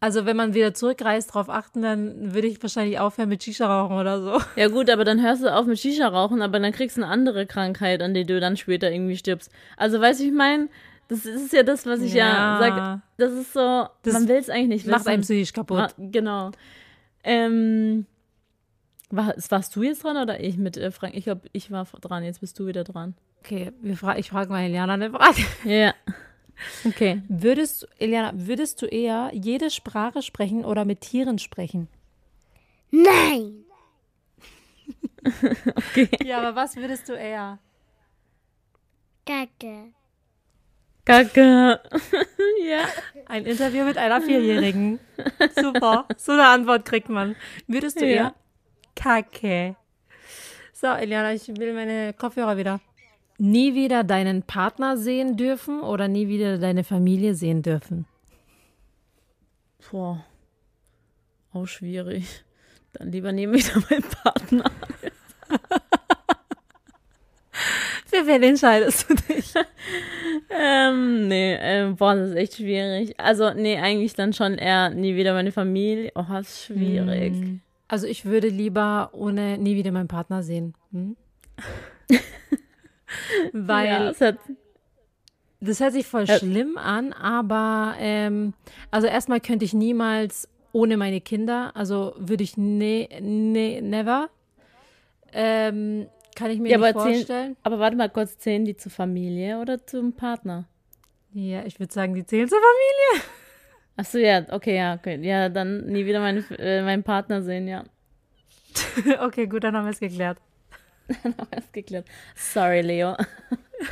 also 0.00 0.26
wenn 0.26 0.36
man 0.36 0.54
wieder 0.54 0.74
zurückreist, 0.74 1.30
darauf 1.30 1.48
achten, 1.48 1.82
dann 1.82 2.34
würde 2.34 2.46
ich 2.48 2.62
wahrscheinlich 2.62 2.98
aufhören 2.98 3.28
mit 3.28 3.42
Shisha 3.42 3.66
rauchen 3.66 3.96
oder 3.96 4.20
so. 4.22 4.40
Ja 4.56 4.68
gut, 4.68 4.90
aber 4.90 5.04
dann 5.04 5.22
hörst 5.22 5.42
du 5.42 5.52
auf 5.54 5.66
mit 5.66 5.78
Shisha 5.78 6.06
rauchen, 6.08 6.42
aber 6.42 6.58
dann 6.60 6.72
kriegst 6.72 6.96
du 6.96 7.02
eine 7.02 7.10
andere 7.10 7.46
Krankheit, 7.46 8.02
an 8.02 8.12
die 8.14 8.24
du 8.24 8.38
dann 8.40 8.56
später 8.56 8.90
irgendwie 8.90 9.16
stirbst. 9.16 9.50
Also 9.76 10.00
weißt 10.00 10.20
du, 10.20 10.24
ich 10.24 10.32
meine? 10.32 10.68
Das 11.08 11.24
ist 11.24 11.52
ja 11.52 11.62
das, 11.62 11.86
was 11.86 12.00
ich 12.00 12.14
ja, 12.14 12.26
Ja. 12.26 12.58
sage. 12.58 13.02
Das 13.16 13.32
ist 13.32 13.52
so, 13.52 13.86
Das 14.02 14.12
man 14.12 14.26
will 14.28 14.36
es 14.36 14.50
eigentlich 14.50 14.68
nicht 14.68 14.86
Macht 14.88 15.00
wissen. 15.00 15.08
einem 15.10 15.22
psychisch 15.22 15.52
kaputt. 15.52 15.94
Genau. 15.98 16.50
Ähm, 17.24 18.06
war, 19.10 19.34
warst 19.50 19.76
du 19.76 19.82
jetzt 19.84 20.02
dran 20.02 20.16
oder 20.16 20.40
ich 20.40 20.56
mit 20.58 20.76
äh, 20.76 20.90
Frank? 20.90 21.14
Ich 21.14 21.24
glaube, 21.24 21.42
ich 21.52 21.70
war 21.70 21.84
dran, 22.00 22.24
jetzt 22.24 22.40
bist 22.40 22.58
du 22.58 22.66
wieder 22.66 22.82
dran. 22.84 23.14
Okay, 23.40 23.72
wir 23.80 23.96
fra 23.96 24.18
ich 24.18 24.30
frage 24.30 24.50
mal 24.50 24.64
Eliana 24.64 24.94
eine 24.94 25.10
Frage. 25.10 25.42
Ja. 25.64 25.94
Okay. 26.84 27.22
Würdest, 27.28 27.82
du- 27.82 27.86
Eliana, 27.98 28.32
würdest 28.34 28.80
du 28.82 28.86
eher 28.86 29.30
jede 29.34 29.70
Sprache 29.70 30.22
sprechen 30.22 30.64
oder 30.64 30.84
mit 30.84 31.00
Tieren 31.02 31.38
sprechen? 31.38 31.88
Nein. 32.90 33.62
Ja, 36.24 36.38
aber 36.38 36.54
was 36.54 36.76
würdest 36.76 37.08
du 37.08 37.12
eher? 37.14 37.58
Kacke. 39.26 39.92
Kacke. 41.04 41.80
ja. 42.64 42.86
Ein 43.26 43.44
Interview 43.44 43.84
mit 43.84 43.98
einer 43.98 44.20
Vierjährigen. 44.20 45.00
Super. 45.60 46.06
So 46.16 46.32
eine 46.32 46.46
Antwort 46.46 46.84
kriegt 46.84 47.08
man. 47.08 47.34
Würdest 47.66 48.00
du 48.00 48.04
Ja. 48.06 48.10
eher? 48.14 48.34
Kacke. 48.94 49.74
So, 50.72 50.86
Eliana, 50.88 51.32
ich 51.32 51.48
will 51.48 51.72
meine 51.74 52.12
Kopfhörer 52.12 52.56
wieder. 52.56 52.80
Nie 53.38 53.74
wieder 53.74 54.02
deinen 54.04 54.42
Partner 54.42 54.96
sehen 54.96 55.36
dürfen 55.36 55.80
oder 55.80 56.08
nie 56.08 56.28
wieder 56.28 56.58
deine 56.58 56.84
Familie 56.84 57.34
sehen 57.34 57.62
dürfen? 57.62 58.06
Boah. 59.90 60.24
Auch 61.52 61.66
schwierig. 61.66 62.44
Dann 62.92 63.12
lieber 63.12 63.32
nehme 63.32 63.56
ich 63.56 63.70
da 63.70 63.80
meinen 63.90 64.02
Partner. 64.02 64.70
Für 68.06 68.26
wen 68.26 68.42
entscheidest 68.42 69.10
du 69.10 69.14
dich? 69.14 69.52
Ähm, 70.48 71.28
nee, 71.28 71.54
ähm, 71.60 71.96
boah, 71.96 72.14
das 72.14 72.30
ist 72.30 72.36
echt 72.36 72.54
schwierig. 72.54 73.18
Also, 73.18 73.52
nee, 73.52 73.78
eigentlich 73.78 74.14
dann 74.14 74.32
schon 74.32 74.54
eher 74.54 74.90
nie 74.90 75.16
wieder 75.16 75.34
meine 75.34 75.50
Familie. 75.52 76.12
Oh, 76.14 76.24
das 76.28 76.48
ist 76.48 76.64
schwierig. 76.66 77.34
Also 77.88 78.06
ich 78.06 78.24
würde 78.24 78.48
lieber 78.48 79.10
ohne 79.12 79.58
nie 79.58 79.76
wieder 79.76 79.92
meinen 79.92 80.08
Partner 80.08 80.42
sehen. 80.42 80.74
Hm? 80.92 81.16
Weil 83.52 83.86
ja, 83.86 84.10
es 84.10 84.20
hat, 84.20 84.38
Das 85.60 85.80
hört 85.80 85.92
sich 85.92 86.06
voll 86.06 86.24
Ja. 86.24 86.38
schlimm 86.38 86.76
an, 86.78 87.12
aber 87.12 87.94
ähm, 87.98 88.52
also 88.90 89.06
erstmal 89.06 89.40
könnte 89.40 89.64
ich 89.64 89.72
niemals 89.74 90.48
ohne 90.72 90.96
meine 90.98 91.20
Kinder, 91.20 91.72
also 91.74 92.14
würde 92.18 92.44
ich 92.44 92.56
ne, 92.58 93.08
ne, 93.20 93.80
never. 93.80 94.28
Ähm, 95.32 96.06
kann 96.34 96.50
ich 96.50 96.58
mir 96.60 96.70
Ja, 96.70 96.76
nicht 96.78 96.86
aber 96.86 97.00
zählen- 97.02 97.14
vorstellen. 97.16 97.56
aber 97.62 97.78
warte 97.78 97.96
mal 97.96 98.10
kurz, 98.10 98.36
zählen 98.38 98.64
die 98.64 98.76
zur 98.76 98.92
Familie 98.92 99.58
oder 99.58 99.84
zum 99.86 100.12
Partner? 100.12 100.66
Ja, 101.32 101.64
ich 101.64 101.80
würde 101.80 101.92
sagen, 101.92 102.14
die 102.14 102.24
zählen 102.26 102.48
zur 102.48 102.58
Familie. 102.58 103.26
Ach 103.96 104.04
so, 104.04 104.18
ja, 104.18 104.44
okay, 104.50 104.76
ja, 104.76 104.94
okay. 104.94 105.18
Ja, 105.22 105.48
dann 105.48 105.86
nie 105.86 106.04
wieder 106.04 106.20
meine, 106.20 106.40
äh, 106.58 106.82
meinen 106.82 107.02
Partner 107.02 107.40
sehen, 107.42 107.66
ja. 107.68 107.84
okay, 109.20 109.46
gut, 109.46 109.64
dann 109.64 109.74
haben 109.74 109.84
wir 109.86 109.92
es 109.92 110.00
geklärt. 110.00 110.38
Alles 111.50 111.72
geklärt. 111.72 112.06
Sorry, 112.34 112.80
Leo. 112.80 113.16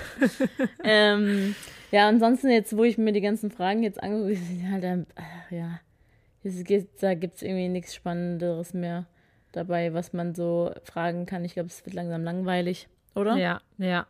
ähm, 0.84 1.54
ja, 1.90 2.08
ansonsten 2.08 2.50
jetzt, 2.50 2.76
wo 2.76 2.84
ich 2.84 2.98
mir 2.98 3.12
die 3.12 3.20
ganzen 3.20 3.50
Fragen 3.50 3.82
jetzt 3.82 4.02
angeguckt 4.02 4.36
habe, 4.40 4.70
halt, 4.72 4.84
ähm, 4.84 5.06
ach, 5.16 5.50
ja, 5.50 5.80
es 6.42 6.62
geht, 6.64 7.02
da 7.02 7.14
gibt 7.14 7.36
es 7.36 7.42
irgendwie 7.42 7.68
nichts 7.68 7.94
Spannenderes 7.94 8.74
mehr 8.74 9.06
dabei, 9.52 9.94
was 9.94 10.12
man 10.12 10.34
so 10.34 10.72
fragen 10.82 11.26
kann. 11.26 11.44
Ich 11.44 11.54
glaube, 11.54 11.68
es 11.68 11.84
wird 11.86 11.94
langsam 11.94 12.24
langweilig, 12.24 12.88
oder? 13.14 13.36
Ja, 13.36 13.60
ja. 13.78 14.06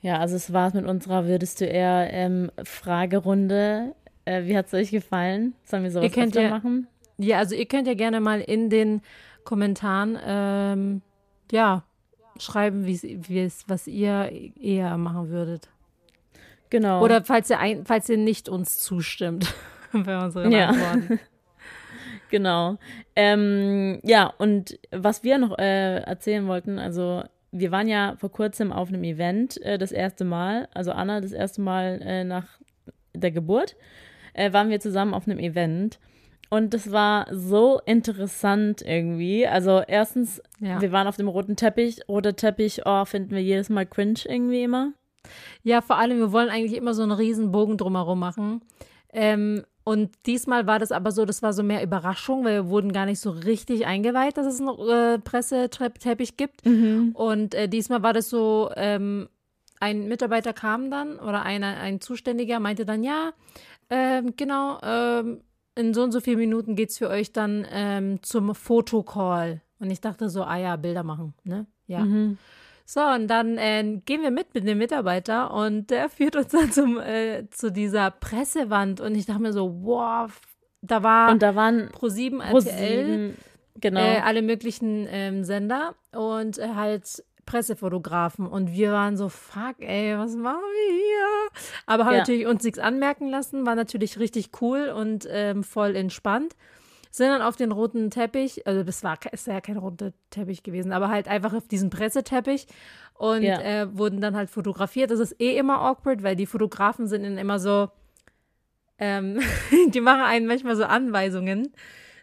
Ja, 0.00 0.18
also 0.18 0.36
es 0.36 0.52
war's 0.52 0.74
mit 0.74 0.84
unserer 0.84 1.26
Würdest 1.26 1.60
du 1.62 1.64
eher 1.64 2.08
ähm, 2.12 2.50
Fragerunde. 2.62 3.94
Äh, 4.26 4.44
wie 4.44 4.56
hat's 4.56 4.74
euch 4.74 4.90
gefallen? 4.90 5.54
Sollen 5.64 5.82
wir 5.82 5.90
sowas 5.90 6.04
Ihr 6.04 6.10
könnt 6.10 6.34
ja- 6.34 6.50
machen? 6.50 6.86
Ja, 7.16 7.38
also 7.38 7.54
ihr 7.54 7.66
könnt 7.66 7.86
ja 7.86 7.94
gerne 7.94 8.20
mal 8.20 8.40
in 8.40 8.70
den 8.70 9.00
Kommentaren, 9.44 10.18
ähm, 10.26 11.02
ja, 11.54 11.84
schreiben, 12.36 12.84
wie's, 12.84 13.04
wie's, 13.04 13.64
was 13.68 13.86
ihr 13.86 14.30
eher 14.60 14.98
machen 14.98 15.28
würdet. 15.28 15.68
Genau. 16.68 17.00
Oder 17.02 17.22
falls 17.22 17.48
ihr, 17.48 17.60
ein, 17.60 17.86
falls 17.86 18.08
ihr 18.08 18.16
nicht 18.16 18.48
uns 18.48 18.80
zustimmt, 18.80 19.54
bei 19.92 20.18
unseren 20.18 20.50
Ja. 20.52 20.68
Antworten. 20.68 21.20
Genau. 22.30 22.78
Ähm, 23.14 24.00
ja, 24.02 24.26
und 24.38 24.76
was 24.90 25.22
wir 25.22 25.38
noch 25.38 25.56
äh, 25.56 25.98
erzählen 25.98 26.48
wollten, 26.48 26.80
also 26.80 27.22
wir 27.52 27.70
waren 27.70 27.86
ja 27.86 28.16
vor 28.18 28.32
kurzem 28.32 28.72
auf 28.72 28.88
einem 28.88 29.04
Event 29.04 29.60
äh, 29.62 29.78
das 29.78 29.92
erste 29.92 30.24
Mal, 30.24 30.66
also 30.74 30.90
Anna 30.90 31.20
das 31.20 31.30
erste 31.30 31.60
Mal 31.60 32.00
äh, 32.02 32.24
nach 32.24 32.58
der 33.12 33.30
Geburt, 33.30 33.76
äh, 34.32 34.52
waren 34.52 34.68
wir 34.68 34.80
zusammen 34.80 35.14
auf 35.14 35.28
einem 35.28 35.38
Event. 35.38 36.00
Und 36.50 36.74
das 36.74 36.92
war 36.92 37.26
so 37.32 37.80
interessant 37.86 38.82
irgendwie. 38.82 39.46
Also 39.46 39.82
erstens, 39.86 40.40
Ja. 40.60 40.80
wir 40.80 40.92
waren 40.92 41.06
auf 41.06 41.16
dem 41.16 41.28
roten 41.28 41.56
Teppich. 41.56 42.00
Roter 42.08 42.36
Teppich, 42.36 42.82
oh, 42.84 43.04
finden 43.04 43.30
wir 43.32 43.42
jedes 43.42 43.70
Mal 43.70 43.86
cringe 43.86 44.20
irgendwie 44.26 44.62
immer. 44.62 44.92
Ja, 45.62 45.80
vor 45.80 45.96
allem, 45.98 46.18
wir 46.18 46.32
wollen 46.32 46.50
eigentlich 46.50 46.76
immer 46.76 46.94
so 46.94 47.02
einen 47.02 47.12
riesen 47.12 47.50
Bogen 47.50 47.76
drumherum 47.78 48.18
machen. 48.18 48.60
Ähm, 49.12 49.64
und 49.84 50.10
diesmal 50.26 50.66
war 50.66 50.78
das 50.78 50.92
aber 50.92 51.12
so, 51.12 51.24
das 51.24 51.42
war 51.42 51.52
so 51.52 51.62
mehr 51.62 51.82
Überraschung, 51.82 52.44
weil 52.44 52.54
wir 52.64 52.68
wurden 52.68 52.92
gar 52.92 53.06
nicht 53.06 53.20
so 53.20 53.30
richtig 53.30 53.86
eingeweiht, 53.86 54.36
dass 54.36 54.46
es 54.46 54.60
einen 54.60 54.78
äh, 54.88 55.18
Presseteppich 55.18 56.36
gibt. 56.36 56.62
Und 57.14 57.54
äh, 57.54 57.68
diesmal 57.68 58.02
war 58.02 58.12
das 58.12 58.28
so, 58.30 58.70
ähm, 58.76 59.28
ein 59.80 60.08
Mitarbeiter 60.08 60.52
kam 60.52 60.90
dann 60.90 61.18
oder 61.18 61.42
einer, 61.42 61.76
ein 61.78 62.00
Zuständiger 62.00 62.60
meinte 62.60 62.86
dann, 62.86 63.02
ja, 63.02 63.32
ähm, 63.90 64.34
genau, 64.36 64.78
ähm, 64.82 65.40
in 65.76 65.94
so 65.94 66.02
und 66.02 66.12
so 66.12 66.20
vielen 66.20 66.38
Minuten 66.38 66.76
geht 66.76 66.90
es 66.90 66.98
für 66.98 67.08
euch 67.08 67.32
dann 67.32 67.66
ähm, 67.70 68.22
zum 68.22 68.54
Fotocall. 68.54 69.60
Und 69.78 69.90
ich 69.90 70.00
dachte 70.00 70.28
so, 70.30 70.44
ah 70.44 70.56
ja, 70.56 70.76
Bilder 70.76 71.02
machen, 71.02 71.34
ne? 71.44 71.66
Ja. 71.86 72.06
So, 72.86 73.00
und 73.00 73.28
dann 73.28 73.58
äh, 73.58 74.00
gehen 74.04 74.22
wir 74.22 74.30
mit 74.30 74.54
mit 74.54 74.66
dem 74.66 74.78
Mitarbeiter 74.78 75.52
und 75.52 75.90
der 75.90 76.08
führt 76.10 76.36
uns 76.36 76.48
dann 76.48 76.70
zum, 76.70 76.98
äh, 76.98 77.48
zu 77.50 77.72
dieser 77.72 78.10
Pressewand. 78.10 79.00
Und 79.00 79.14
ich 79.14 79.26
dachte 79.26 79.42
mir 79.42 79.52
so, 79.52 79.82
wow, 79.82 80.30
da 80.82 81.02
war 81.02 81.30
Und 81.30 81.42
da 81.42 81.54
waren 81.54 81.88
Pro7 81.88 82.40
RTL, 82.40 82.50
ProSieben, 82.50 83.36
genau. 83.80 84.00
äh, 84.00 84.20
alle 84.20 84.42
möglichen 84.42 85.06
ähm, 85.10 85.44
Sender 85.44 85.94
und 86.12 86.58
äh, 86.58 86.68
halt 86.74 87.24
Pressefotografen. 87.44 88.46
Und 88.46 88.72
wir 88.72 88.92
waren 88.92 89.16
so, 89.16 89.28
fuck, 89.28 89.76
ey, 89.80 90.16
was 90.18 90.34
machen 90.36 90.60
wir 90.62 90.94
hier? 90.94 91.60
Aber 91.86 92.04
haben 92.06 92.14
Ja. 92.14 92.18
natürlich 92.20 92.46
uns 92.46 92.62
nichts 92.64 92.78
anmerken 92.78 93.28
lassen, 93.28 93.66
war 93.66 93.74
natürlich 93.74 94.18
richtig 94.18 94.50
cool 94.60 94.88
und 94.88 95.26
ähm, 95.30 95.62
voll 95.64 95.96
entspannt. 95.96 96.56
Sind 97.10 97.28
dann 97.28 97.42
auf 97.42 97.54
den 97.54 97.70
roten 97.70 98.10
Teppich, 98.10 98.66
also 98.66 98.82
das 98.82 99.04
war 99.04 99.16
ist 99.30 99.46
ja 99.46 99.60
kein 99.60 99.76
roter 99.76 100.12
Teppich 100.30 100.64
gewesen, 100.64 100.90
aber 100.90 101.08
halt 101.10 101.28
einfach 101.28 101.52
auf 101.54 101.68
diesen 101.68 101.88
Presseteppich 101.88 102.66
und 103.14 103.42
Ja. 103.44 103.60
äh, 103.60 103.96
wurden 103.96 104.20
dann 104.20 104.34
halt 104.34 104.50
fotografiert. 104.50 105.12
Das 105.12 105.20
ist 105.20 105.40
eh 105.40 105.56
immer 105.56 105.80
awkward, 105.80 106.24
weil 106.24 106.34
die 106.34 106.46
Fotografen 106.46 107.06
sind 107.06 107.22
dann 107.22 107.38
immer 107.38 107.60
so, 107.60 107.88
ähm, 108.98 109.38
die 109.94 110.00
machen 110.00 110.22
einen 110.22 110.46
manchmal 110.46 110.74
so 110.74 110.84
Anweisungen. 110.84 111.72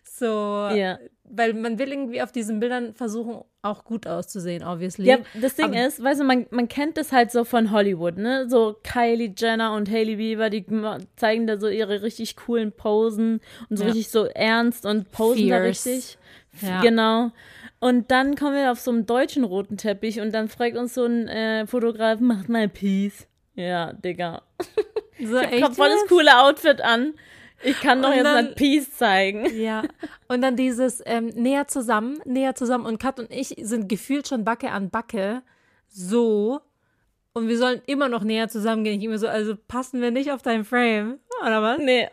So, 0.03 0.25
ja. 0.25 0.97
Weil 1.33 1.53
man 1.53 1.79
will 1.79 1.91
irgendwie 1.91 2.21
auf 2.21 2.31
diesen 2.31 2.59
Bildern 2.59 2.93
versuchen, 2.93 3.41
auch 3.61 3.83
gut 3.85 4.07
auszusehen, 4.07 4.63
obviously. 4.63 5.05
Ja, 5.07 5.17
das 5.39 5.55
Ding 5.55 5.65
Aber- 5.65 5.85
ist, 5.87 6.03
weißt 6.03 6.19
du, 6.21 6.23
man, 6.23 6.45
man 6.51 6.67
kennt 6.67 6.97
das 6.97 7.11
halt 7.11 7.31
so 7.31 7.43
von 7.43 7.71
Hollywood, 7.71 8.17
ne? 8.17 8.47
So 8.49 8.75
Kylie 8.83 9.33
Jenner 9.37 9.73
und 9.73 9.89
Hailey 9.89 10.15
Bieber, 10.17 10.49
die 10.49 10.65
zeigen 11.15 11.47
da 11.47 11.57
so 11.59 11.67
ihre 11.67 12.01
richtig 12.01 12.35
coolen 12.35 12.71
Posen 12.71 13.39
und 13.69 13.77
so 13.77 13.83
Ja. 13.83 13.89
richtig 13.89 14.09
so 14.09 14.25
ernst 14.25 14.85
und 14.85 15.11
posen 15.11 15.49
da 15.49 15.61
Fierce. 15.61 15.85
richtig. 15.85 16.17
Ja. 16.61 16.81
Genau. 16.81 17.31
Und 17.79 18.11
dann 18.11 18.35
kommen 18.35 18.55
wir 18.55 18.71
auf 18.71 18.79
so 18.79 18.91
einen 18.91 19.05
deutschen 19.05 19.43
roten 19.43 19.77
Teppich 19.77 20.19
und 20.21 20.33
dann 20.33 20.49
fragt 20.49 20.75
uns 20.77 20.93
so 20.93 21.05
ein 21.05 21.27
äh, 21.27 21.65
Fotograf, 21.65 22.19
macht 22.19 22.49
mal 22.49 22.67
Peace. 22.69 23.27
Ja, 23.55 23.93
Digga. 23.93 24.41
so 25.23 25.39
Ich 25.39 25.63
hab 25.63 25.75
voll 25.75 25.89
das 25.89 26.07
coole 26.07 26.39
Outfit 26.41 26.81
an. 26.81 27.13
Ich 27.63 27.79
kann 27.81 28.01
doch 28.01 28.09
Und 28.09 28.15
jetzt 28.15 28.25
dann- 28.25 28.45
mal 28.45 28.53
Peace 28.55 28.97
zeigen. 28.97 29.45
Ja, 29.59 29.83
und 30.27 30.41
dann 30.41 30.55
dieses 30.55 31.01
ähm, 31.05 31.27
näher 31.27 31.67
zusammen, 31.67 32.19
näher 32.25 32.55
zusammen 32.55 32.85
und 32.85 32.99
Kat 32.99 33.19
und 33.19 33.31
ich 33.31 33.55
sind 33.61 33.87
gefühlt 33.87 34.27
schon 34.27 34.43
Backe 34.43 34.71
an 34.71 34.89
Backe, 34.89 35.43
so. 35.87 36.61
Und 37.33 37.47
wir 37.47 37.57
sollen 37.57 37.81
immer 37.85 38.09
noch 38.09 38.23
näher 38.23 38.49
zusammengehen. 38.49 38.99
Ich 38.99 39.05
immer 39.05 39.17
so, 39.17 39.27
also 39.27 39.55
passen 39.67 40.01
wir 40.01 40.11
nicht 40.11 40.31
auf 40.31 40.41
dein 40.41 40.65
Frame, 40.65 41.19
oder 41.41 41.61
was? 41.61 41.77
Nee. 41.79 42.09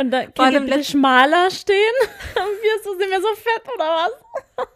Und 0.00 0.10
da 0.10 0.26
kann 0.26 0.52
ihr 0.54 0.60
bitte 0.60 0.82
schmaler 0.84 1.50
stehen. 1.50 1.76
wir 2.34 2.82
so, 2.82 2.92
sind 2.98 3.10
wir 3.10 3.20
so 3.20 3.28
fett 3.34 3.62
oder 3.74 3.84
was? 3.84 4.66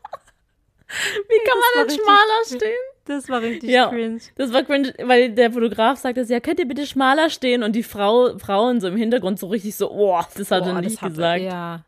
Wie 1.29 1.49
kann 1.49 1.59
man 1.59 1.87
denn 1.89 1.99
schmaler 1.99 2.45
stehen? 2.45 2.79
Das 3.09 3.29
war 3.29 3.43
richtig 3.43 3.71
Ja. 3.71 3.89
cringe. 3.89 4.21
Das 4.37 4.53
war 4.53 4.63
cringe, 4.63 4.93
weil 5.03 5.31
der 5.33 5.51
Fotograf 5.53 5.99
sagt 5.99 6.19
das, 6.19 6.29
ja, 6.29 6.41
könnt 6.41 6.61
ihr 6.61 6.69
bitte 6.69 6.87
schmaler 6.87 7.31
stehen? 7.31 7.63
Und 7.63 7.75
die 7.75 7.83
Frau, 7.83 8.39
Frauen 8.39 8.81
so 8.81 8.89
im 8.89 8.97
Hintergrund 8.97 9.39
so 9.39 9.47
richtig 9.49 9.75
so, 9.77 9.91
oh, 9.91 10.21
das 10.37 10.51
hat 10.51 10.67
er 10.67 10.75
Boah, 10.75 10.81
nicht 10.81 11.01
gesagt. 11.01 11.43
Ja, 11.43 11.85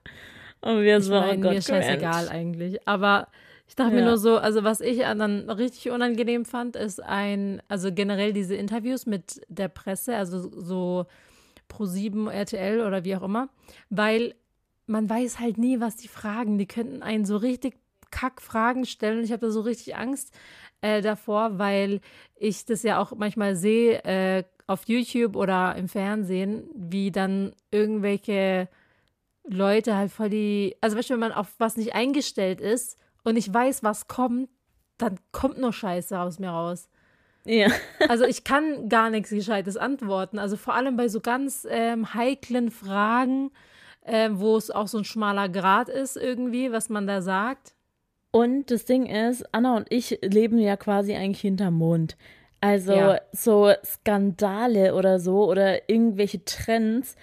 Und 0.61 0.83
wir 0.83 0.99
ich 0.99 1.05
so, 1.05 1.15
oh 1.15 1.21
meine, 1.21 1.41
Gott, 1.41 1.53
mir 1.53 1.63
scheißegal 1.63 2.27
cringe. 2.27 2.31
eigentlich. 2.31 2.89
Aber 2.89 3.29
ich 3.69 3.77
dachte 3.77 3.93
mir 3.93 4.01
Ja. 4.01 4.07
nur 4.07 4.19
so, 4.19 4.37
also 4.39 4.65
was 4.65 4.81
ich 4.81 4.99
dann 4.99 5.49
richtig 5.49 5.91
unangenehm 5.93 6.45
fand, 6.45 6.75
ist 6.77 7.03
ein, 7.03 7.63
also 7.69 7.93
generell 7.93 8.33
diese 8.33 8.57
Interviews 8.57 9.07
mit 9.07 9.41
der 9.49 9.69
Presse, 9.69 10.17
also 10.17 10.39
so 10.61 11.07
Pro7, 11.71 12.31
RTL 12.31 12.81
oder 12.81 13.05
wie 13.05 13.15
auch 13.17 13.23
immer, 13.23 13.49
weil 13.91 14.35
man 14.87 15.09
weiß 15.09 15.39
halt 15.39 15.57
nie, 15.57 15.81
was 15.81 15.97
die 15.97 16.09
fragen. 16.09 16.59
Die 16.59 16.67
könnten 16.67 17.03
einen 17.03 17.25
so 17.25 17.37
richtig 17.37 17.75
kack 18.11 18.41
Fragen 18.41 18.85
stellen 18.87 19.19
und 19.19 19.25
ich 19.25 19.33
habe 19.33 19.47
da 19.47 19.51
so 19.51 19.61
richtig 19.61 19.97
Angst 19.97 20.35
äh, 20.81 21.01
davor, 21.03 21.59
weil 21.59 22.01
ich 22.37 22.65
das 22.65 22.83
ja 22.83 23.01
auch 23.01 23.13
manchmal 23.17 23.57
sehe 23.57 24.03
äh, 24.05 24.45
auf 24.67 24.87
YouTube 24.87 25.37
oder 25.37 25.75
im 25.77 25.89
Fernsehen, 25.89 26.69
wie 26.75 27.11
dann 27.11 27.53
irgendwelche 27.71 28.69
Leute 29.45 29.97
halt 29.97 30.13
voll 30.13 30.31
die, 30.31 30.77
also 30.81 30.97
weißt 30.97 31.11
du, 31.11 31.15
wenn 31.15 31.21
man 31.21 31.33
auf 31.33 31.49
was 31.59 31.77
nicht 31.77 31.95
eingestellt 31.95 32.61
ist 32.61 32.97
und 33.25 33.37
ich 33.37 33.53
weiß, 33.53 33.83
was 33.83 34.07
kommt, 34.07 34.49
dann 34.99 35.19
kommt 35.33 35.59
nur 35.59 35.73
Scheiße 35.73 36.19
aus 36.19 36.39
mir 36.39 36.51
raus. 36.51 36.89
Ja. 37.45 37.69
Also 38.09 38.25
ich 38.25 38.45
kann 38.45 38.89
gar 38.89 39.11
nichts 39.11 39.31
Gescheites 39.31 39.77
antworten. 39.77 40.39
Also 40.39 40.57
vor 40.57 40.75
allem 40.75 40.97
bei 40.97 41.09
so 41.09 41.21
ganz 41.21 41.67
ähm, 41.69 42.15
heiklen 42.15 42.71
Fragen, 42.71 43.51
ähm, 44.05 44.41
wo 44.41 44.57
es 44.57 44.71
auch 44.71 44.89
so 44.89 44.99
ein 44.99 45.05
schmaler 45.05 45.49
Grad 45.49 45.89
ist 45.89 46.17
irgendwie, 46.17 46.71
was 46.71 46.89
man 46.89 47.07
da 47.07 47.23
sagt. 47.23 47.75
Und 48.33 48.71
das 48.71 48.85
Ding 48.85 49.07
ist, 49.07 49.45
Anna 49.53 49.77
und 49.77 49.87
ich 49.91 50.19
leben 50.23 50.59
ja 50.59 50.77
quasi 50.77 51.15
eigentlich 51.15 51.41
hinterm 51.41 51.75
Mond. 51.75 52.17
Also 52.61 52.93
Ja. 52.93 53.21
so 53.33 53.73
Skandale 53.85 54.95
oder 54.95 55.19
so 55.19 55.49
oder 55.51 55.89
irgendwelche 55.89 56.45
Trends 56.45 57.17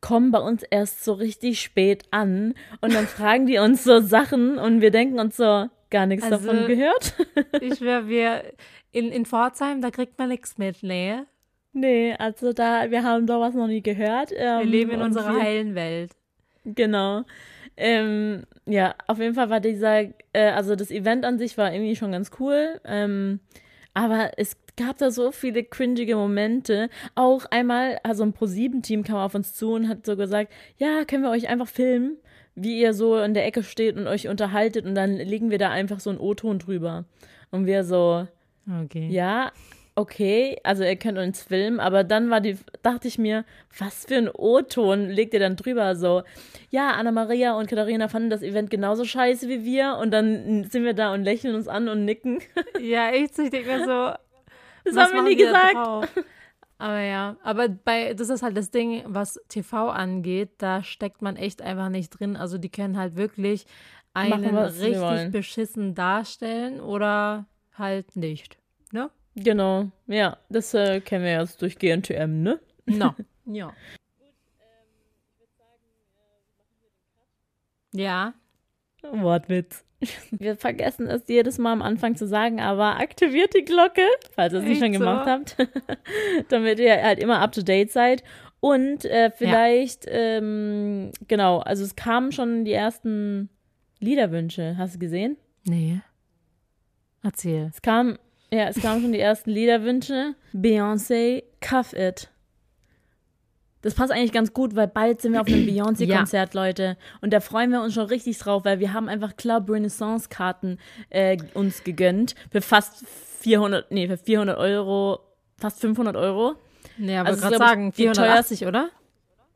kommen 0.00 0.30
bei 0.30 0.38
uns 0.38 0.62
erst 0.62 1.02
so 1.02 1.14
richtig 1.14 1.60
spät 1.60 2.02
an 2.10 2.54
und 2.82 2.92
dann 2.94 3.06
fragen 3.06 3.46
die 3.46 3.58
uns 3.58 3.82
so 3.84 4.00
Sachen 4.00 4.58
und 4.58 4.80
wir 4.82 4.90
denken 4.90 5.18
uns 5.18 5.36
so 5.38 5.66
gar 5.90 6.06
nichts 6.06 6.30
Also, 6.30 6.46
davon 6.52 6.66
gehört. 6.66 7.14
Ich 7.62 7.78
schwör, 7.78 8.06
wir 8.08 8.42
in, 8.92 9.10
in 9.10 9.24
Pforzheim, 9.24 9.80
da 9.80 9.90
kriegt 9.90 10.18
man 10.18 10.28
nichts 10.28 10.58
mit, 10.58 10.82
nee. 10.82 11.14
nee, 11.72 12.14
also 12.18 12.52
da 12.52 12.90
wir 12.90 13.02
haben 13.02 13.26
sowas 13.26 13.54
noch 13.54 13.66
nie 13.66 13.82
gehört. 13.82 14.30
Wir 14.30 14.60
ähm, 14.60 14.68
leben 14.68 14.90
in 14.90 15.00
und 15.00 15.06
unserer 15.06 15.34
wir- 15.34 15.42
heilen 15.42 15.74
Welt. 15.74 16.12
Genau. 16.66 17.22
Ähm, 17.76 18.44
ja, 18.66 18.94
auf 19.06 19.18
jeden 19.18 19.34
Fall 19.34 19.50
war 19.50 19.60
dieser, 19.60 20.02
äh, 20.32 20.50
also 20.50 20.76
das 20.76 20.90
Event 20.90 21.24
an 21.24 21.38
sich 21.38 21.58
war 21.58 21.72
irgendwie 21.72 21.96
schon 21.96 22.12
ganz 22.12 22.30
cool. 22.38 22.80
Ähm, 22.84 23.40
aber 23.94 24.32
es 24.36 24.56
gab 24.76 24.98
da 24.98 25.10
so 25.10 25.30
viele 25.32 25.64
cringige 25.64 26.16
Momente. 26.16 26.88
Auch 27.14 27.44
einmal, 27.50 27.98
also 28.02 28.24
ein 28.24 28.32
Pro-7-Team 28.32 29.04
kam 29.04 29.16
auf 29.16 29.34
uns 29.34 29.54
zu 29.54 29.72
und 29.72 29.88
hat 29.88 30.04
so 30.06 30.16
gesagt, 30.16 30.52
ja, 30.78 31.04
können 31.04 31.22
wir 31.22 31.30
euch 31.30 31.48
einfach 31.48 31.68
filmen, 31.68 32.16
wie 32.54 32.80
ihr 32.80 32.94
so 32.94 33.18
in 33.18 33.34
der 33.34 33.46
Ecke 33.46 33.62
steht 33.62 33.96
und 33.96 34.06
euch 34.06 34.28
unterhaltet 34.28 34.84
und 34.86 34.94
dann 34.94 35.16
legen 35.16 35.50
wir 35.50 35.58
da 35.58 35.70
einfach 35.70 36.00
so 36.00 36.10
einen 36.10 36.18
O-Ton 36.18 36.58
drüber. 36.58 37.04
Und 37.50 37.66
wir 37.66 37.84
so, 37.84 38.26
Okay. 38.84 39.08
ja, 39.10 39.52
okay, 39.96 40.58
also 40.64 40.82
ihr 40.82 40.96
könnt 40.96 41.18
uns 41.18 41.42
filmen, 41.42 41.78
aber 41.80 42.04
dann 42.04 42.30
war 42.30 42.40
die, 42.40 42.58
dachte 42.82 43.08
ich 43.08 43.18
mir, 43.18 43.44
was 43.78 44.06
für 44.06 44.16
ein 44.16 44.28
O-Ton 44.28 45.08
legt 45.08 45.34
ihr 45.34 45.40
dann 45.40 45.56
drüber? 45.56 45.94
So, 45.94 46.22
ja, 46.70 46.90
Anna-Maria 46.92 47.56
und 47.56 47.68
Katharina 47.68 48.08
fanden 48.08 48.30
das 48.30 48.42
Event 48.42 48.70
genauso 48.70 49.04
scheiße 49.04 49.48
wie 49.48 49.64
wir 49.64 49.98
und 50.00 50.10
dann 50.10 50.64
sind 50.64 50.84
wir 50.84 50.94
da 50.94 51.12
und 51.14 51.22
lächeln 51.24 51.54
uns 51.54 51.68
an 51.68 51.88
und 51.88 52.04
nicken. 52.04 52.40
Ja, 52.80 53.10
echt, 53.10 53.38
ich 53.38 53.50
denke 53.50 53.70
mir 53.70 53.84
so, 53.84 54.14
Das 54.84 54.96
haben 54.96 55.14
wir 55.14 55.22
nie 55.22 55.36
gesagt. 55.36 55.76
Aber 56.78 57.00
ja, 57.00 57.36
aber 57.42 57.68
bei, 57.68 58.14
das 58.14 58.28
ist 58.30 58.42
halt 58.42 58.56
das 58.56 58.70
Ding, 58.70 59.04
was 59.06 59.40
TV 59.48 59.90
angeht, 59.90 60.50
da 60.58 60.82
steckt 60.82 61.22
man 61.22 61.36
echt 61.36 61.62
einfach 61.62 61.88
nicht 61.88 62.10
drin. 62.10 62.36
Also 62.36 62.58
die 62.58 62.68
können 62.68 62.98
halt 62.98 63.16
wirklich 63.16 63.64
einen 64.12 64.54
Machen, 64.54 64.56
richtig 64.56 65.30
beschissen 65.30 65.94
darstellen 65.94 66.80
oder 66.80 67.46
halt 67.78 68.16
nicht. 68.16 68.58
Genau, 69.36 69.90
ja, 70.06 70.38
das 70.48 70.74
äh, 70.74 71.00
kennen 71.00 71.24
wir 71.24 71.40
jetzt 71.40 71.60
durch 71.60 71.78
GNTM, 71.78 72.42
ne? 72.42 72.60
No. 72.86 73.14
ja. 73.46 73.72
Ja. 77.92 78.34
Wortwitz. 79.02 79.84
Wir 80.30 80.56
vergessen 80.56 81.06
es 81.06 81.22
jedes 81.28 81.58
Mal 81.58 81.72
am 81.72 81.82
Anfang 81.82 82.16
zu 82.16 82.26
sagen, 82.26 82.60
aber 82.60 82.98
aktiviert 82.98 83.54
die 83.54 83.64
Glocke, 83.64 84.06
falls 84.34 84.52
ihr 84.52 84.60
es 84.60 84.64
nicht 84.64 84.80
schon 84.80 84.92
so? 84.92 84.98
gemacht 84.98 85.26
habt, 85.26 85.56
damit 86.48 86.78
ihr 86.78 87.02
halt 87.02 87.18
immer 87.18 87.40
up 87.40 87.52
to 87.52 87.62
date 87.62 87.90
seid. 87.90 88.22
Und 88.60 89.04
äh, 89.04 89.30
vielleicht, 89.30 90.06
ähm, 90.08 91.12
genau, 91.28 91.58
also 91.58 91.84
es 91.84 91.96
kamen 91.96 92.32
schon 92.32 92.64
die 92.64 92.72
ersten 92.72 93.50
Liederwünsche. 93.98 94.76
Hast 94.78 94.94
du 94.94 94.98
gesehen? 94.98 95.36
Nee. 95.64 96.00
Erzähl. 97.22 97.70
Es 97.70 97.82
kam, 97.82 98.18
ja, 98.54 98.68
es 98.68 98.80
kamen 98.80 99.02
schon 99.02 99.12
die 99.12 99.20
ersten 99.20 99.50
Liederwünsche. 99.50 100.34
Beyoncé, 100.52 101.44
Cuff 101.60 101.92
It. 101.92 102.30
Das 103.82 103.94
passt 103.94 104.12
eigentlich 104.12 104.32
ganz 104.32 104.54
gut, 104.54 104.74
weil 104.76 104.88
bald 104.88 105.20
sind 105.20 105.32
wir 105.32 105.42
auf 105.42 105.46
einem 105.46 105.66
Beyoncé-Konzert, 105.66 106.54
Leute. 106.54 106.96
Und 107.20 107.32
da 107.32 107.40
freuen 107.40 107.70
wir 107.70 107.82
uns 107.82 107.92
schon 107.92 108.06
richtig 108.06 108.38
drauf, 108.38 108.64
weil 108.64 108.80
wir 108.80 108.94
haben 108.94 109.08
einfach 109.08 109.36
Club 109.36 109.68
Renaissance-Karten 109.68 110.78
äh, 111.10 111.36
uns 111.52 111.84
gegönnt. 111.84 112.34
Für 112.50 112.62
fast 112.62 113.04
400, 113.40 113.90
nee, 113.90 114.08
für 114.08 114.16
400 114.16 114.56
Euro, 114.56 115.20
fast 115.58 115.80
500 115.80 116.16
Euro. 116.16 116.54
Nee, 116.96 117.16
aber 117.18 117.30
Also, 117.30 117.42
gerade 117.42 117.58
sagen, 117.58 117.92
die 117.92 118.02
480, 118.04 118.66
oder? 118.66 118.88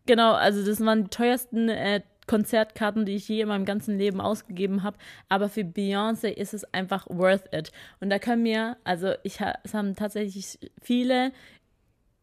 Genau, 0.04 0.32
also 0.32 0.64
das 0.64 0.84
waren 0.84 1.04
die 1.04 1.10
teuersten 1.10 1.68
äh, 1.68 2.02
Konzertkarten, 2.28 3.04
die 3.04 3.16
ich 3.16 3.28
je 3.28 3.40
in 3.40 3.48
meinem 3.48 3.64
ganzen 3.64 3.98
Leben 3.98 4.20
ausgegeben 4.20 4.84
habe. 4.84 4.96
Aber 5.28 5.48
für 5.48 5.62
Beyoncé 5.62 6.28
ist 6.28 6.54
es 6.54 6.64
einfach 6.72 7.06
worth 7.08 7.52
it. 7.52 7.72
Und 8.00 8.10
da 8.10 8.20
können 8.20 8.44
mir, 8.44 8.76
also 8.84 9.14
ich 9.24 9.40
es 9.64 9.74
haben 9.74 9.96
tatsächlich 9.96 10.58
viele, 10.80 11.32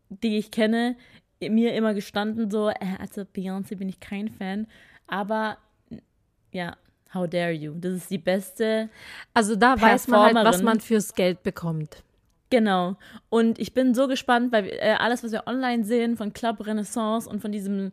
die 0.09 0.37
ich 0.37 0.51
kenne, 0.51 0.95
mir 1.41 1.73
immer 1.73 1.93
gestanden 1.93 2.49
so, 2.49 2.69
äh, 2.69 2.75
also 2.99 3.21
Beyoncé 3.21 3.75
bin 3.75 3.89
ich 3.89 3.99
kein 3.99 4.29
Fan. 4.29 4.67
Aber 5.07 5.57
ja, 6.51 6.77
how 7.13 7.27
dare 7.27 7.51
you? 7.51 7.73
Das 7.75 7.93
ist 7.93 8.09
die 8.09 8.17
beste 8.17 8.89
Also 9.33 9.55
da 9.55 9.79
weiß 9.79 10.07
man 10.07 10.35
halt, 10.35 10.47
was 10.47 10.61
man 10.61 10.79
fürs 10.79 11.13
Geld 11.13 11.43
bekommt. 11.43 12.03
Genau. 12.49 12.95
Und 13.29 13.59
ich 13.59 13.73
bin 13.73 13.93
so 13.95 14.07
gespannt, 14.07 14.51
weil 14.51 14.67
äh, 14.67 14.95
alles, 14.99 15.23
was 15.23 15.31
wir 15.31 15.47
online 15.47 15.83
sehen 15.83 16.15
von 16.15 16.31
Club 16.31 16.65
Renaissance 16.65 17.27
und 17.29 17.41
von 17.41 17.51
diesem 17.51 17.91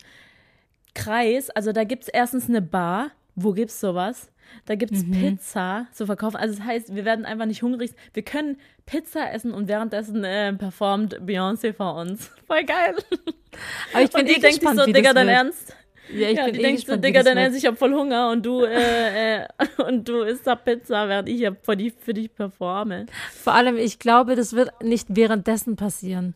Kreis, 0.94 1.50
also 1.50 1.72
da 1.72 1.84
gibt 1.84 2.04
es 2.04 2.08
erstens 2.08 2.48
eine 2.48 2.62
Bar. 2.62 3.10
Wo 3.34 3.52
gibt's 3.52 3.80
sowas? 3.80 4.30
Da 4.66 4.74
gibt's 4.74 5.04
Pizza 5.10 5.86
zu 5.92 6.06
verkaufen. 6.06 6.36
Also 6.36 6.56
das 6.56 6.66
heißt, 6.66 6.94
wir 6.94 7.04
werden 7.04 7.24
einfach 7.24 7.46
nicht 7.46 7.62
hungrig. 7.62 7.92
Wir 8.12 8.22
können 8.22 8.58
Pizza 8.86 9.32
essen 9.32 9.52
und 9.52 9.68
währenddessen 9.68 10.24
äh, 10.24 10.52
performt 10.52 11.20
Beyoncé 11.20 11.72
vor 11.72 11.96
uns. 11.96 12.30
Voll 12.46 12.64
geil. 12.64 12.94
Aber 13.92 14.02
ich 14.02 14.10
bin 14.10 14.20
Und 14.20 14.28
die 14.28 14.32
eh 14.32 14.40
denkt 14.40 14.44
sich 14.44 14.60
gespannt, 14.60 14.80
so, 14.80 14.86
wie 14.86 14.92
Digga, 14.92 15.12
dein 15.12 15.26
wird. 15.26 15.36
Ernst? 15.36 15.76
Ja, 16.12 16.28
ich 16.28 16.36
ja, 16.36 16.44
bin 16.44 16.54
die 16.54 16.60
eh 16.60 16.62
denkt 16.62 16.80
so, 16.80 16.84
gespannt, 16.84 17.02
wie 17.02 17.06
Digga, 17.06 17.22
dein. 17.22 17.36
Ernst, 17.38 17.58
ich 17.58 17.66
hab 17.66 17.78
voll 17.78 17.94
Hunger 17.94 18.30
und 18.30 18.44
du, 18.44 18.64
äh, 18.64 19.42
äh, 19.42 19.46
und 19.86 20.08
du 20.08 20.22
isst 20.22 20.46
da 20.46 20.54
Pizza, 20.54 21.08
während 21.08 21.28
ich 21.28 21.40
ja 21.40 21.52
für, 21.62 21.76
die, 21.76 21.90
für 21.90 22.14
dich 22.14 22.32
performe. 22.34 23.06
Vor 23.32 23.54
allem, 23.54 23.76
ich 23.76 23.98
glaube, 23.98 24.36
das 24.36 24.52
wird 24.52 24.82
nicht 24.82 25.08
währenddessen 25.10 25.76
passieren. 25.76 26.34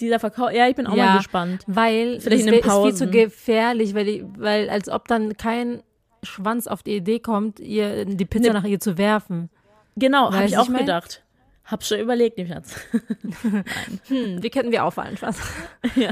Dieser 0.00 0.18
Verkauf, 0.18 0.52
ja, 0.52 0.68
ich 0.68 0.76
bin 0.76 0.86
auch 0.86 0.96
Ja. 0.96 1.06
mal 1.06 1.16
gespannt. 1.18 1.62
Weil 1.66 2.20
Vielleicht 2.20 2.46
das 2.46 2.52
in 2.52 2.58
ist 2.60 2.82
viel 2.82 2.94
zu 2.94 3.06
gefährlich, 3.10 3.94
weil, 3.94 4.04
die, 4.04 4.24
weil 4.38 4.68
als 4.70 4.88
ob 4.88 5.08
dann 5.08 5.36
kein 5.36 5.82
Schwanz 6.22 6.66
auf 6.66 6.82
die 6.82 6.96
Idee 6.96 7.18
kommt, 7.20 7.60
ihr 7.60 8.04
die 8.04 8.24
Pizza 8.24 8.48
Ne- 8.52 8.60
nach 8.60 8.64
ihr 8.64 8.80
zu 8.80 8.98
werfen. 8.98 9.50
Genau, 9.96 10.32
habe 10.32 10.44
ich 10.46 10.56
auch 10.58 10.64
ich 10.64 10.70
mein? 10.70 10.80
gedacht. 10.80 11.22
Hab 11.64 11.84
schon 11.84 12.00
überlegt, 12.00 12.36
lieb 12.38 12.48
Schatz. 12.48 12.74
Hm, 14.08 14.42
wie 14.42 14.50
könnten 14.50 14.72
wir 14.72 14.84
auffallen, 14.84 15.16
Spaß? 15.16 15.36
ja. 15.96 16.10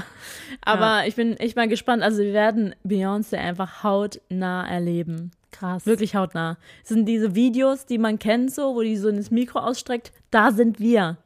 Aber 0.62 1.06
ich 1.06 1.16
bin 1.16 1.36
echt 1.36 1.56
mal 1.56 1.68
gespannt. 1.68 2.02
Also 2.02 2.22
wir 2.22 2.32
werden 2.32 2.74
Beyoncé 2.86 3.36
einfach 3.38 3.82
hautnah 3.82 4.68
erleben. 4.68 5.30
Krass. 5.50 5.86
Wirklich 5.86 6.14
hautnah. 6.14 6.58
Es 6.82 6.90
sind 6.90 7.06
diese 7.06 7.34
Videos, 7.34 7.86
die 7.86 7.98
man 7.98 8.18
kennt, 8.18 8.52
so, 8.52 8.74
wo 8.74 8.82
die 8.82 8.96
so 8.96 9.08
ins 9.08 9.30
Mikro 9.30 9.58
ausstreckt. 9.58 10.12
Da 10.30 10.52
sind 10.52 10.78
wir. 10.78 11.16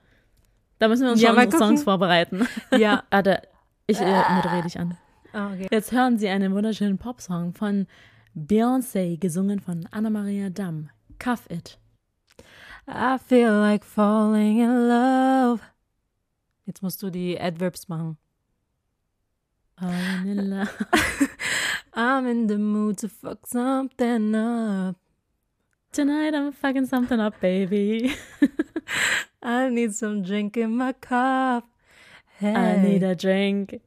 Da 0.83 0.89
müssen 0.89 1.05
wir 1.05 1.13
uns 1.13 1.21
Ja, 1.23 1.29
schon 1.29 1.37
unsere 1.39 1.53
gucken. 1.53 1.69
Songs 1.69 1.85
vorbereiten. 1.85 2.49
Ja. 2.77 3.05
Warte, 3.09 3.41
ich 3.87 4.01
äh, 4.01 4.23
moderiere 4.35 4.63
dich 4.65 4.81
an. 4.81 4.99
Ah, 5.33 5.53
okay. 5.53 5.69
Jetzt 5.71 5.93
hören 5.93 6.19
Sie 6.19 6.29
einen 6.29 6.53
wunderschönen 6.57 6.99
Popsong 6.99 7.55
von 7.55 7.87
Beyoncé, 8.35 9.17
gesungen 9.17 9.61
von 9.61 9.87
Anna-Maria 9.93 10.51
Damm. 10.51 10.91
Cuff 11.21 11.47
It. 11.49 11.79
I 12.89 13.17
feel 13.25 13.53
like 13.53 13.85
falling 13.85 14.59
in 14.59 14.89
love. 14.89 15.61
Jetzt 16.67 16.83
musst 16.83 17.01
du 17.05 17.11
die 17.11 17.41
Adverbs 17.41 17.87
machen. 17.89 18.19
I'm 19.81 20.27
in 20.27 20.51
love. 20.51 20.69
I'm 21.95 22.29
in 22.29 22.49
the 22.49 22.59
mood 22.59 22.99
to 22.99 23.09
fuck 23.09 23.47
something 23.47 24.35
up. 24.35 24.97
Tonight 25.93 26.35
I'm 26.35 26.53
fucking 26.53 26.87
something 26.87 27.21
up, 27.21 27.39
baby. 27.41 28.15
I 29.43 29.69
need 29.69 29.95
some 29.95 30.23
drink 30.23 30.57
in 30.57 30.77
my 30.77 30.93
cup. 30.95 31.69
Hey, 32.39 32.55
I 32.55 32.83
need 32.83 33.03
a 33.03 33.15
drink. 33.15 33.81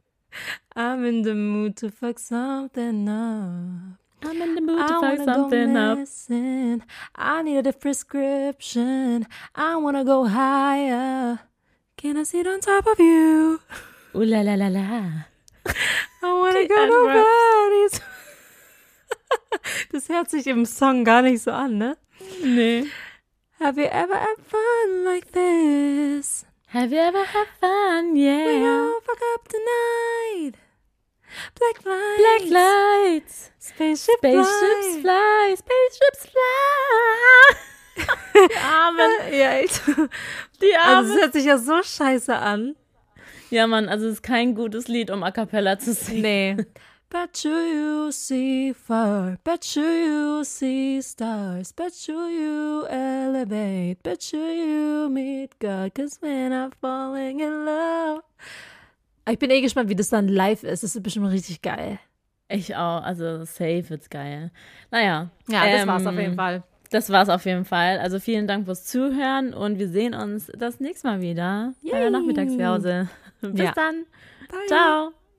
I'm 0.75 1.03
in 1.05 1.23
the 1.23 1.33
mood 1.33 1.75
to 1.77 1.89
fuck 1.89 2.19
something 2.19 3.09
up. 3.09 3.97
I'm 4.21 4.41
in 4.41 4.53
the 4.55 4.61
mood 4.61 4.77
to 4.77 4.83
I 4.83 4.87
fuck 4.87 5.01
wanna 5.01 5.17
go 5.17 5.33
something 5.33 5.77
up. 5.77 5.97
missing. 5.97 6.83
I 7.15 7.41
need 7.41 7.65
a 7.65 7.73
prescription. 7.73 9.25
I 9.55 9.75
wanna 9.77 10.03
go 10.05 10.25
higher. 10.25 11.39
Can 11.97 12.17
I 12.17 12.23
sit 12.23 12.45
on 12.45 12.59
top 12.59 12.85
of 12.85 12.99
you? 12.99 13.61
Ooh 14.15 14.23
la 14.25 14.41
la 14.41 14.53
la 14.55 14.67
la. 14.67 15.09
I 16.21 16.33
wanna 16.33 16.67
go 16.67 16.83
Adverbs. 16.83 17.97
nobody's. 17.97 18.14
Das 19.91 20.09
hört 20.09 20.30
sich 20.30 20.47
im 20.47 20.65
Song 20.65 21.03
gar 21.05 21.21
nicht 21.21 21.41
so 21.41 21.51
an, 21.51 21.78
ne? 21.78 21.97
Nee. 22.43 22.86
Have 23.59 23.80
you 23.80 23.88
ever 23.88 24.15
had 24.15 24.38
fun 24.47 25.03
like 25.05 25.32
this? 25.32 26.45
Have 26.67 26.93
you 26.93 26.99
ever 27.01 27.19
had 27.23 27.47
fun? 27.59 28.13
We 28.13 28.19
Yeah. 28.21 28.84
all 28.84 29.01
fuck 29.01 29.19
up 29.36 29.47
tonight. 29.47 30.55
Black 31.55 31.86
lights. 31.86 32.17
Black 32.17 32.49
lights. 32.51 33.51
Spaceship 33.59 34.17
Spaceships 34.17 34.97
fly. 35.01 35.01
fly. 35.01 35.55
Spaceships 35.57 36.30
fly. 36.32 37.55
Die 38.49 38.55
Armen. 38.57 39.11
Ja, 39.34 39.51
echt. 39.53 39.82
Die 40.61 40.76
Also 40.76 40.95
Armen. 40.97 41.11
es 41.11 41.21
hört 41.21 41.34
sich 41.34 41.45
ja 41.45 41.57
so 41.57 41.82
scheiße 41.82 42.36
an. 42.36 42.76
Ja, 43.49 43.67
Mann, 43.67 43.88
also 43.89 44.07
es 44.07 44.15
ist 44.15 44.23
kein 44.23 44.55
gutes 44.55 44.88
Lied, 44.88 45.11
um 45.11 45.23
A 45.23 45.32
Cappella 45.32 45.80
zu 45.80 45.93
singen. 45.93 46.21
Nee. 46.21 46.57
Bet 47.09 47.43
you 47.43 47.51
you 47.51 48.11
see 48.11 48.73
fire, 48.73 49.37
bet 49.43 49.75
you 49.75 49.83
you 49.83 50.43
see 50.43 51.01
stars, 51.01 51.71
bet 51.71 52.07
you 52.07 52.15
you 52.27 52.85
elevate, 52.87 54.01
bet 54.03 54.31
you 54.33 54.39
you 54.39 55.09
meet 55.09 55.57
God, 55.59 55.93
cause 55.95 56.17
when 56.21 56.51
I'm 56.51 56.71
falling 56.81 57.39
in 57.39 57.65
love. 57.65 58.23
Ich 59.29 59.39
bin 59.39 59.49
eh 59.49 59.61
gespannt, 59.61 59.89
wie 59.89 59.95
das 59.95 60.09
dann 60.09 60.27
live 60.27 60.63
ist. 60.63 60.83
Das 60.83 60.95
ist 60.95 61.01
bestimmt 61.03 61.27
richtig 61.31 61.61
geil. 61.61 61.99
Ich 62.47 62.75
auch, 62.75 63.01
also 63.01 63.43
safe 63.45 63.89
wird's 63.89 64.09
geil. 64.09 64.51
Naja. 64.91 65.29
Ja, 65.47 65.65
das 65.65 65.81
ähm, 65.81 65.87
war's 65.87 66.05
auf 66.05 66.17
jeden 66.17 66.35
Fall. 66.35 66.63
Das 66.91 67.09
war's 67.09 67.29
auf 67.29 67.45
jeden 67.45 67.65
Fall. 67.65 67.97
Also 67.99 68.19
vielen 68.19 68.45
Dank 68.47 68.65
fürs 68.65 68.85
Zuhören 68.85 69.53
und 69.53 69.79
wir 69.79 69.87
sehen 69.89 70.13
uns 70.13 70.51
das 70.55 70.79
nächste 70.79 71.07
Mal 71.07 71.21
wieder 71.21 71.73
bei 71.83 71.91
der 71.91 72.01
Yay. 72.01 72.11
Nachmittagspause. 72.11 73.09
Bis 73.41 73.59
Ja. 73.61 73.71
dann. 73.73 74.05
Bye. 74.49 74.67
Ciao. 74.67 75.24